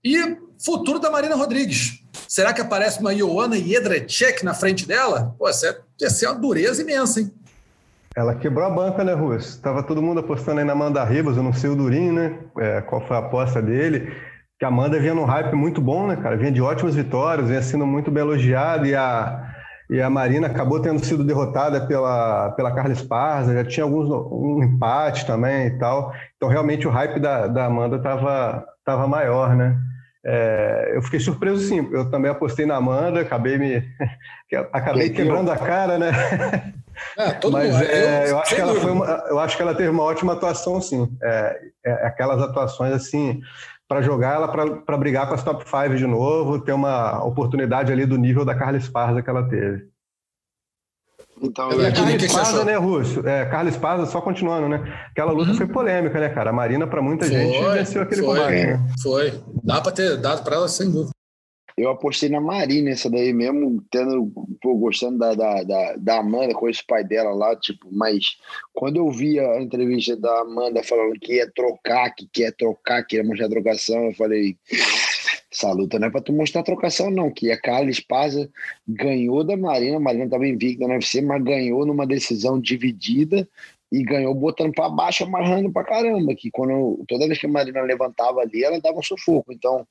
[0.03, 2.01] E futuro da Marina Rodrigues.
[2.27, 5.35] Será que aparece uma Ioana Jedrzejczyk na frente dela?
[5.39, 7.31] Pô, isso é- ia ser uma dureza imensa, hein?
[8.17, 9.63] Ela quebrou a banca, né, Russo?
[9.63, 12.39] Tava todo mundo apostando aí na Amanda Ribas, eu não sei o Durinho, né?
[12.59, 14.13] É, qual foi a aposta dele.
[14.59, 16.37] Que a Amanda vinha num hype muito bom, né, cara?
[16.37, 19.49] Vinha de ótimas vitórias, vinha sendo muito bem elogiada e a,
[19.89, 24.61] e a Marina acabou tendo sido derrotada pela, pela Carla Esparza, já tinha alguns um
[24.63, 26.13] empate também e tal.
[26.37, 29.79] Então, realmente, o hype da, da Amanda tava, tava maior, né?
[30.27, 31.89] É, eu fiquei surpreso, sim.
[31.93, 33.85] Eu também apostei na Amanda, acabei me.
[34.73, 36.11] acabei quebrando a cara, né?
[37.17, 37.85] Ah, todo Mas mundo.
[37.85, 40.33] é, eu, acho sem que ela foi uma, eu acho que ela teve uma ótima
[40.35, 41.09] atuação, sim.
[41.23, 43.41] É, é aquelas atuações assim
[43.89, 44.49] para jogar ela
[44.85, 48.55] para brigar com as top 5 de novo, ter uma oportunidade ali do nível da
[48.55, 49.89] Carla Esparza que ela teve.
[51.43, 52.65] Então, Eu É, Carla Esparza, achou?
[52.65, 53.27] né, Russo?
[53.27, 55.07] É, Carla Esparza, só continuando, né?
[55.11, 55.57] Aquela luta Uhum.
[55.57, 56.51] foi polêmica, né, cara?
[56.51, 58.67] A Marina, para muita gente, venceu aquele foi, combate.
[58.67, 58.87] Né?
[59.03, 59.43] Foi.
[59.65, 61.11] Dá para ter dado para ela sem dúvida.
[61.77, 66.55] Eu apostei na Marina essa daí mesmo, tendo, pô, gostando da, da, da, da Amanda,
[66.55, 68.37] conheço o pai dela lá, tipo, mas
[68.73, 73.17] quando eu vi a entrevista da Amanda falando que ia trocar, que quer trocar, que
[73.17, 74.57] ia mostrar trocação, eu falei,
[75.53, 77.31] essa luta não é para tu mostrar a trocação, não.
[77.31, 78.49] Que a Carla Esparza
[78.87, 83.49] ganhou da Marina, a Marina estava invicta no UFC, mas ganhou numa decisão dividida
[83.91, 86.35] e ganhou botando para baixo, amarrando para caramba.
[86.35, 89.53] Que quando toda vez que a Marina levantava ali, ela dava um sufoco.
[89.53, 89.87] Então,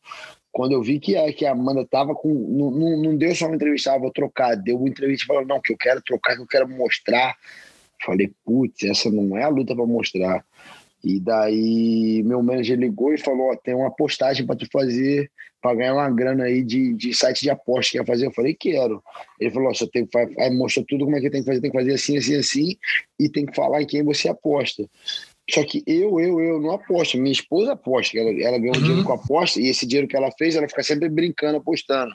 [0.52, 2.30] quando eu vi que a, que a Amanda tava com.
[2.30, 4.56] Não, não, não deu só uma entrevista, ah, vou trocar.
[4.56, 7.36] Deu uma entrevista falando, não, que eu quero trocar, que eu quero mostrar.
[8.06, 10.46] Falei, putz, essa não é a luta para mostrar.
[11.04, 15.32] E daí meu manager ligou e falou: ó, tem uma postagem para tu fazer
[15.62, 17.98] para ganhar uma grana aí de, de site de aposta.
[17.98, 18.28] Quer fazer?
[18.28, 19.02] Eu falei: quero.
[19.40, 21.62] Ele falou: ó, só tem que aí mostrou tudo como é que tem que fazer,
[21.62, 22.78] tem que fazer assim, assim, assim,
[23.20, 24.86] e tem que falar em quem você aposta.
[25.50, 27.18] Só que eu, eu, eu não aposto.
[27.18, 28.18] Minha esposa aposta.
[28.18, 28.82] Ela, ela ganhou uhum.
[28.82, 32.14] dinheiro com aposta e esse dinheiro que ela fez, ela fica sempre brincando, apostando.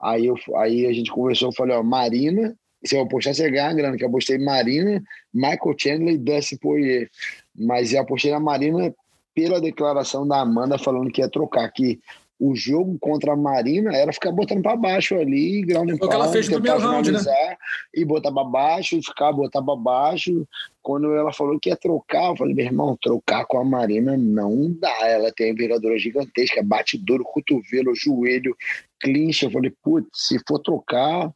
[0.00, 2.54] Aí, eu, aí a gente conversou, eu falei, ó, Marina,
[2.84, 5.02] se eu apostar, você ganha grana, que eu apostei Marina,
[5.32, 7.10] Michael Chandler e Dustin Poirier.
[7.58, 8.94] Mas eu apostei na Marina
[9.34, 12.00] pela declaração da Amanda falando que ia trocar, que
[12.38, 16.10] o jogo contra a Marina era ficar botando para baixo ali, ground and Foi o
[16.10, 17.56] que ela fez no primeiro round, né?
[17.94, 20.46] E botar para baixo, ficar, botar para baixo.
[20.82, 24.70] Quando ela falou que ia trocar, eu falei, meu irmão, trocar com a Marina não
[24.78, 25.08] dá.
[25.08, 28.54] Ela tem envergadura gigantesca, bate duro, cotovelo, joelho,
[29.00, 29.46] clincha.
[29.46, 31.32] Eu falei, putz, se for trocar,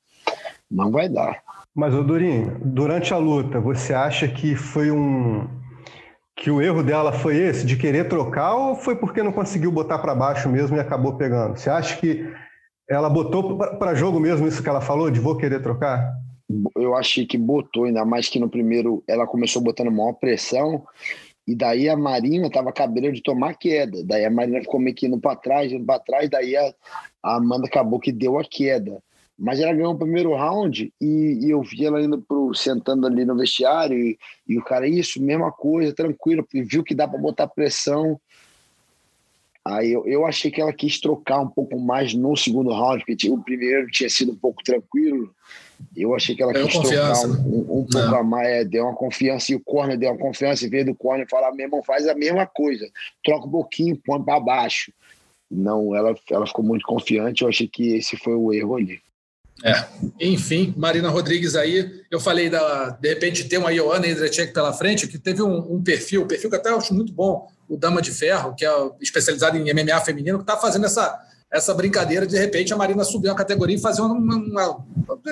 [0.71, 1.43] não vai dar.
[1.75, 5.49] Mas, ô Durinho, durante a luta, você acha que foi um,
[6.41, 9.99] que o erro dela foi esse, de querer trocar, ou foi porque não conseguiu botar
[9.99, 11.59] para baixo mesmo e acabou pegando?
[11.59, 12.27] Você acha que
[12.89, 16.15] ela botou para jogo mesmo isso que ela falou, de vou querer trocar?
[16.75, 20.83] Eu achei que botou, ainda mais que no primeiro ela começou botando maior pressão,
[21.47, 24.03] e daí a Marina estava cabreira de tomar queda.
[24.03, 26.73] Daí a Marina ficou meio que indo para trás, indo para trás, daí a,
[27.23, 29.03] a Amanda acabou que deu a queda.
[29.41, 33.25] Mas ela ganhou o primeiro round e, e, eu vi ela indo pro, sentando ali
[33.25, 37.47] no vestiário e, e o cara, isso, mesma coisa, tranquilo, viu que dá para botar
[37.47, 38.21] pressão.
[39.65, 43.31] Aí eu, eu achei que ela quis trocar um pouco mais no segundo round, porque
[43.31, 45.35] o primeiro tinha sido um pouco tranquilo.
[45.97, 48.85] Eu achei que ela deu quis trocar um, um, um pouco a mais, é, deu
[48.85, 51.83] uma confiança, e o corner deu uma confiança, e veio do corner falar, meu irmão,
[51.83, 52.87] faz a mesma coisa,
[53.25, 54.93] troca um pouquinho, põe para baixo.
[55.51, 59.01] Não, ela, ela ficou muito confiante, eu achei que esse foi o erro ali.
[59.63, 59.85] É.
[60.19, 65.07] Enfim, Marina Rodrigues aí, eu falei da, de repente ter uma Ioana Indrecek pela frente,
[65.07, 68.01] que teve um, um, perfil, um perfil que até eu acho muito bom, o Dama
[68.01, 71.19] de Ferro, que é especializado em MMA feminino, que está fazendo essa,
[71.51, 74.85] essa brincadeira de, repente a Marina subir uma categoria e fazer uma, uma,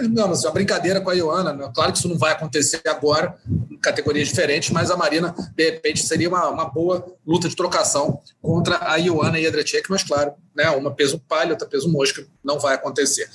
[0.03, 1.53] digamos, uma brincadeira com a Ioana.
[1.53, 1.71] Né?
[1.73, 3.37] Claro que isso não vai acontecer agora,
[3.71, 8.21] em categorias diferentes, mas a Marina, de repente, seria uma, uma boa luta de trocação
[8.43, 12.27] contra a Ioana e a Drecek, mas claro, né, uma peso palha, outra peso mosca,
[12.43, 13.31] não vai acontecer.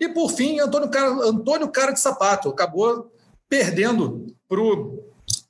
[0.00, 3.12] E por fim, Antônio Cara, Antônio Cara de Sapato acabou
[3.48, 5.04] perdendo para o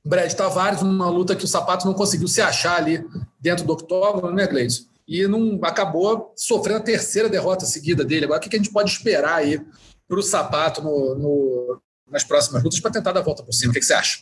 [0.04, 3.02] Brad Tavares numa luta que o Sapato não conseguiu se achar ali
[3.40, 4.84] dentro do octógono, né, Gleison?
[5.06, 8.24] E não acabou sofrendo a terceira derrota seguida dele.
[8.24, 9.60] Agora, o que a gente pode esperar aí
[10.08, 11.80] para o Sapato no, no,
[12.10, 13.70] nas próximas lutas para tentar dar a volta por cima?
[13.70, 14.20] O que, que você acha?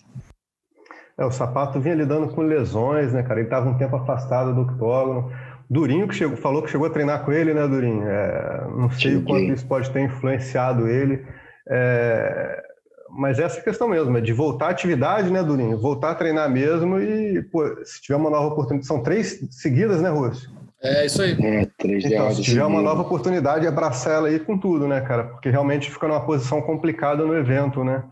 [1.16, 3.41] É, o Sapato vinha lidando com lesões, né, cara?
[3.41, 5.33] Ele estava um tempo afastado do octógono.
[5.70, 8.07] Durinho que chegou, falou que chegou a treinar com ele, né, Durinho?
[8.07, 11.24] É, não sei o quanto isso pode ter influenciado ele.
[11.68, 12.62] É,
[13.11, 15.78] mas essa é questão mesmo, é de voltar à atividade, né, Durinho?
[15.78, 18.87] Voltar a treinar mesmo e, pô, se tiver uma nova oportunidade.
[18.87, 20.51] São três seguidas, né, Rússio?
[20.83, 21.33] É isso aí.
[21.41, 25.24] É, três então, se tiver uma nova oportunidade, abraçar ela aí com tudo, né, cara?
[25.24, 28.03] Porque realmente fica numa posição complicada no evento, né?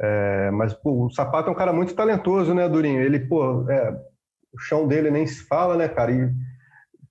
[0.00, 3.00] É, mas pô, o Sapato é um cara muito talentoso, né, Durinho?
[3.00, 3.90] Ele, pô, é,
[4.52, 6.12] o chão dele nem se fala, né, cara?
[6.12, 6.30] E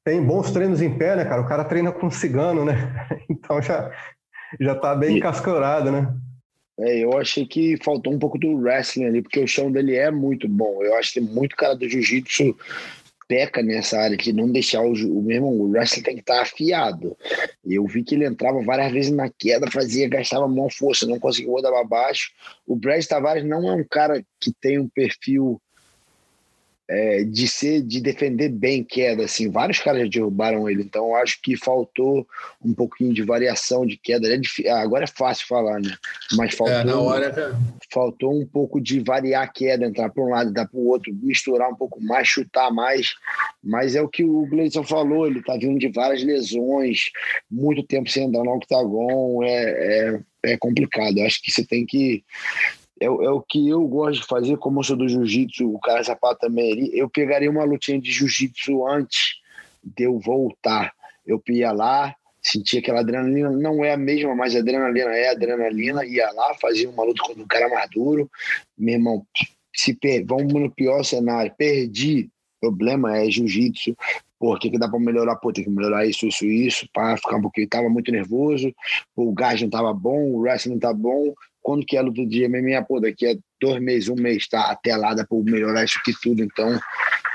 [0.04, 1.42] tem bons treinos em pé, né, cara?
[1.42, 2.76] O cara treina com cigano, né?
[3.30, 3.92] Então já,
[4.60, 6.14] já tá bem cascorado, né?
[6.80, 10.12] É, eu achei que faltou um pouco do wrestling ali, porque o chão dele é
[10.12, 10.84] muito bom.
[10.84, 12.56] Eu acho que tem muito cara do jiu-jitsu
[13.28, 17.18] peca nessa área de não deixar o, o mesmo o wrestling tem que estar afiado.
[17.66, 21.52] Eu vi que ele entrava várias vezes na queda, fazia, gastava mão força, não conseguia
[21.52, 22.32] rodar para baixo.
[22.66, 25.62] O Brad Tavares não é um cara que tem um perfil
[26.90, 31.40] é, de ser, de defender bem queda, assim, vários caras já derrubaram ele, então acho
[31.42, 32.26] que faltou
[32.64, 34.28] um pouquinho de variação de queda.
[34.34, 35.94] É difícil, ah, agora é fácil falar, né?
[36.34, 37.60] Mas faltou, é, hora...
[37.92, 41.14] faltou um pouco de variar a queda, entrar para um lado, dar para o outro,
[41.22, 43.14] misturar um pouco mais, chutar mais.
[43.62, 47.10] Mas é o que o Gleison falou, ele tá vindo de várias lesões,
[47.52, 51.20] muito tempo sem andar no octagon, é, é, é complicado.
[51.20, 52.24] Acho que você tem que
[53.00, 56.04] é, é, o que eu gosto de fazer, como eu sou do jiu-jitsu, o cara
[56.04, 59.36] sapato também, eu pegaria uma lutinha de jiu-jitsu antes
[59.84, 60.94] de eu voltar.
[61.26, 66.32] Eu ia lá, sentia aquela adrenalina, não é a mesma, mas adrenalina é adrenalina, ia
[66.32, 68.30] lá, fazia uma luta contra um cara mais duro.
[68.78, 69.26] Meu irmão,
[69.76, 70.26] se per...
[70.26, 72.30] vamos no pior cenário, perdi,
[72.60, 73.96] problema é jiu-jitsu,
[74.40, 75.36] pô, o que, que dá para melhorar?
[75.36, 77.68] Pô, tem que melhorar isso, isso, isso, para ficar um pouquinho.
[77.68, 78.74] Tava muito nervoso,
[79.16, 81.34] o gás não tava bom, o wrestling não tá bom.
[81.68, 82.82] Quando que é a luta de MMA?
[82.88, 86.42] Pô, daqui a dois meses, um mês, tá atelada para melhorar isso aqui tudo.
[86.42, 86.80] Então,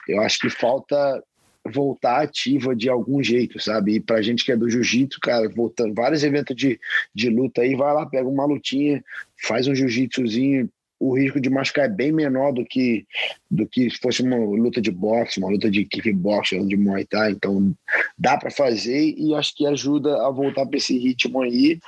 [0.08, 1.22] eu acho que falta
[1.70, 3.96] voltar ativa de algum jeito, sabe?
[3.96, 6.80] E pra gente que é do jiu-jitsu, cara, voltando vários eventos de,
[7.14, 9.04] de luta aí, vai lá, pega uma lutinha,
[9.36, 10.66] faz um jiu-jitsuzinho,
[10.98, 13.04] o risco de machucar é bem menor do que
[13.50, 17.32] do que se fosse uma luta de boxe, uma luta de kickboxing, de muay thai.
[17.32, 17.74] Então
[18.16, 21.78] dá para fazer e acho que ajuda a voltar para esse ritmo aí.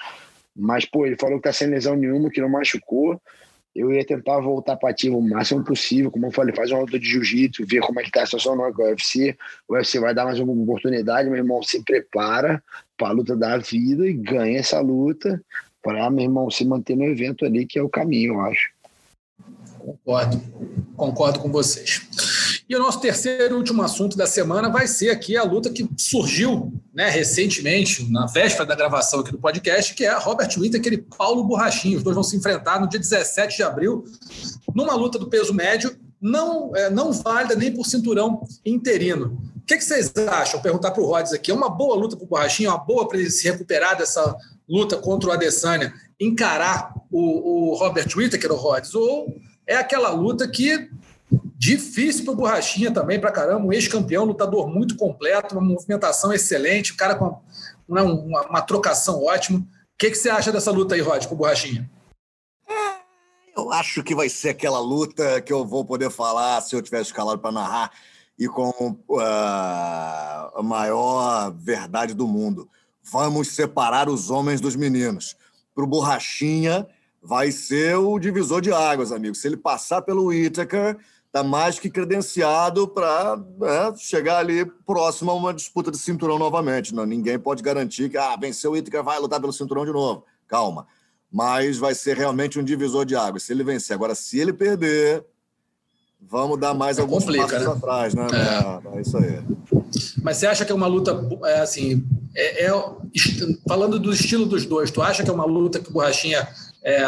[0.54, 3.20] Mas pô, ele falou que tá sem lesão nenhuma, que não machucou.
[3.74, 6.96] Eu ia tentar voltar para ativo o máximo possível, como eu falei, faz uma luta
[6.96, 9.36] de jiu-jitsu, ver como é que tá a situação no UFC.
[9.68, 12.62] O UFC vai dar mais uma oportunidade, meu irmão, se prepara
[12.96, 15.42] para a luta da vida e ganha essa luta
[15.82, 18.70] para, meu irmão, se manter no evento ali, que é o caminho, eu acho.
[19.78, 20.40] Concordo,
[20.96, 22.00] concordo com vocês.
[22.66, 25.86] E o nosso terceiro e último assunto da semana vai ser aqui a luta que
[25.98, 30.98] surgiu né, recentemente, na véspera da gravação aqui do podcast, que é Robert Whittaker e
[30.98, 31.98] Paulo Borrachinho.
[31.98, 34.04] Os dois vão se enfrentar no dia 17 de abril,
[34.74, 39.38] numa luta do peso médio, não, é, não válida nem por cinturão interino.
[39.56, 40.60] O que, que vocês acham?
[40.62, 41.50] Perguntar para o Rods aqui.
[41.50, 44.34] É uma boa luta para o Borrachinho, uma boa para ele se recuperar dessa
[44.66, 49.36] luta contra o Adesanya, encarar o, o Robert Whittaker, o Rods, ou
[49.66, 50.88] é aquela luta que
[51.56, 56.92] difícil para o Borrachinha também, para caramba, um ex-campeão, lutador muito completo, uma movimentação excelente,
[56.92, 57.40] o cara com
[57.88, 59.58] uma, uma, uma trocação ótima.
[59.60, 59.64] O
[59.98, 61.90] que, que você acha dessa luta aí, Rod, com o Borrachinha?
[62.68, 62.74] É,
[63.56, 67.10] eu acho que vai ser aquela luta que eu vou poder falar se eu tivesse
[67.10, 67.92] escalado para narrar
[68.38, 72.68] e com uh, a maior verdade do mundo.
[73.02, 75.36] Vamos separar os homens dos meninos.
[75.74, 76.86] Para o Borrachinha,
[77.22, 79.34] vai ser o divisor de águas, amigo.
[79.34, 80.98] Se ele passar pelo Whittaker,
[81.34, 86.94] está mais que credenciado para né, chegar ali próximo a uma disputa de cinturão novamente.
[86.94, 90.24] Não, ninguém pode garantir que ah, venceu o Whittaker, vai lutar pelo cinturão de novo.
[90.46, 90.86] Calma.
[91.32, 93.42] Mas vai ser realmente um divisor de águas.
[93.42, 93.96] Se ele vencer.
[93.96, 95.26] Agora, se ele perder,
[96.20, 97.72] vamos dar mais é alguns complica, passos né?
[97.72, 98.26] atrás, né?
[98.32, 98.96] É.
[98.96, 99.00] é.
[99.00, 99.42] isso aí.
[100.22, 102.06] Mas você acha que é uma luta, é, assim,
[102.36, 102.72] é, é,
[103.66, 106.46] falando do estilo dos dois, tu acha que é uma luta que o Borrachinha
[106.84, 107.02] é,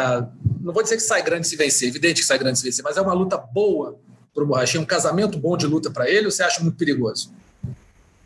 [0.59, 2.97] não vou dizer que sai grande se vencer, evidente que sai grande se vencer, mas
[2.97, 3.97] é uma luta boa
[4.37, 7.33] para o Borrachinha, um casamento bom de luta para ele, ou você acha muito perigoso?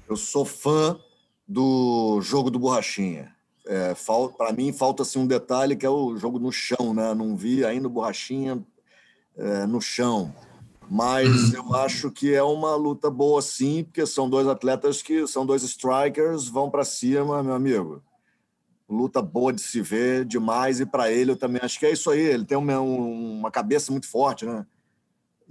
[0.10, 1.00] Eu sou fã
[1.48, 3.34] do jogo do Borrachinha.
[3.66, 3.96] É,
[4.38, 7.14] para mim, falta assim, um detalhe que é o jogo no chão, né?
[7.14, 8.62] Não vi ainda o Borrachinha
[9.38, 10.36] é, no chão.
[10.90, 11.54] Mas uhum.
[11.56, 15.64] eu acho que é uma luta boa, sim, porque são dois atletas que são dois
[15.64, 18.04] strikers, vão para cima, meu amigo
[18.90, 22.10] luta boa de se ver demais e para ele eu também acho que é isso
[22.10, 22.20] aí.
[22.20, 24.66] Ele tem uma, uma cabeça muito forte, né?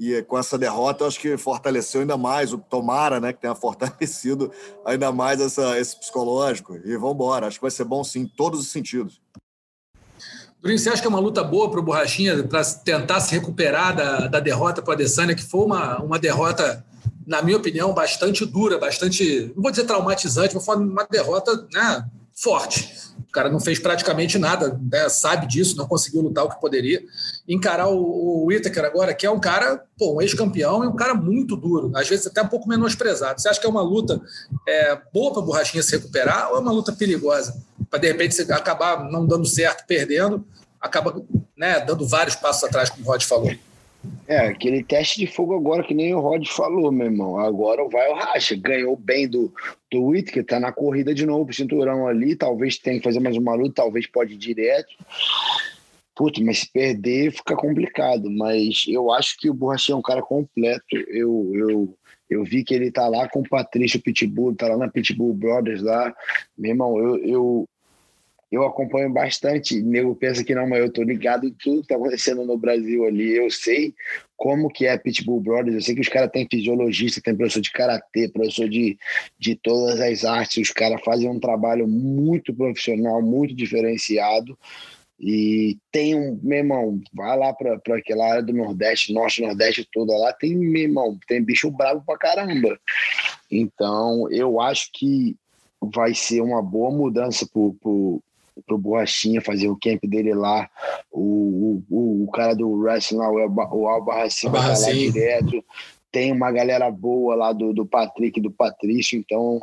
[0.00, 3.34] E com essa derrota, eu acho que fortaleceu ainda mais o Tomara, né?
[3.34, 4.50] Que tenha fortalecido
[4.82, 6.74] ainda mais essa, esse psicológico.
[6.82, 7.46] E vamos embora.
[7.46, 9.20] Acho que vai ser bom, sim, em todos os sentidos.
[10.58, 13.94] Durinho, você acha que é uma luta boa para o Borrachinha para tentar se recuperar
[13.94, 16.82] da, da derrota para o Adesanya, que foi uma, uma derrota,
[17.26, 22.06] na minha opinião, bastante dura, bastante, não vou dizer traumatizante, mas foi uma derrota né,
[22.40, 23.00] forte.
[23.28, 25.08] O cara não fez praticamente nada, né?
[25.08, 27.02] sabe disso, não conseguiu lutar o que poderia.
[27.46, 28.48] Encarar o, o
[28.84, 32.26] agora, que é um cara, pô, um ex-campeão e um cara muito duro, às vezes
[32.26, 33.40] até um pouco menosprezado.
[33.40, 34.20] Você acha que é uma luta
[34.66, 37.62] é, boa para a Borrachinha se recuperar ou é uma luta perigosa?
[37.88, 40.44] Para de repente você acabar não dando certo, perdendo,
[40.80, 41.22] acaba
[41.56, 43.52] né, dando vários passos atrás, como o Rod falou.
[44.26, 47.38] É, aquele teste de fogo agora, que nem o Rod falou, meu irmão.
[47.38, 48.56] Agora vai o Racha.
[48.56, 49.52] Ganhou bem do,
[49.90, 52.36] do Whittaker, tá na corrida de novo pro cinturão ali.
[52.36, 54.94] Talvez tenha que fazer mais uma luta, talvez pode ir direto.
[56.14, 58.30] Putz, mas se perder fica complicado.
[58.30, 60.84] Mas eu acho que o Borrachinha é um cara completo.
[61.08, 61.98] Eu, eu,
[62.28, 65.82] eu vi que ele tá lá com o Patrício Pitbull, tá lá na Pitbull Brothers
[65.82, 66.14] lá.
[66.56, 67.68] Meu irmão, eu, eu,
[68.50, 69.80] eu acompanho bastante.
[69.80, 73.04] Nego pensa que não, mas eu tô ligado em tudo que tá acontecendo no Brasil
[73.04, 73.36] ali.
[73.36, 73.94] Eu sei
[74.36, 75.74] como que é Pitbull Brothers.
[75.74, 78.98] Eu sei que os caras têm fisiologista, tem professor de karatê, professor de,
[79.38, 80.56] de todas as artes.
[80.68, 84.58] Os caras fazem um trabalho muito profissional, muito diferenciado.
[85.20, 90.16] E tem um, meu irmão, vai lá para aquela área do Nordeste, Norte, Nordeste toda
[90.16, 92.80] lá, tem, meu irmão, tem bicho bravo pra caramba.
[93.50, 95.36] Então, eu acho que
[95.82, 98.22] vai ser uma boa mudança pro, pro,
[98.66, 100.68] pro Borrachinha fazer o camp dele lá.
[101.10, 105.64] O, o, o cara do wrestling lá, o Alba Racing vai lá direto.
[106.12, 109.62] Tem uma galera boa lá do, do Patrick do Patrício, então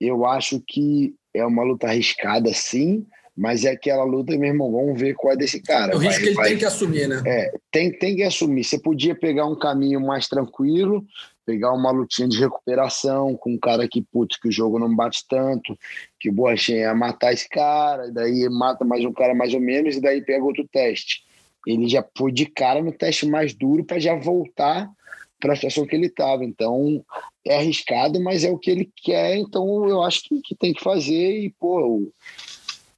[0.00, 3.06] eu acho que é uma luta arriscada, sim,
[3.36, 5.92] mas é aquela luta, meu irmão, vamos ver qual é desse cara.
[5.92, 7.22] É o risco vai, que ele vai, tem que assumir, né?
[7.24, 8.64] É, tem, tem que assumir.
[8.64, 11.06] Você podia pegar um caminho mais tranquilo,
[11.48, 15.24] pegar uma lutinha de recuperação com um cara que, putz, que o jogo não bate
[15.26, 15.78] tanto,
[16.20, 19.96] que o Borrachinha ia matar esse cara, daí mata mais um cara mais ou menos,
[19.96, 21.24] e daí pega outro teste.
[21.66, 24.90] Ele já foi de cara no teste mais duro para já voltar
[25.40, 26.44] para a situação que ele estava.
[26.44, 27.02] Então,
[27.46, 30.84] é arriscado, mas é o que ele quer, então eu acho que, que tem que
[30.84, 31.44] fazer.
[31.44, 32.12] E, pô,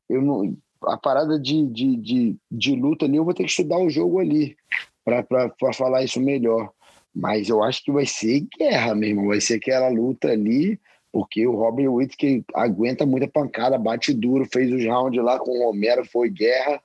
[0.09, 0.57] eu não,
[0.87, 4.19] a parada de, de, de, de luta ali, eu vou ter que estudar o jogo
[4.19, 4.57] ali
[5.05, 6.73] para falar isso melhor.
[7.15, 10.79] Mas eu acho que vai ser guerra mesmo, vai ser aquela luta ali,
[11.13, 15.65] porque o Robin Whittaker aguenta muita pancada, bate duro, fez os rounds lá com o
[15.65, 16.81] Romero, foi guerra.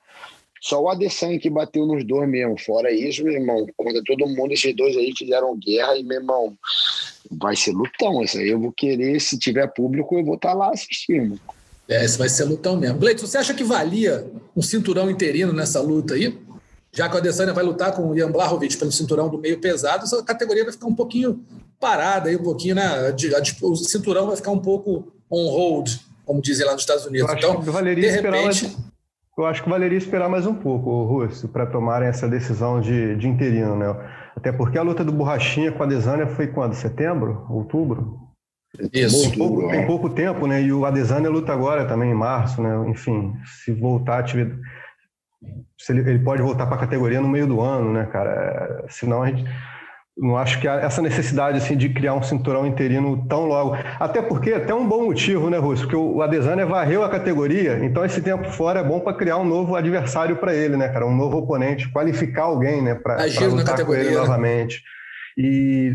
[0.61, 2.57] Só o Adesanya que bateu nos dois mesmo.
[2.57, 6.57] Fora isso, meu irmão, contra todo mundo, esses dois aí fizeram guerra e, meu irmão,
[7.29, 8.23] vai ser lutão.
[8.23, 11.39] Isso aí eu vou querer, se tiver público, eu vou estar tá lá assistindo.
[11.87, 12.97] É, esse vai ser lutão mesmo.
[12.97, 14.25] Gleito, você acha que valia
[14.55, 16.35] um cinturão interino nessa luta aí?
[16.95, 20.05] Já que o Adesanya vai lutar com o Ian Blachowicz pelo cinturão do meio pesado,
[20.05, 21.43] essa categoria vai ficar um pouquinho
[21.79, 23.13] parada aí, um pouquinho, né?
[23.61, 25.91] o cinturão vai ficar um pouco on hold,
[26.25, 27.29] como dizem lá nos Estados Unidos.
[27.33, 28.23] então, de repente...
[28.23, 28.77] Mais,
[29.37, 33.27] eu acho que valeria esperar mais um pouco, Russo, para tomarem essa decisão de, de
[33.27, 33.87] interino, né?
[34.33, 36.73] Até porque a luta do Borrachinha com a Adesanya foi quando?
[36.73, 37.45] Setembro?
[37.49, 38.17] Outubro?
[38.93, 39.29] Isso.
[39.29, 40.61] Tem pouco, tem pouco tempo, né?
[40.61, 42.89] E o Adesanya luta agora também em março, né?
[42.89, 44.57] Enfim, se voltar a atividade
[45.89, 48.83] ele, ele pode voltar para a categoria no meio do ano, né, cara?
[48.85, 49.45] É, senão a gente
[50.17, 53.75] não acho que há essa necessidade assim de criar um cinturão interino tão logo.
[53.99, 55.83] Até porque até um bom motivo, né, Russo?
[55.83, 59.45] Porque o Adesanya varreu a categoria, então esse tempo fora é bom para criar um
[59.45, 61.05] novo adversário para ele, né, cara?
[61.05, 64.15] Um novo oponente, qualificar alguém, né, para lutar com ele né?
[64.15, 64.81] novamente.
[65.37, 65.93] E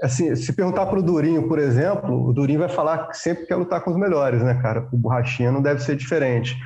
[0.00, 3.56] assim, se perguntar para o Durinho, por exemplo, o Durinho vai falar que sempre quer
[3.56, 4.86] lutar com os melhores, né, cara?
[4.92, 6.56] O Borrachinha não deve ser diferente.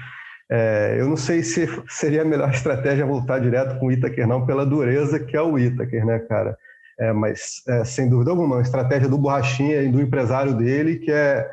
[0.51, 4.45] É, eu não sei se seria a melhor estratégia voltar direto com o Itaker, não,
[4.45, 6.59] pela dureza que é o Itaker, né, cara?
[6.99, 11.11] É, mas, é, sem dúvida alguma, a estratégia do Borrachinha e do empresário dele, que
[11.11, 11.49] é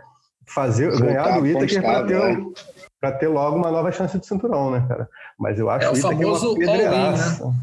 [0.46, 3.12] fazer, voltar ganhar do Itaker para ter, né?
[3.20, 5.08] ter logo uma nova chance de cinturão, né, cara?
[5.40, 7.46] Mas eu acho é o, o famoso uma pedreiraça.
[7.46, 7.54] Né?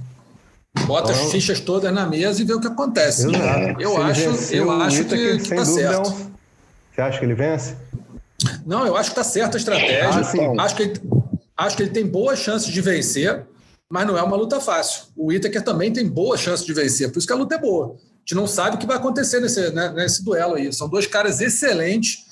[0.86, 3.26] Bota então, as fichas todas na mesa e vê o que acontece.
[3.28, 3.80] Exato.
[3.80, 6.14] Eu acho, eu acho que, que tá certo.
[6.92, 7.76] Você acha que ele vence?
[8.66, 10.04] Não, eu acho que está certa a estratégia.
[10.06, 11.00] Ah, acho, que ele,
[11.56, 13.46] acho que ele tem boas chances de vencer,
[13.90, 15.04] mas não é uma luta fácil.
[15.16, 17.96] O Itaker também tem boas chances de vencer, por isso que a luta é boa.
[17.96, 20.72] A gente não sabe o que vai acontecer nesse, né, nesse duelo aí.
[20.72, 22.24] São dois caras excelentes.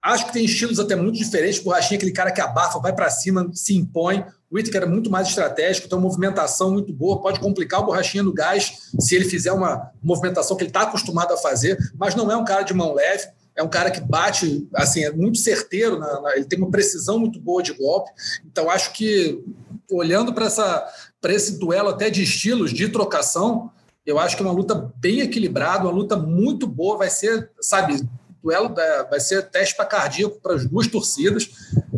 [0.00, 1.60] Acho que tem estilos até muito diferentes.
[1.60, 4.24] Borrachinha aquele cara que abafa, vai para cima, se impõe.
[4.50, 8.22] O Itaker é muito mais estratégico, tem uma movimentação muito boa, pode complicar o Borrachinha
[8.22, 12.30] no gás se ele fizer uma movimentação que ele está acostumado a fazer, mas não
[12.30, 15.98] é um cara de mão leve é um cara que bate, assim, é muito certeiro,
[15.98, 18.10] na, na, ele tem uma precisão muito boa de golpe.
[18.46, 19.42] Então, acho que,
[19.90, 23.70] olhando para esse duelo até de estilos, de trocação,
[24.06, 26.98] eu acho que é uma luta bem equilibrada, uma luta muito boa.
[26.98, 28.00] Vai ser, sabe,
[28.42, 31.50] duelo da, vai ser teste para cardíaco para as duas torcidas.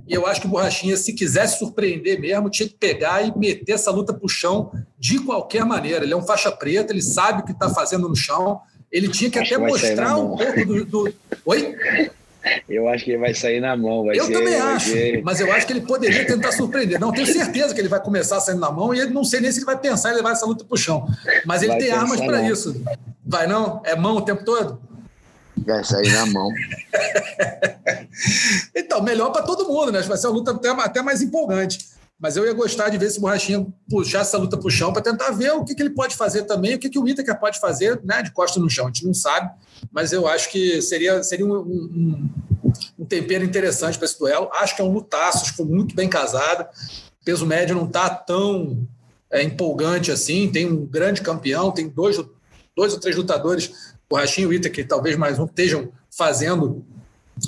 [0.06, 3.72] E eu acho que o Borrachinha, se quisesse surpreender mesmo, tinha que pegar e meter
[3.72, 6.04] essa luta para o chão de qualquer maneira.
[6.04, 8.60] Ele é um faixa preta, ele sabe o que está fazendo no chão.
[8.92, 11.14] Ele tinha que acho até que mostrar um pouco do, do,
[11.46, 11.74] Oi?
[12.68, 14.12] Eu acho que ele vai sair na mão.
[14.12, 15.22] eu ser, também acho, ser...
[15.22, 16.98] mas eu acho que ele poderia tentar surpreender.
[16.98, 19.52] Não, tenho certeza que ele vai começar saindo na mão e ele não sei nem
[19.52, 21.06] se ele vai pensar em levar essa luta para o chão.
[21.46, 22.82] Mas ele vai tem armas para isso.
[23.24, 23.80] Vai não?
[23.84, 24.80] É mão o tempo todo?
[25.56, 26.50] Vai sair na mão.
[28.74, 30.00] então, melhor para todo mundo, né?
[30.00, 31.91] Vai ser uma luta até, até mais empolgante.
[32.22, 34.92] Mas eu ia gostar de ver se o Borrachinha puxar essa luta para o chão
[34.92, 37.36] para tentar ver o que, que, ele pode fazer também, o que, que o Whittaker
[37.40, 38.84] pode fazer né, de costa no chão.
[38.84, 39.50] A gente não sabe,
[39.90, 42.30] mas eu acho que seria, seria um, um,
[42.96, 44.48] um tempero interessante para esse duelo.
[44.52, 46.64] Acho que é um lutaço, foi muito bem casado.
[47.24, 48.86] Peso médio não está tão
[49.28, 50.48] é, empolgante assim.
[50.48, 52.16] Tem um grande campeão, tem dois,
[52.76, 56.84] dois ou três lutadores, Borrachinha e o Whittaker, talvez mais um, estejam fazendo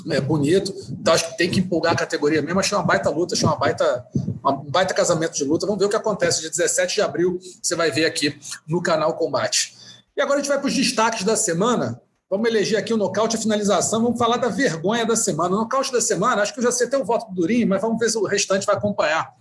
[0.09, 0.73] é, bonito.
[0.91, 2.59] Então acho que tem que empolgar a categoria mesmo.
[2.59, 4.05] Achei uma baita luta, achei uma baita,
[4.43, 5.65] um baita casamento de luta.
[5.65, 6.41] Vamos ver o que acontece.
[6.41, 9.75] Dia 17 de abril você vai ver aqui no canal Combate.
[10.15, 12.01] E agora a gente vai para os destaques da semana.
[12.29, 14.01] Vamos eleger aqui o nocaute e a finalização.
[14.01, 15.55] Vamos falar da vergonha da semana.
[15.55, 17.81] O nocaute da semana, acho que eu já sei até o voto do Durinho, mas
[17.81, 19.31] vamos ver se o restante vai acompanhar.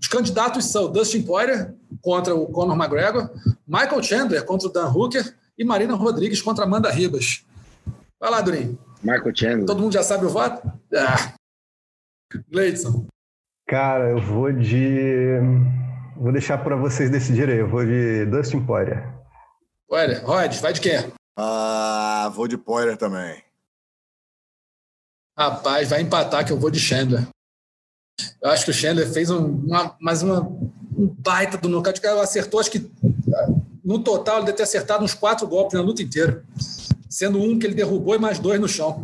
[0.00, 3.30] Os candidatos são Dustin Poirier contra o Conor McGregor,
[3.66, 7.44] Michael Chandler contra o Dan Hooker e Marina Rodrigues contra Amanda Ribas.
[8.18, 8.78] Vai lá, Durinho.
[9.02, 9.66] Michael Chandler.
[9.66, 10.66] Todo mundo já sabe o voto?
[10.94, 11.34] Ah.
[12.50, 13.06] Gleidson.
[13.68, 15.38] Cara, eu vou de.
[16.16, 17.56] Vou deixar para vocês decidirem.
[17.56, 19.02] Eu vou de Dustin Poirier.
[19.88, 20.24] Poirier.
[20.24, 21.12] Rod, vai de quem?
[21.36, 23.42] Ah, vou de Poirier também.
[25.36, 27.26] Rapaz, vai empatar que eu vou de Chandler.
[28.40, 32.06] Eu acho que o Chandler fez um, uma, mais uma, um baita do nocaute.
[32.06, 32.90] Acertou, acho que
[33.84, 36.44] no total, ele deve ter acertado uns quatro golpes na luta inteira,
[37.12, 39.02] sendo um que ele derrubou e mais dois no chão.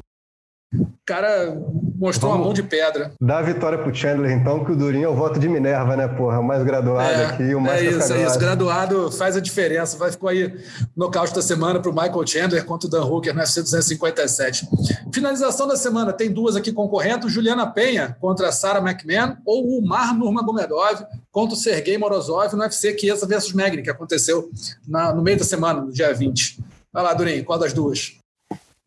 [0.74, 1.54] O cara
[1.98, 3.12] mostrou Vamos uma mão de pedra.
[3.20, 6.06] Dá a vitória pro Chandler, então, que o Durinho é o voto de Minerva, né,
[6.06, 6.38] porra?
[6.38, 8.38] O mais graduado é, aqui, o mais É isso, é isso.
[8.38, 9.96] Graduado faz a diferença.
[9.96, 10.48] Vai ficar aí
[10.94, 14.68] no nocaute da semana pro Michael Chandler contra o Dan Hooker no UFC 257.
[15.12, 20.14] Finalização da semana, tem duas aqui concorrentes, Juliana Penha contra Sarah McMahon ou o Mar
[20.14, 24.50] Nurmagomedov contra o Sergei Morozov no UFC Chiesa versus Magni, que aconteceu
[24.86, 26.67] na, no meio da semana, no dia 20.
[26.92, 28.18] Vai lá, Durinho, qual das duas?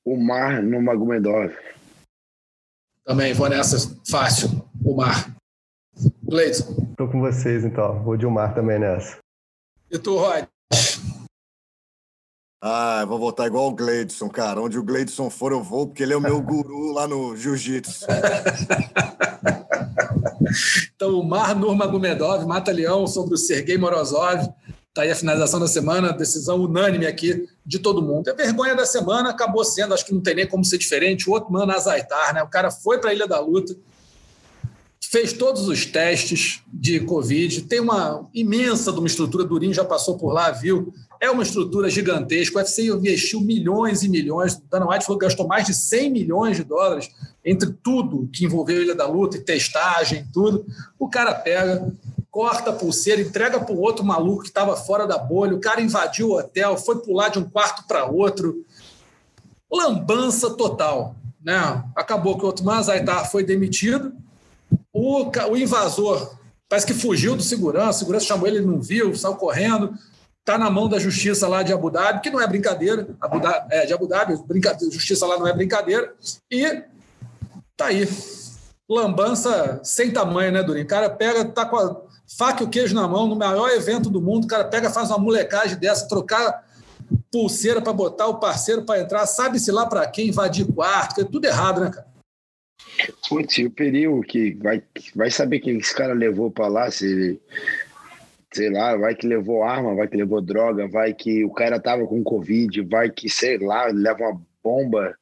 [0.04, 1.54] O Mar Nurmagomedov.
[3.04, 3.78] Também vou nessa
[4.10, 4.50] fácil,
[4.84, 5.36] o Mar.
[6.24, 6.94] Gleison.
[6.96, 8.02] Tô com vocês, então.
[8.04, 9.18] Vou de Omar também nessa.
[9.90, 10.46] E tu, Rod?
[12.64, 14.62] Ah, vou voltar igual o Gleidson, cara.
[14.62, 18.06] Onde o Gleidson for, eu vou, porque ele é o meu guru lá no jiu-jitsu.
[20.96, 24.54] então, o Mar Nurmagomedov, mata-leão sobre o Sergei Morozov.
[24.92, 28.28] Está aí a finalização da semana, decisão unânime aqui de todo mundo.
[28.28, 31.32] A vergonha da semana acabou sendo, acho que não tem nem como ser diferente, o
[31.32, 32.44] outro mano Azaitar, né?
[32.44, 33.74] O cara foi para a Ilha da Luta,
[35.00, 40.18] fez todos os testes de Covid, tem uma imensa de uma estrutura, Durinho já passou
[40.18, 40.94] por lá, viu?
[41.22, 42.56] É uma estrutura gigantesca.
[42.56, 44.56] O UFC investiu milhões e milhões.
[44.56, 47.12] O Dana White falou que gastou mais de 100 milhões de dólares
[47.46, 50.66] entre tudo que envolveu a Ilha da Luta, e testagem, tudo.
[50.98, 51.94] O cara pega,
[52.32, 55.54] corta a pulseira, entrega para o outro maluco que estava fora da bolha.
[55.54, 58.66] O cara invadiu o hotel, foi pular de um quarto para outro.
[59.70, 61.14] Lambança total.
[61.44, 61.84] Né?
[61.94, 64.14] Acabou que o Otman Zaitar foi demitido.
[64.94, 66.38] O, o invasor
[66.70, 67.98] parece que fugiu do segurança.
[67.98, 69.94] O segurança chamou ele, ele não viu, saiu correndo.
[70.40, 73.10] Está na mão da justiça lá de Abu Dhabi, que não é brincadeira.
[73.20, 74.40] Abu Dhabi, é, de Abu Dhabi,
[74.90, 76.14] justiça lá não é brincadeira.
[76.50, 76.84] E
[77.76, 78.08] tá aí.
[78.90, 80.86] Lambança sem tamanho, né, Durinho?
[80.86, 84.10] O cara pega, tá com a faca e o queijo na mão, no maior evento
[84.10, 86.66] do mundo, o cara pega, faz uma molecagem dessa, trocar
[87.32, 91.46] pulseira para botar o parceiro para entrar, sabe-se lá para quem, invadir quarto, é tudo
[91.46, 92.08] errado, né, cara?
[93.28, 94.84] Putz, o período que vai,
[95.16, 97.42] vai saber quem esse cara levou para lá, se ele,
[98.54, 102.06] sei lá, vai que levou arma, vai que levou droga, vai que o cara tava
[102.06, 105.16] com Covid, vai que, sei lá, leva uma bomba.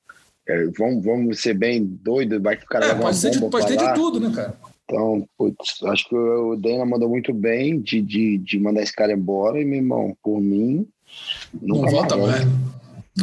[0.48, 3.30] É, vamos, vamos ser bem doido, vai que o cara é, leva uma bomba.
[3.30, 4.58] De, pode ter de tudo, né, cara?
[4.90, 9.14] Então, putz, acho que o Dana mandou muito bem de, de, de mandar esse cara
[9.14, 10.88] embora e, meu irmão, por mim.
[11.62, 12.42] Não volta mais.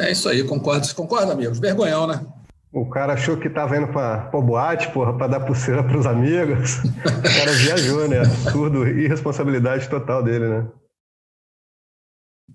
[0.00, 0.86] É isso aí, concordo.
[0.94, 1.58] Concorda, amigos?
[1.58, 2.24] Vergonhão, né?
[2.72, 6.06] O cara achou que estava indo para a boate, porra, para dar pulseira para os
[6.06, 6.84] amigos.
[6.84, 8.20] O cara viajou, né?
[8.20, 10.68] Absurdo, irresponsabilidade total dele, né?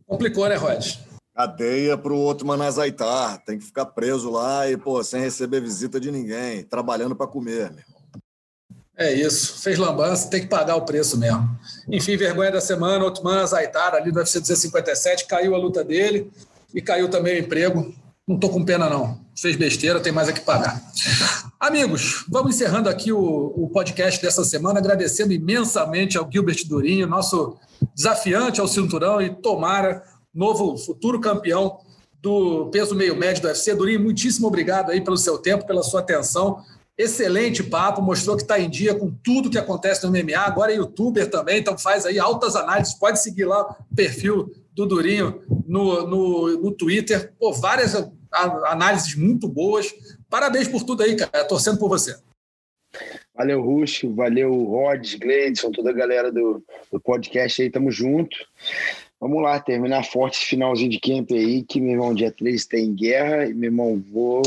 [0.06, 0.86] Complicou, né, Rod?
[1.36, 3.44] Cadeia para o outro Manazaitar.
[3.44, 7.72] Tem que ficar preso lá e, pô, sem receber visita de ninguém, trabalhando para comer,
[7.72, 7.91] meu.
[9.02, 9.60] É isso.
[9.64, 11.50] Fez lambança, tem que pagar o preço mesmo.
[11.90, 13.04] Enfim, vergonha da semana.
[13.04, 16.32] Otman Azaitar, ali do UFC 257, caiu a luta dele
[16.72, 17.92] e caiu também o emprego.
[18.28, 19.20] Não estou com pena, não.
[19.36, 20.80] Fez besteira, tem mais a que pagar.
[21.60, 27.58] Amigos, vamos encerrando aqui o, o podcast dessa semana, agradecendo imensamente ao Gilbert Durinho, nosso
[27.96, 30.04] desafiante ao cinturão e tomara
[30.34, 31.80] novo futuro campeão
[32.22, 33.74] do peso meio médio do UFC.
[33.74, 36.64] Durinho, muitíssimo obrigado aí pelo seu tempo, pela sua atenção.
[37.02, 40.38] Excelente papo, mostrou que está em dia com tudo que acontece no MMA.
[40.38, 42.94] Agora é youtuber também, então faz aí altas análises.
[42.94, 47.34] Pode seguir lá o perfil do Durinho no, no, no Twitter.
[47.40, 47.96] Pô, várias
[48.32, 49.92] análises muito boas.
[50.30, 51.44] Parabéns por tudo aí, cara.
[51.44, 52.16] Torcendo por você.
[53.34, 54.04] Valeu, Rush.
[54.04, 57.72] Valeu, Rod, Gleidson, toda a galera do, do podcast aí.
[57.72, 58.38] Tamo junto.
[59.20, 62.94] Vamos lá, terminar forte esse finalzinho de camp aí, que, meu irmão, dia 3 tem
[62.94, 63.48] guerra.
[63.48, 64.44] E, meu irmão, vou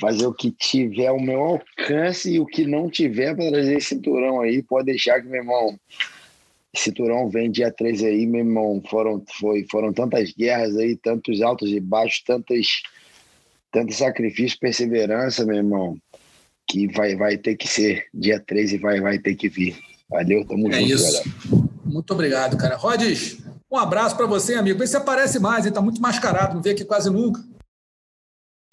[0.00, 3.88] fazer o que tiver ao meu alcance e o que não tiver para trazer esse
[3.88, 5.78] cinturão aí, pode deixar que, meu irmão,
[6.74, 11.70] cinturão vem dia 13 aí, meu irmão, foram, foi, foram tantas guerras aí, tantos altos
[11.70, 12.82] e baixos, tantos,
[13.70, 15.96] tantos sacrifícios, perseverança, meu irmão,
[16.66, 19.78] que vai, vai ter que ser dia 13 e vai, vai ter que vir.
[20.08, 21.04] Valeu, tamo é junto, isso.
[21.04, 21.70] galera.
[21.84, 22.76] Muito obrigado, cara.
[22.76, 23.38] Rodes,
[23.70, 24.78] um abraço para você, amigo.
[24.78, 27.42] Vê se aparece mais, ele tá muito mascarado, não vê aqui quase nunca.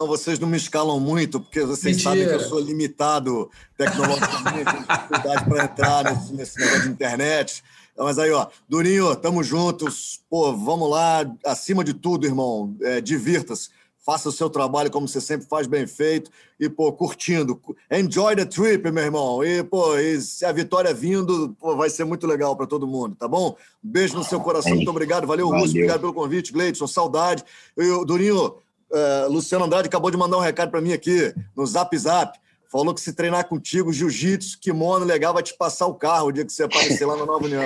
[0.01, 2.09] Então, vocês não me escalam muito, porque vocês Mentira.
[2.09, 7.63] sabem que eu sou limitado tecnologicamente, tenho dificuldade para entrar nesse, nesse, negócio de internet.
[7.97, 10.21] Mas aí, ó, Durinho, tamo juntos.
[10.29, 13.71] Pô, vamos lá, acima de tudo, irmão, é, divirta-se.
[14.05, 17.61] Faça o seu trabalho como você sempre faz bem feito e, pô, curtindo.
[17.91, 19.43] Enjoy the trip, meu irmão.
[19.43, 23.17] E, pô, e se a vitória vindo, pô, vai ser muito legal para todo mundo,
[23.17, 23.57] tá bom?
[23.83, 25.27] beijo no seu coração, muito obrigado.
[25.27, 25.61] Valeu, Valeu.
[25.61, 27.43] Russo, obrigado pelo convite, Gleidson, saudade.
[27.77, 28.55] E, Durinho,
[28.91, 32.37] Uh, Luciano Andrade acabou de mandar um recado para mim aqui no Zap Zap.
[32.71, 36.45] Falou que se treinar contigo, jiu-jitsu, kimono legal, vai te passar o carro o dia
[36.45, 37.63] que você aparecer lá na Nova União.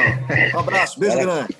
[0.53, 1.55] Um abraço, beijo grande.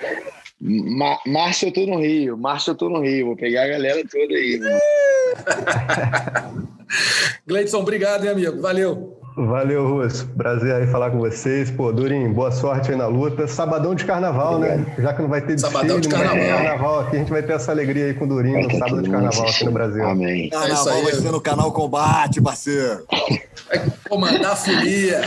[0.61, 4.02] Ma março eu tô no Rio, março eu tô no Rio, vou pegar a galera
[4.10, 4.61] toda aí.
[7.45, 8.61] Gleidson, obrigado, hein, amigo.
[8.61, 9.12] Valeu.
[9.36, 10.28] Valeu, Russo.
[10.38, 11.72] Prazer aí falar com vocês.
[11.72, 13.48] Pô, Durinho, boa sorte aí na luta.
[13.48, 14.86] Sabadão de carnaval, né?
[15.00, 16.48] Já que não vai ter desfile, Sabadão de carnaval.
[16.48, 19.10] carnaval aqui, a gente vai ter essa alegria aí com o Durinho no sábado de
[19.10, 20.08] carnaval aqui no Brasil.
[20.08, 20.50] Amém.
[20.50, 23.06] Carnaval é vai ser no canal Combate, parceiro.
[23.68, 25.22] Vai comandar a folia.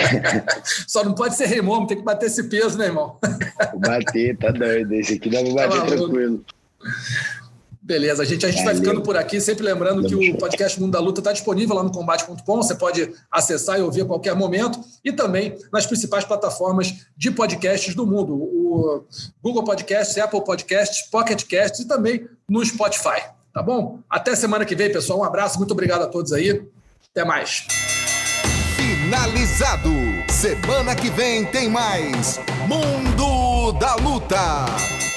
[0.86, 3.18] Só não pode ser remomo, tem que bater esse peso, né, irmão?
[3.74, 4.94] bater, tá doido.
[4.94, 6.44] Esse aqui dá pra bater tá tranquilo.
[7.88, 10.92] Beleza, a gente, a gente vai ficando por aqui, sempre lembrando que o podcast Mundo
[10.92, 14.78] da Luta está disponível lá no combate.com, você pode acessar e ouvir a qualquer momento,
[15.02, 19.06] e também nas principais plataformas de podcasts do mundo, o
[19.42, 23.22] Google Podcasts, Apple Podcasts, Pocket Casts e também no Spotify,
[23.54, 24.00] tá bom?
[24.10, 26.62] Até semana que vem, pessoal, um abraço, muito obrigado a todos aí,
[27.10, 27.66] até mais.
[28.76, 29.88] Finalizado,
[30.28, 32.38] semana que vem tem mais
[32.68, 35.07] Mundo da Luta.